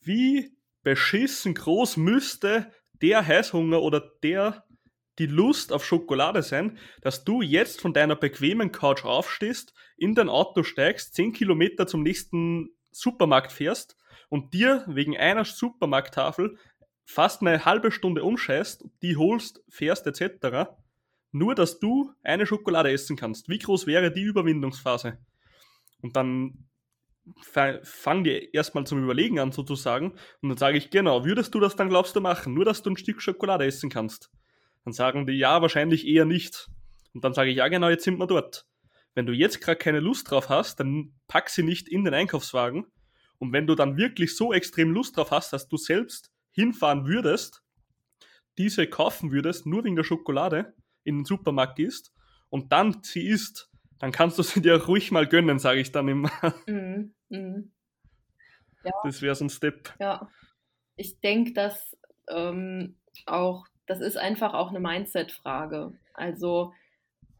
wie 0.00 0.52
beschissen 0.82 1.54
groß 1.54 1.96
müsste 1.96 2.70
der 3.00 3.26
Heißhunger 3.26 3.80
oder 3.80 4.00
der 4.22 4.65
die 5.18 5.26
Lust 5.26 5.72
auf 5.72 5.84
Schokolade 5.84 6.42
sein, 6.42 6.78
dass 7.00 7.24
du 7.24 7.42
jetzt 7.42 7.80
von 7.80 7.92
deiner 7.92 8.16
bequemen 8.16 8.72
Couch 8.72 9.04
aufstehst, 9.04 9.72
in 9.96 10.14
dein 10.14 10.28
Auto 10.28 10.62
steigst, 10.62 11.14
10 11.14 11.32
Kilometer 11.32 11.86
zum 11.86 12.02
nächsten 12.02 12.70
Supermarkt 12.90 13.52
fährst 13.52 13.96
und 14.28 14.52
dir 14.54 14.84
wegen 14.86 15.16
einer 15.16 15.44
Supermarkttafel 15.44 16.58
fast 17.04 17.40
eine 17.40 17.64
halbe 17.64 17.92
Stunde 17.92 18.24
umscheißt, 18.24 18.84
die 19.02 19.16
holst, 19.16 19.62
fährst 19.68 20.06
etc., 20.06 20.70
nur 21.32 21.54
dass 21.54 21.78
du 21.78 22.12
eine 22.22 22.46
Schokolade 22.46 22.90
essen 22.90 23.16
kannst. 23.16 23.48
Wie 23.48 23.58
groß 23.58 23.86
wäre 23.86 24.12
die 24.12 24.22
Überwindungsphase? 24.22 25.18
Und 26.00 26.16
dann 26.16 26.66
fangen 27.82 28.24
die 28.24 28.50
erstmal 28.52 28.86
zum 28.86 29.02
Überlegen 29.02 29.38
an 29.38 29.52
sozusagen 29.52 30.12
und 30.40 30.48
dann 30.48 30.58
sage 30.58 30.78
ich, 30.78 30.90
genau, 30.90 31.24
würdest 31.24 31.54
du 31.54 31.60
das 31.60 31.74
dann 31.74 31.88
glaubst 31.88 32.14
du 32.14 32.20
machen, 32.20 32.54
nur 32.54 32.64
dass 32.64 32.82
du 32.82 32.90
ein 32.90 32.96
Stück 32.96 33.20
Schokolade 33.20 33.66
essen 33.66 33.90
kannst? 33.90 34.30
Dann 34.86 34.92
sagen 34.92 35.26
die, 35.26 35.32
ja, 35.32 35.60
wahrscheinlich 35.62 36.06
eher 36.06 36.24
nicht. 36.24 36.68
Und 37.12 37.24
dann 37.24 37.34
sage 37.34 37.50
ich, 37.50 37.56
ja 37.56 37.66
genau, 37.66 37.88
jetzt 37.88 38.04
sind 38.04 38.18
wir 38.18 38.28
dort. 38.28 38.66
Wenn 39.16 39.26
du 39.26 39.32
jetzt 39.32 39.60
gerade 39.60 39.78
keine 39.78 39.98
Lust 39.98 40.30
drauf 40.30 40.48
hast, 40.48 40.78
dann 40.78 41.12
pack 41.26 41.50
sie 41.50 41.64
nicht 41.64 41.88
in 41.88 42.04
den 42.04 42.14
Einkaufswagen. 42.14 42.86
Und 43.38 43.52
wenn 43.52 43.66
du 43.66 43.74
dann 43.74 43.96
wirklich 43.96 44.36
so 44.36 44.52
extrem 44.52 44.92
Lust 44.92 45.16
drauf 45.16 45.32
hast, 45.32 45.52
dass 45.52 45.66
du 45.66 45.76
selbst 45.76 46.30
hinfahren 46.52 47.04
würdest, 47.04 47.64
diese 48.58 48.86
kaufen 48.86 49.32
würdest, 49.32 49.66
nur 49.66 49.82
wegen 49.82 49.96
der 49.96 50.04
Schokolade, 50.04 50.74
in 51.02 51.18
den 51.18 51.24
Supermarkt 51.24 51.76
gehst 51.76 52.12
und 52.48 52.70
dann 52.70 53.02
sie 53.02 53.26
isst, 53.26 53.68
dann 53.98 54.12
kannst 54.12 54.38
du 54.38 54.44
sie 54.44 54.62
dir 54.62 54.80
ruhig 54.84 55.10
mal 55.10 55.26
gönnen, 55.26 55.58
sage 55.58 55.80
ich 55.80 55.90
dann 55.90 56.06
immer. 56.06 56.30
Mm, 56.66 57.12
mm. 57.28 57.72
Ja. 58.84 58.92
Das 59.02 59.20
wäre 59.20 59.34
so 59.34 59.46
ein 59.46 59.50
Step. 59.50 59.92
Ja, 59.98 60.30
ich 60.94 61.18
denke, 61.18 61.54
dass 61.54 61.96
ähm, 62.28 63.00
auch, 63.24 63.66
das 63.86 64.00
ist 64.00 64.16
einfach 64.16 64.54
auch 64.54 64.70
eine 64.70 64.80
Mindset-Frage. 64.80 65.92
Also, 66.14 66.72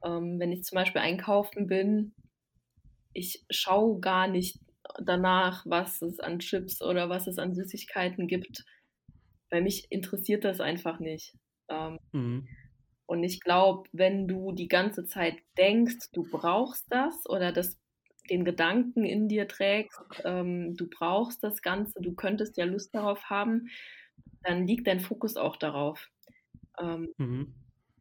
ähm, 0.04 0.38
wenn 0.38 0.52
ich 0.52 0.64
zum 0.64 0.76
Beispiel 0.76 1.00
einkaufen 1.00 1.66
bin, 1.66 2.14
ich 3.12 3.44
schaue 3.50 4.00
gar 4.00 4.28
nicht 4.28 4.58
danach, 5.02 5.64
was 5.66 6.02
es 6.02 6.20
an 6.20 6.38
Chips 6.38 6.82
oder 6.82 7.08
was 7.08 7.26
es 7.26 7.38
an 7.38 7.54
Süßigkeiten 7.54 8.28
gibt. 8.28 8.64
Weil 9.50 9.62
mich 9.62 9.86
interessiert 9.90 10.44
das 10.44 10.60
einfach 10.60 11.00
nicht. 11.00 11.34
Ähm, 11.68 11.98
mhm. 12.12 12.48
Und 13.06 13.22
ich 13.22 13.40
glaube, 13.40 13.88
wenn 13.92 14.26
du 14.26 14.52
die 14.52 14.68
ganze 14.68 15.06
Zeit 15.06 15.36
denkst, 15.56 16.10
du 16.12 16.24
brauchst 16.28 16.86
das 16.90 17.24
oder 17.28 17.52
das 17.52 17.78
den 18.28 18.44
Gedanken 18.44 19.04
in 19.04 19.28
dir 19.28 19.46
trägst, 19.46 20.00
ähm, 20.24 20.74
du 20.76 20.88
brauchst 20.88 21.44
das 21.44 21.62
Ganze, 21.62 22.00
du 22.00 22.12
könntest 22.14 22.56
ja 22.56 22.64
Lust 22.64 22.92
darauf 22.92 23.30
haben, 23.30 23.68
dann 24.42 24.66
liegt 24.66 24.88
dein 24.88 24.98
Fokus 24.98 25.36
auch 25.36 25.56
darauf. 25.56 26.10
Ähm, 26.80 27.08
mhm. 27.16 27.54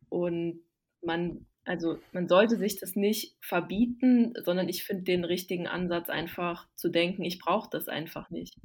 Und 0.09 0.61
man, 1.01 1.45
also 1.65 1.97
man 2.11 2.27
sollte 2.27 2.57
sich 2.57 2.79
das 2.79 2.95
nicht 2.95 3.35
verbieten, 3.41 4.33
sondern 4.43 4.69
ich 4.69 4.83
finde 4.83 5.03
den 5.03 5.23
richtigen 5.23 5.67
Ansatz 5.67 6.09
einfach 6.09 6.67
zu 6.75 6.89
denken, 6.89 7.23
ich 7.23 7.39
brauche 7.39 7.69
das 7.69 7.87
einfach 7.87 8.29
nicht. 8.29 8.57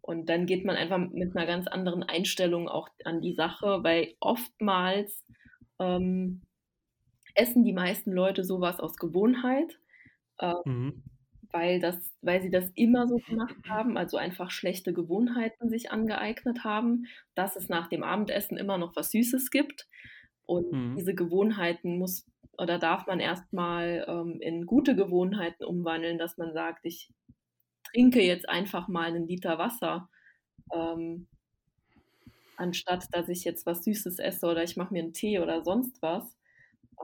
Und 0.00 0.28
dann 0.28 0.44
geht 0.44 0.66
man 0.66 0.76
einfach 0.76 0.98
mit 0.98 1.34
einer 1.34 1.46
ganz 1.46 1.66
anderen 1.66 2.02
Einstellung 2.02 2.68
auch 2.68 2.88
an 3.04 3.22
die 3.22 3.32
Sache, 3.32 3.82
weil 3.82 4.14
oftmals 4.20 5.24
ähm, 5.78 6.42
essen 7.34 7.64
die 7.64 7.72
meisten 7.72 8.12
Leute 8.12 8.44
sowas 8.44 8.80
aus 8.80 8.96
Gewohnheit, 8.96 9.78
äh, 10.38 10.52
mhm. 10.64 11.02
Weil, 11.54 11.78
das, 11.78 12.12
weil 12.20 12.42
sie 12.42 12.50
das 12.50 12.72
immer 12.74 13.06
so 13.06 13.18
gemacht 13.18 13.54
haben, 13.68 13.96
also 13.96 14.16
einfach 14.16 14.50
schlechte 14.50 14.92
Gewohnheiten 14.92 15.68
sich 15.68 15.92
angeeignet 15.92 16.64
haben, 16.64 17.04
dass 17.36 17.54
es 17.54 17.68
nach 17.68 17.86
dem 17.86 18.02
Abendessen 18.02 18.56
immer 18.56 18.76
noch 18.76 18.96
was 18.96 19.12
Süßes 19.12 19.50
gibt. 19.50 19.86
Und 20.46 20.72
mhm. 20.72 20.96
diese 20.96 21.14
Gewohnheiten 21.14 21.96
muss 21.96 22.26
oder 22.58 22.78
darf 22.80 23.06
man 23.06 23.20
erstmal 23.20 24.04
ähm, 24.08 24.40
in 24.40 24.66
gute 24.66 24.96
Gewohnheiten 24.96 25.64
umwandeln, 25.64 26.18
dass 26.18 26.36
man 26.38 26.52
sagt, 26.52 26.84
ich 26.84 27.12
trinke 27.84 28.20
jetzt 28.20 28.48
einfach 28.48 28.88
mal 28.88 29.06
einen 29.06 29.28
Liter 29.28 29.56
Wasser. 29.56 30.08
Ähm, 30.72 31.28
anstatt 32.56 33.06
dass 33.12 33.28
ich 33.28 33.44
jetzt 33.44 33.64
was 33.64 33.84
Süßes 33.84 34.18
esse 34.18 34.46
oder 34.46 34.64
ich 34.64 34.76
mache 34.76 34.92
mir 34.92 35.04
einen 35.04 35.12
Tee 35.12 35.38
oder 35.38 35.62
sonst 35.62 36.02
was. 36.02 36.36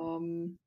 Ähm, 0.00 0.58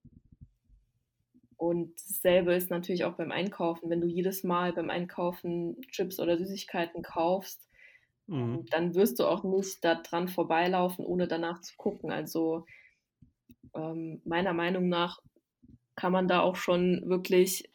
und 1.58 1.94
dasselbe 2.08 2.54
ist 2.54 2.70
natürlich 2.70 3.06
auch 3.06 3.16
beim 3.16 3.32
Einkaufen. 3.32 3.90
Wenn 3.90 4.02
du 4.02 4.08
jedes 4.08 4.44
Mal 4.44 4.74
beim 4.74 4.90
Einkaufen 4.90 5.82
Chips 5.92 6.20
oder 6.20 6.38
Süßigkeiten 6.38 7.04
kaufst, 7.04 7.70
ähm, 8.30 8.52
mhm. 8.52 8.66
dann 8.70 8.96
wirst 8.96 9.20
du 9.20 9.26
auch 9.26 9.44
nicht 9.44 9.84
daran 9.84 10.28
vorbeilaufen, 10.28 11.06
ohne 11.06 11.28
danach 11.28 11.62
zu 11.62 11.76
gucken. 11.78 12.12
Also 12.12 12.66
ähm, 13.76 14.22
meiner 14.26 14.54
Meinung 14.54 14.90
nach 14.90 15.20
kann 15.96 16.12
man 16.12 16.28
da 16.28 16.42
auch 16.42 16.56
schon 16.56 17.04
wirklich 17.06 17.70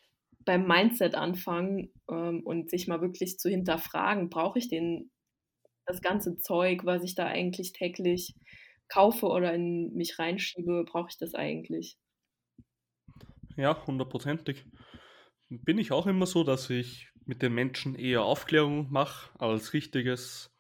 beim 0.45 0.67
Mindset 0.67 1.15
anfangen 1.15 1.93
ähm, 2.11 2.43
und 2.45 2.71
sich 2.71 2.89
mal 2.89 3.01
wirklich 3.01 3.39
zu 3.39 3.49
hinterfragen, 3.49 4.31
brauche 4.31 4.59
ich 4.59 4.69
den 4.69 5.11
das 5.87 6.03
ganze 6.03 6.39
Zeug, 6.39 6.85
was 6.85 7.03
ich 7.03 7.15
da 7.15 7.27
eigentlich 7.27 7.73
täglich 7.73 8.35
kaufe 8.89 9.27
oder 9.27 9.55
in 9.55 9.93
mich 9.95 10.19
reinschiebe, 10.19 10.85
brauche 10.85 11.09
ich 11.11 11.19
das 11.19 11.35
eigentlich? 11.35 11.97
Ja, 13.59 13.87
hundertprozentig. 13.87 14.65
Bin 15.51 15.79
ich 15.79 15.93
auch 15.93 16.07
immer 16.07 16.25
so, 16.25 16.45
dass 16.45 16.71
ich 16.71 17.09
mit 17.27 17.43
den 17.43 17.53
Menschen 17.53 17.95
eher 17.95 18.23
Aufklärung 18.23 18.91
mache 18.91 19.31
als 19.39 19.75
richtiges 19.75 20.51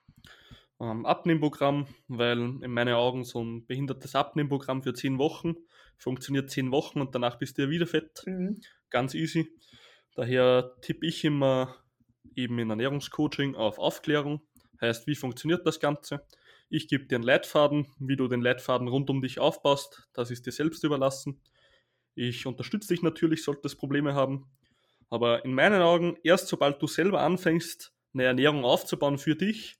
ähm, 0.81 1.07
Abnehmprogramm, 1.07 1.87
weil 2.09 2.39
in 2.39 2.71
meinen 2.73 2.95
Augen 2.95 3.25
so 3.25 3.43
ein 3.43 3.67
behindertes 3.67 4.15
Abnehmprogramm 4.15 4.83
für 4.83 4.93
zehn 4.93 5.19
Wochen 5.19 5.55
funktioniert 5.97 6.51
zehn 6.51 6.71
Wochen 6.71 7.01
und 7.01 7.15
danach 7.15 7.39
bist 7.39 7.57
du 7.57 7.63
ja 7.63 7.71
wieder 7.71 7.87
fett. 7.87 8.23
Mhm. 8.27 8.61
Ganz 8.91 9.15
easy. 9.15 9.49
Daher 10.15 10.75
tippe 10.83 11.07
ich 11.07 11.25
immer 11.25 11.77
eben 12.35 12.59
in 12.59 12.71
Ernährungscoaching 12.71 13.55
auf 13.55 13.79
Aufklärung 13.79 14.43
Heißt, 14.81 15.07
wie 15.07 15.17
funktioniert 15.17 15.67
das 15.67 15.81
Ganze? 15.81 16.25
Ich 16.69 16.89
gebe 16.89 17.07
dir 17.07 17.17
einen 17.17 17.25
Leitfaden, 17.25 17.87
wie 17.99 18.17
du 18.17 18.29
den 18.29 18.43
Leitfaden 18.43 18.89
rund 18.89 19.11
um 19.11 19.23
dich 19.23 19.39
aufbaust, 19.39 20.09
das 20.13 20.31
ist 20.31 20.47
dir 20.47 20.53
selbst 20.53 20.85
überlassen. 20.85 21.41
Ich 22.19 22.47
unterstütze 22.47 22.89
dich 22.89 23.03
natürlich, 23.03 23.45
solltest 23.45 23.79
Probleme 23.79 24.13
haben. 24.13 24.51
Aber 25.09 25.45
in 25.45 25.55
meinen 25.55 25.81
Augen, 25.83 26.17
erst 26.25 26.49
sobald 26.49 26.83
du 26.83 26.89
selber 26.89 27.21
anfängst, 27.21 27.93
eine 28.13 28.25
Ernährung 28.25 28.65
aufzubauen 28.65 29.19
für 29.19 29.37
dich, 29.37 29.77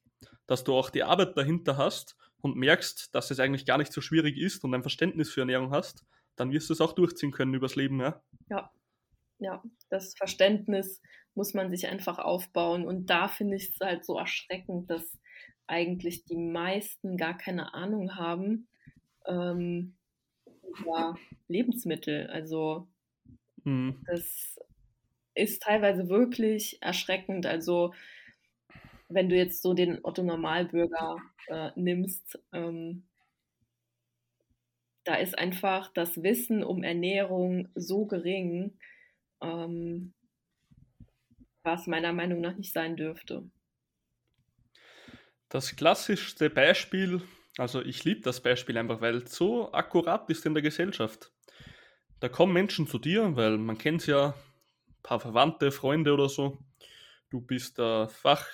dass 0.47 0.63
du 0.63 0.73
auch 0.75 0.91
die 0.91 1.03
Arbeit 1.03 1.37
dahinter 1.37 1.77
hast 1.77 2.17
und 2.41 2.57
merkst, 2.57 3.13
dass 3.13 3.33
es 3.33 3.41
eigentlich 3.41 3.67
gar 3.67 3.77
nicht 3.77 3.93
so 3.93 4.01
schwierig 4.01 4.39
ist 4.39 4.63
und 4.63 4.73
ein 4.73 4.83
Verständnis 4.83 5.31
für 5.31 5.41
Ernährung 5.41 5.73
hast, 5.73 6.05
dann 6.37 6.53
wirst 6.53 6.69
du 6.69 6.75
es 6.75 6.81
auch 6.81 6.93
durchziehen 6.93 7.33
können 7.33 7.55
übers 7.55 7.75
Leben, 7.75 8.01
ja? 8.01 8.23
Ja, 8.49 8.71
ja, 9.41 9.61
das 9.91 10.15
Verständnis 10.17 11.03
muss 11.35 11.55
man 11.55 11.71
sich 11.71 11.89
einfach 11.89 12.21
aufbauen. 12.21 12.87
Und 12.87 13.11
da 13.11 13.27
finde 13.27 13.57
ich 13.57 13.71
es 13.71 13.81
halt 13.81 14.05
so 14.05 14.17
erschreckend, 14.17 14.89
dass 14.89 15.19
eigentlich 15.67 16.25
die 16.25 16.37
meisten 16.37 17.17
gar 17.17 17.37
keine 17.37 17.75
Ahnung 17.75 18.15
haben 18.15 18.69
ähm, 19.27 19.98
über 20.79 21.17
Lebensmittel. 21.49 22.29
Also 22.29 22.89
mhm. 23.65 24.03
das 24.07 24.59
ist 25.35 25.63
teilweise 25.63 26.09
wirklich 26.09 26.83
erschreckend. 26.83 27.47
Also 27.47 27.95
wenn 29.09 29.29
du 29.29 29.37
jetzt 29.37 29.63
so 29.63 29.75
den 29.75 30.05
Otto 30.05 30.23
Normalbürger 30.23 31.17
äh, 31.47 31.71
nimmst, 31.77 32.39
ähm, 32.53 33.05
da 35.05 35.15
ist 35.15 35.39
einfach 35.39 35.91
das 35.95 36.23
Wissen 36.23 36.63
um 36.63 36.85
Ernährung 36.85 37.69
so 37.75 38.05
gering, 38.05 38.79
ähm, 39.41 40.13
was 41.63 41.87
meiner 41.87 42.13
Meinung 42.13 42.43
nach 42.43 42.57
nicht 42.57 42.75
sein 42.75 42.97
dürfte. 42.97 43.49
Das 45.49 45.75
klassischste 45.77 46.51
Beispiel, 46.51 47.23
also 47.59 47.83
ich 47.83 48.05
liebe 48.05 48.21
das 48.21 48.41
Beispiel 48.41 48.79
einfach, 48.79 49.01
weil 49.01 49.27
so 49.27 49.73
akkurat 49.73 50.29
ist 50.31 50.47
in 50.47 50.55
der 50.55 50.63
Gesellschaft. 50.63 51.33
Da 52.21 52.29
kommen 52.29 52.53
Menschen 52.53 52.87
zu 52.87 52.99
dir, 52.99 53.37
weil 53.37 53.59
man 53.59 53.79
kennt 53.79 54.07
ja, 54.07 54.29
ein 54.89 55.03
paar 55.03 55.21
Verwandte, 55.21 55.71
Freunde 55.71 56.13
oder 56.13 56.29
so. 56.29 56.59
Du 57.31 57.41
bist 57.41 57.79
der 57.79 58.09
Fach, 58.09 58.47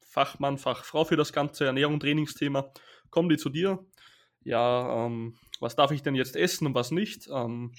Fachmann, 0.00 0.58
Fachfrau 0.58 1.04
für 1.04 1.16
das 1.16 1.32
ganze 1.32 1.64
Ernährung, 1.64 2.00
Trainingsthema. 2.00 2.72
Kommen 3.10 3.28
die 3.28 3.36
zu 3.36 3.48
dir? 3.48 3.84
Ja, 4.42 5.06
ähm, 5.06 5.36
was 5.58 5.76
darf 5.76 5.90
ich 5.90 6.02
denn 6.02 6.14
jetzt 6.14 6.36
essen 6.36 6.66
und 6.66 6.74
was 6.74 6.90
nicht? 6.90 7.28
Ähm, 7.32 7.72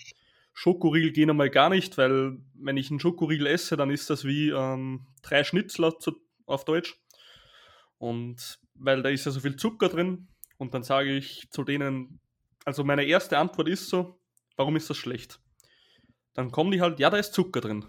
Schokoriegel 0.54 1.12
gehen 1.12 1.30
einmal 1.30 1.50
gar 1.50 1.70
nicht, 1.70 1.98
weil 1.98 2.38
wenn 2.54 2.78
ich 2.78 2.92
einen 2.92 3.00
Schokoriegel 3.00 3.48
esse, 3.48 3.78
dann 3.78 3.90
ist 3.90 4.10
das 4.10 4.26
wie 4.26 4.50
ähm, 4.50 5.08
drei 5.22 5.44
Schnitzler 5.44 5.98
zu, 5.98 6.16
auf 6.46 6.66
Deutsch. 6.66 7.00
Und 7.98 8.60
weil 8.76 9.02
da 9.02 9.10
ist 9.10 9.26
ja 9.26 9.32
so 9.32 9.40
viel 9.40 9.56
Zucker 9.56 9.90
drin. 9.90 10.28
Und 10.62 10.76
dann 10.76 10.84
sage 10.84 11.18
ich 11.18 11.50
zu 11.50 11.64
denen, 11.64 12.20
also 12.66 12.84
meine 12.84 13.04
erste 13.04 13.40
Antwort 13.40 13.68
ist 13.68 13.90
so, 13.90 14.22
warum 14.58 14.76
ist 14.76 14.92
das 14.92 14.98
schlecht? 14.98 15.42
Dann 16.36 16.52
kommen 16.52 16.70
die 16.70 16.82
halt, 16.82 17.00
ja, 17.00 17.10
da 17.10 17.18
ist 17.18 17.34
Zucker 17.34 17.62
drin. 17.62 17.84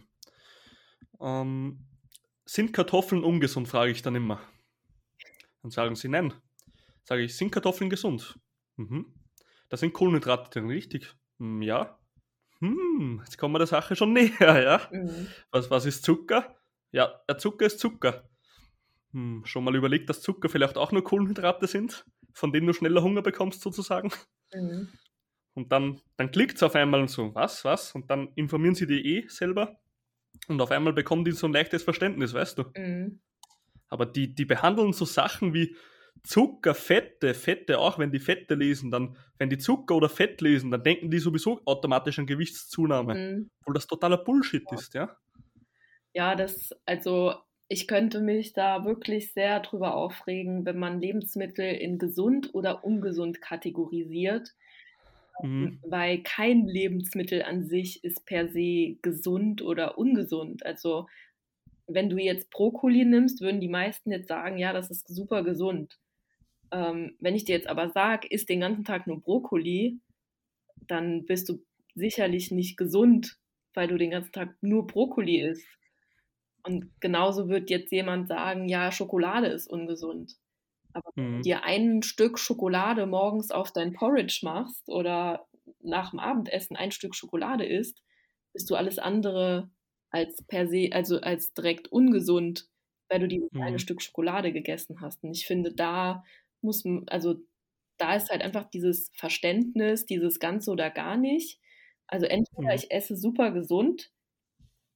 Ähm, 1.21 1.85
sind 2.47 2.73
Kartoffeln 2.73 3.25
ungesund, 3.25 3.69
frage 3.69 3.93
ich 3.93 4.01
dann 4.01 4.15
immer. 4.15 4.41
Dann 5.61 5.71
sagen 5.71 5.97
sie 5.97 6.09
nein. 6.09 6.33
Sage 7.05 7.21
ich, 7.25 7.37
sind 7.37 7.51
Kartoffeln 7.51 7.91
gesund? 7.91 8.39
Mhm. 8.77 9.05
Da 9.69 9.77
sind 9.77 9.93
Kohlenhydrate 9.93 10.49
drin, 10.49 10.71
richtig? 10.71 11.15
Hm, 11.41 11.61
ja. 11.61 11.99
Hm, 12.61 13.21
jetzt 13.23 13.37
kommen 13.37 13.55
wir 13.55 13.59
der 13.59 13.67
Sache 13.67 13.97
schon 13.97 14.13
näher, 14.15 14.63
ja. 14.63 14.89
Mhm. 14.91 15.29
Was, 15.51 15.71
was 15.71 15.85
ist 15.85 16.07
Zucker? 16.07 16.57
Ja, 16.91 17.21
Zucker 17.37 17.67
ist 17.67 17.81
Zucker. 17.81 18.31
Hm, 19.11 19.43
schon 19.45 19.63
mal 19.63 19.77
überlegt, 19.77 20.09
dass 20.09 20.23
Zucker 20.23 20.49
vielleicht 20.49 20.79
auch 20.79 20.91
nur 20.91 21.05
Kohlenhydrate 21.05 21.67
sind, 21.67 22.07
von 22.33 22.53
denen 22.53 22.67
du 22.67 22.73
schneller 22.73 23.03
Hunger 23.03 23.23
bekommst, 23.23 23.61
sozusagen? 23.61 24.11
Mhm. 24.55 24.89
Und 25.55 25.71
dann, 25.73 26.01
dann 26.17 26.31
klickt 26.31 26.57
es 26.57 26.63
auf 26.63 26.75
einmal 26.75 27.07
so, 27.09 27.35
was, 27.35 27.65
was? 27.65 27.95
Und 27.95 28.11
dann 28.11 28.29
informieren 28.35 28.75
sie 28.75 28.87
die 28.87 29.17
eh 29.17 29.29
selber. 29.29 29.79
Und 30.49 30.61
auf 30.61 30.71
einmal 30.71 30.93
bekommen 30.93 31.25
die 31.25 31.33
so 31.33 31.47
ein 31.47 31.53
leichtes 31.53 31.83
Verständnis, 31.83 32.33
weißt 32.33 32.59
du? 32.59 32.65
Mhm. 32.77 33.21
Aber 33.89 34.07
die, 34.07 34.35
die 34.35 34.47
behandeln 34.47 34.93
so 34.93 35.05
Sachen 35.05 35.53
wie 35.53 35.77
Zucker, 36.25 36.75
Fette, 36.75 37.35
Fette, 37.35 37.79
auch 37.79 37.99
wenn 37.99 38.13
die 38.13 38.21
Fette 38.21 38.55
lesen, 38.55 38.91
dann, 38.91 39.17
wenn 39.39 39.51
die 39.51 39.59
Zucker 39.59 39.97
oder 39.97 40.09
Fett 40.09 40.41
lesen, 40.41 40.71
dann 40.71 40.83
denken 40.83 41.11
die 41.11 41.19
sowieso 41.19 41.61
automatisch 41.65 42.19
an 42.19 42.27
Gewichtszunahme. 42.27 43.15
Mhm. 43.15 43.51
Obwohl 43.61 43.75
das 43.75 43.87
totaler 43.87 44.19
Bullshit 44.19 44.65
ja. 44.71 44.79
ist, 44.79 44.95
ja? 44.95 45.17
Ja, 46.15 46.35
das, 46.35 46.71
also 46.87 47.35
ich 47.73 47.89
könnte 47.89 48.21
mich 48.21 48.53
da 48.53 48.85
wirklich 48.85 49.33
sehr 49.33 49.61
drüber 49.61 49.95
aufregen, 49.95 50.67
wenn 50.67 50.79
man 50.79 51.01
Lebensmittel 51.01 51.65
in 51.65 51.99
gesund 51.99 52.55
oder 52.55 52.85
ungesund 52.85 53.41
kategorisiert. 53.41 54.51
Mhm. 55.41 55.79
Weil 55.83 56.23
kein 56.23 56.67
Lebensmittel 56.67 57.43
an 57.43 57.65
sich 57.65 58.05
ist 58.05 58.27
per 58.27 58.49
se 58.49 58.99
gesund 59.01 59.63
oder 59.63 59.97
ungesund. 59.97 60.67
Also 60.67 61.09
wenn 61.87 62.11
du 62.11 62.19
jetzt 62.19 62.51
Brokkoli 62.51 63.07
nimmst, 63.07 63.41
würden 63.41 63.63
die 63.63 63.69
meisten 63.69 64.13
jetzt 64.13 64.29
sagen, 64.29 64.59
ja, 64.59 64.75
das 64.75 64.91
ist 64.91 65.09
super 65.09 65.43
gesund. 65.43 65.99
Ähm, 66.73 67.17
wenn 67.21 67.35
ich 67.35 67.47
dir 67.47 67.57
jetzt 67.57 67.69
aber 67.69 67.89
sage, 67.89 68.29
isst 68.29 68.51
den 68.51 68.61
ganzen 68.61 68.85
Tag 68.85 69.07
nur 69.07 69.23
Brokkoli, 69.23 69.99
dann 70.89 71.25
bist 71.25 71.49
du 71.49 71.65
sicherlich 71.95 72.51
nicht 72.51 72.77
gesund, 72.77 73.39
weil 73.73 73.89
du 73.89 73.97
den 73.97 74.11
ganzen 74.11 74.33
Tag 74.33 74.57
nur 74.61 74.87
Brokkoli 74.87 75.41
isst. 75.41 75.67
Und 76.65 76.91
genauso 77.01 77.49
wird 77.49 77.71
jetzt 77.71 77.91
jemand 77.91 78.29
sagen, 78.29 78.69
ja, 78.69 78.93
Schokolade 78.93 79.49
ist 79.49 79.67
ungesund. 79.67 80.37
Aber 80.93 81.11
mhm. 81.15 81.23
wenn 81.23 81.37
du 81.37 81.43
dir 81.43 81.65
ein 81.65 82.03
Stück 82.03 82.39
Schokolade 82.39 83.07
morgens 83.07 83.51
auf 83.51 83.73
dein 83.73 83.93
Porridge 83.93 84.41
machst 84.43 84.89
oder 84.89 85.47
nach 85.81 86.11
dem 86.11 86.21
Abendessen 86.21 86.77
ein 86.77 86.93
Stück 86.93 87.15
Schokolade 87.15 87.65
isst, 87.65 88.03
bist 88.53 88.71
du 88.71 88.75
alles 88.75 88.99
andere 88.99 89.71
als 90.11 90.45
per 90.47 90.69
se, 90.69 90.91
also 90.93 91.21
als 91.21 91.55
direkt 91.55 91.89
ungesund, 91.89 92.69
weil 93.09 93.21
du 93.21 93.29
dieses 93.29 93.51
mhm. 93.53 93.63
eine 93.63 93.79
Stück 93.79 94.03
Schokolade 94.03 94.53
gegessen 94.53 95.01
hast. 95.01 95.25
Und 95.25 95.37
ich 95.37 95.47
finde, 95.47 95.73
da 95.73 96.23
muss, 96.61 96.85
also 97.07 97.37
da 97.99 98.15
ist 98.15 98.31
halt 98.31 98.43
einfach 98.43 98.69
dieses 98.71 99.11
Verständnis, 99.15 100.07
dieses 100.07 100.39
Ganze 100.39 100.71
oder 100.71 100.91
gar 100.91 101.17
nicht. 101.17 101.61
Also 102.07 102.27
entweder 102.27 102.69
mhm. 102.69 102.75
ich 102.75 102.91
esse 102.91 103.17
super 103.17 103.53
gesund 103.53 104.13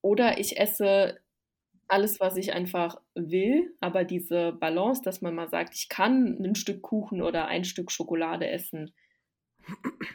oder 0.03 0.39
ich 0.39 0.59
esse 0.59 1.19
alles, 1.89 2.21
was 2.21 2.37
ich 2.37 2.53
einfach 2.53 3.01
will, 3.15 3.75
aber 3.81 4.05
diese 4.05 4.53
Balance, 4.53 5.03
dass 5.05 5.21
man 5.21 5.35
mal 5.35 5.49
sagt, 5.49 5.75
ich 5.75 5.89
kann 5.89 6.39
ein 6.43 6.55
Stück 6.55 6.83
Kuchen 6.83 7.23
oder 7.23 7.47
ein 7.47 7.65
Stück 7.65 7.93
Schokolade 7.93 8.49
essen 8.49 8.93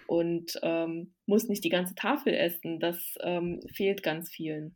und 0.08 0.60
ähm, 0.62 1.14
muss 1.26 1.48
nicht 1.48 1.64
die 1.64 1.70
ganze 1.70 1.96
Tafel 1.96 2.34
essen, 2.34 2.80
das 2.80 3.16
ähm, 3.22 3.62
fehlt 3.74 4.04
ganz 4.04 4.30
vielen. 4.30 4.76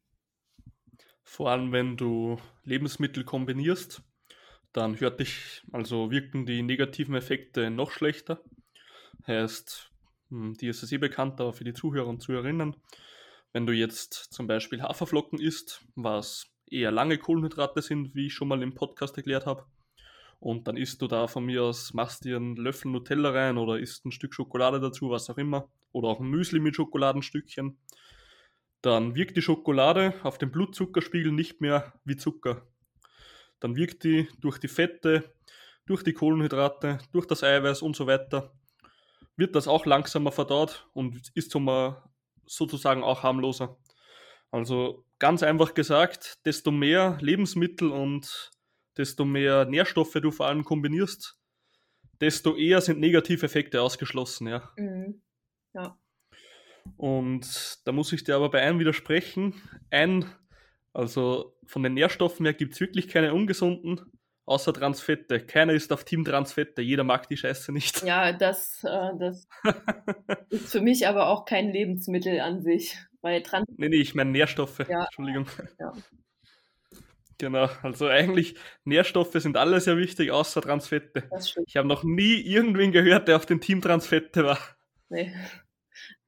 Vor 1.24 1.50
allem, 1.50 1.72
wenn 1.72 1.98
du 1.98 2.38
Lebensmittel 2.64 3.24
kombinierst, 3.24 4.04
dann 4.72 5.00
hört 5.00 5.20
dich, 5.20 5.64
also 5.72 6.12
wirken 6.12 6.46
die 6.46 6.62
negativen 6.62 7.16
Effekte 7.16 7.70
noch 7.70 7.92
schlechter. 7.92 8.42
Heißt, 9.26 9.92
hm, 10.30 10.54
dir 10.56 10.70
ist 10.70 10.84
es 10.84 10.92
eh 10.92 10.98
bekannt, 10.98 11.40
aber 11.42 11.54
für 11.54 11.64
die 11.64 11.74
Zuhörer 11.74 12.08
und 12.08 12.22
Zuhörerinnen, 12.22 12.76
wenn 13.54 13.66
du 13.66 13.74
jetzt 13.74 14.14
zum 14.14 14.48
Beispiel 14.48 14.82
Haferflocken 14.82 15.40
isst, 15.40 15.86
was 15.96 16.55
eher 16.70 16.92
lange 16.92 17.18
Kohlenhydrate 17.18 17.82
sind, 17.82 18.16
wie 18.16 18.28
ich 18.28 18.34
schon 18.34 18.48
mal 18.48 18.62
im 18.62 18.74
Podcast 18.74 19.16
erklärt 19.18 19.46
habe. 19.46 19.66
Und 20.40 20.68
dann 20.68 20.78
isst 20.78 21.02
du 21.02 21.08
da 21.08 21.28
von 21.28 21.46
mir 21.46 21.64
aus, 21.64 21.94
machst 21.94 22.26
dir 22.26 22.36
einen 22.36 22.56
Löffel 22.56 22.92
Nutella 22.92 23.32
rein 23.32 23.58
oder 23.58 23.80
isst 23.80 24.06
ein 24.06 24.12
Stück 24.12 24.34
Schokolade 24.34 24.80
dazu, 24.80 25.10
was 25.10 25.30
auch 25.30 25.38
immer. 25.38 25.70
Oder 25.92 26.10
auch 26.10 26.20
ein 26.20 26.28
Müsli 26.28 26.60
mit 26.60 26.76
Schokoladenstückchen. 26.76 27.78
Dann 28.82 29.16
wirkt 29.16 29.38
die 29.38 29.42
Schokolade 29.42 30.14
auf 30.24 30.38
den 30.38 30.52
Blutzuckerspiegel 30.52 31.32
nicht 31.32 31.62
mehr 31.62 31.94
wie 32.04 32.18
Zucker. 32.18 32.68
Dann 33.60 33.76
wirkt 33.76 34.04
die 34.04 34.28
durch 34.42 34.60
die 34.60 34.68
Fette, 34.68 35.34
durch 35.86 36.04
die 36.04 36.14
Kohlenhydrate, 36.14 37.00
durch 37.12 37.26
das 37.26 37.44
Eiweiß 37.44 37.82
und 37.82 37.96
so 37.96 38.06
weiter, 38.06 38.54
wird 39.38 39.56
das 39.56 39.68
auch 39.68 39.86
langsamer 39.86 40.32
verdaut 40.32 40.88
und 40.94 41.32
ist 41.34 41.58
sozusagen 42.46 43.04
auch 43.04 43.24
harmloser. 43.24 43.78
Also 44.56 45.04
ganz 45.20 45.44
einfach 45.44 45.74
gesagt, 45.74 46.40
desto 46.46 46.72
mehr 46.72 47.18
Lebensmittel 47.20 47.92
und 47.92 48.52
desto 48.96 49.26
mehr 49.26 49.66
Nährstoffe 49.66 50.14
du 50.14 50.32
vor 50.32 50.48
allem 50.48 50.64
kombinierst, 50.64 51.38
desto 52.22 52.56
eher 52.56 52.80
sind 52.80 53.02
negative 53.02 53.46
Effekte 53.46 53.82
ausgeschlossen, 53.82 54.48
ja. 54.48 54.72
Mhm. 54.78 55.22
Ja. 55.74 56.00
Und 56.96 57.82
da 57.84 57.92
muss 57.92 58.14
ich 58.14 58.24
dir 58.24 58.38
aber 58.38 58.50
bei 58.50 58.62
einem 58.62 58.80
widersprechen. 58.80 59.62
Ein, 59.90 60.24
also 60.94 61.58
von 61.66 61.84
den 61.84 61.94
Nährstoffen 61.94 62.46
her 62.46 62.54
gibt 62.54 62.76
es 62.76 62.80
wirklich 62.80 63.10
keine 63.10 63.34
ungesunden, 63.34 64.00
außer 64.46 64.72
Transfette. 64.72 65.42
Keiner 65.42 65.74
ist 65.74 65.92
auf 65.92 66.06
Team 66.06 66.24
Transfette, 66.24 66.82
jeder 66.82 67.04
mag 67.04 67.28
die 67.28 67.36
Scheiße 67.36 67.74
nicht. 67.74 68.04
Ja, 68.04 68.32
das, 68.32 68.86
äh, 68.86 69.18
das 69.20 69.50
ist 70.50 70.72
für 70.72 70.80
mich 70.80 71.10
aber 71.10 71.28
auch 71.28 71.44
kein 71.44 71.74
Lebensmittel 71.74 72.40
an 72.40 72.62
sich. 72.62 72.96
Weil 73.26 73.42
Trans 73.42 73.66
nee, 73.78 73.90
nee, 73.90 73.96
ich 73.96 74.14
meine 74.14 74.30
Nährstoffe. 74.30 74.88
Ja. 74.88 75.06
Entschuldigung. 75.06 75.48
Ja. 75.80 75.94
Genau, 77.40 77.68
also 77.82 78.06
eigentlich 78.06 78.54
Nährstoffe 78.84 79.34
sind 79.34 79.58
alle 79.58 79.82
sehr 79.82 79.98
wichtig, 79.98 80.30
außer 80.30 80.62
Transfette. 80.62 81.28
Ich 81.66 81.76
habe 81.76 81.88
noch 81.88 82.04
nie 82.04 82.36
irgendwen 82.36 82.92
gehört, 82.92 83.28
der 83.28 83.38
auf 83.38 83.48
dem 83.48 83.62
Team 83.62 83.82
Transfette 83.82 84.46
war. 84.46 84.60
Nee. 85.10 85.34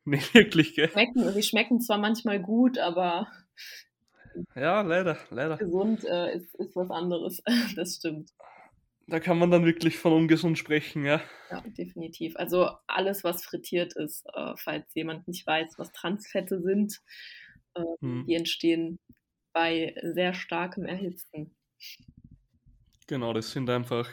Nee, 0.05 0.21
wirklich, 0.31 0.73
gell? 0.73 0.89
Schmecken, 0.89 1.33
sie 1.33 1.43
schmecken 1.43 1.81
zwar 1.81 1.97
manchmal 1.97 2.39
gut, 2.39 2.79
aber. 2.79 3.27
Ja, 4.55 4.79
leider, 4.79 5.17
leider. 5.31 5.57
Gesund 5.57 6.05
äh, 6.05 6.33
ist, 6.33 6.55
ist 6.55 6.77
was 6.77 6.89
anderes, 6.89 7.43
das 7.75 7.95
stimmt. 7.95 8.31
Da 9.09 9.21
kann 9.21 9.39
man 9.39 9.49
dann 9.49 9.65
wirklich 9.65 9.97
von 9.97 10.11
ungesund 10.11 10.57
sprechen, 10.57 11.05
ja. 11.05 11.21
Ja, 11.49 11.61
definitiv. 11.65 12.35
Also 12.35 12.69
alles, 12.87 13.23
was 13.23 13.43
frittiert 13.43 13.93
ist, 13.93 14.25
äh, 14.33 14.53
falls 14.57 14.93
jemand 14.95 15.29
nicht 15.29 15.47
weiß, 15.47 15.75
was 15.77 15.93
Transfette 15.93 16.61
sind, 16.61 17.01
äh, 17.75 17.83
hm. 18.01 18.25
die 18.25 18.35
entstehen 18.35 18.99
bei 19.53 19.95
sehr 20.03 20.33
starkem 20.33 20.85
Erhitzen. 20.85 21.55
Genau, 23.07 23.31
das 23.31 23.51
sind 23.51 23.69
einfach, 23.69 24.09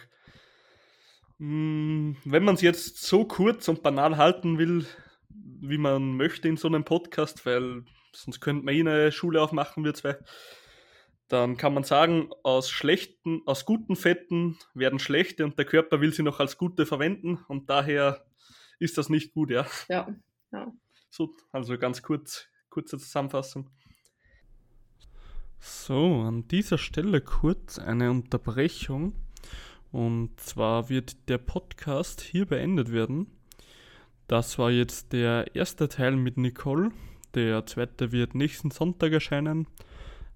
mh, 1.38 1.48
hm, 1.48 2.16
wenn 2.24 2.44
man 2.44 2.54
es 2.54 2.60
jetzt 2.60 3.02
so 3.02 3.24
kurz 3.24 3.66
und 3.66 3.82
banal 3.82 4.16
halten 4.16 4.58
will, 4.58 4.86
wie 5.28 5.78
man 5.78 6.16
möchte 6.16 6.46
in 6.46 6.56
so 6.56 6.68
einem 6.68 6.84
Podcast, 6.84 7.44
weil 7.46 7.84
sonst 8.12 8.40
könnte 8.40 8.64
man 8.64 8.74
eh 8.74 8.80
eine 8.80 9.10
Schule 9.10 9.42
aufmachen, 9.42 9.84
wir 9.84 9.94
zwei. 9.94 10.16
Dann 11.28 11.56
kann 11.56 11.74
man 11.74 11.84
sagen, 11.84 12.30
aus 12.42 12.70
schlechten, 12.70 13.42
aus 13.46 13.64
guten 13.64 13.96
Fetten 13.96 14.58
werden 14.74 14.98
schlechte 14.98 15.44
und 15.44 15.58
der 15.58 15.64
Körper 15.64 16.00
will 16.00 16.12
sie 16.12 16.22
noch 16.22 16.40
als 16.40 16.58
gute 16.58 16.86
verwenden 16.86 17.38
und 17.48 17.70
daher 17.70 18.24
ist 18.78 18.98
das 18.98 19.08
nicht 19.08 19.32
gut, 19.32 19.50
ja. 19.50 19.66
Ja, 19.88 20.08
ja. 20.52 20.72
So, 21.10 21.34
also 21.52 21.78
ganz 21.78 22.02
kurz, 22.02 22.46
kurze 22.68 22.98
Zusammenfassung. 22.98 23.70
So, 25.60 26.20
an 26.20 26.46
dieser 26.48 26.76
Stelle 26.76 27.22
kurz 27.22 27.78
eine 27.78 28.10
Unterbrechung. 28.10 29.14
Und 29.92 30.38
zwar 30.40 30.88
wird 30.90 31.28
der 31.28 31.38
Podcast 31.38 32.20
hier 32.20 32.46
beendet 32.46 32.92
werden. 32.92 33.28
Das 34.26 34.58
war 34.58 34.70
jetzt 34.70 35.12
der 35.12 35.54
erste 35.54 35.88
Teil 35.88 36.16
mit 36.16 36.36
Nicole. 36.36 36.90
Der 37.34 37.64
zweite 37.64 38.12
wird 38.12 38.34
nächsten 38.34 38.70
Sonntag 38.70 39.12
erscheinen. 39.12 39.66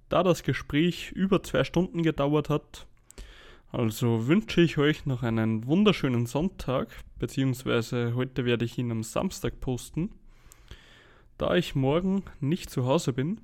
Da 0.09 0.23
das 0.23 0.43
Gespräch 0.43 1.13
über 1.13 1.43
zwei 1.43 1.65
Stunden 1.65 2.03
gedauert 2.03 2.49
hat, 2.49 2.87
also 3.71 4.27
wünsche 4.27 4.63
ich 4.63 4.79
euch 4.79 5.05
noch 5.05 5.23
einen 5.23 5.67
wunderschönen 5.67 6.25
Sonntag, 6.25 6.89
beziehungsweise 7.19 8.15
heute 8.15 8.47
werde 8.47 8.65
ich 8.65 8.79
ihn 8.79 8.91
am 8.91 9.03
Samstag 9.03 9.61
posten, 9.61 10.11
da 11.37 11.55
ich 11.55 11.75
morgen 11.75 12.23
nicht 12.41 12.71
zu 12.71 12.87
Hause 12.87 13.13
bin. 13.13 13.41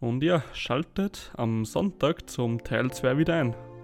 Und 0.00 0.22
ja, 0.22 0.42
schaltet 0.52 1.30
am 1.36 1.64
Sonntag 1.64 2.28
zum 2.28 2.64
Teil 2.64 2.90
2 2.90 3.18
wieder 3.18 3.34
ein. 3.34 3.75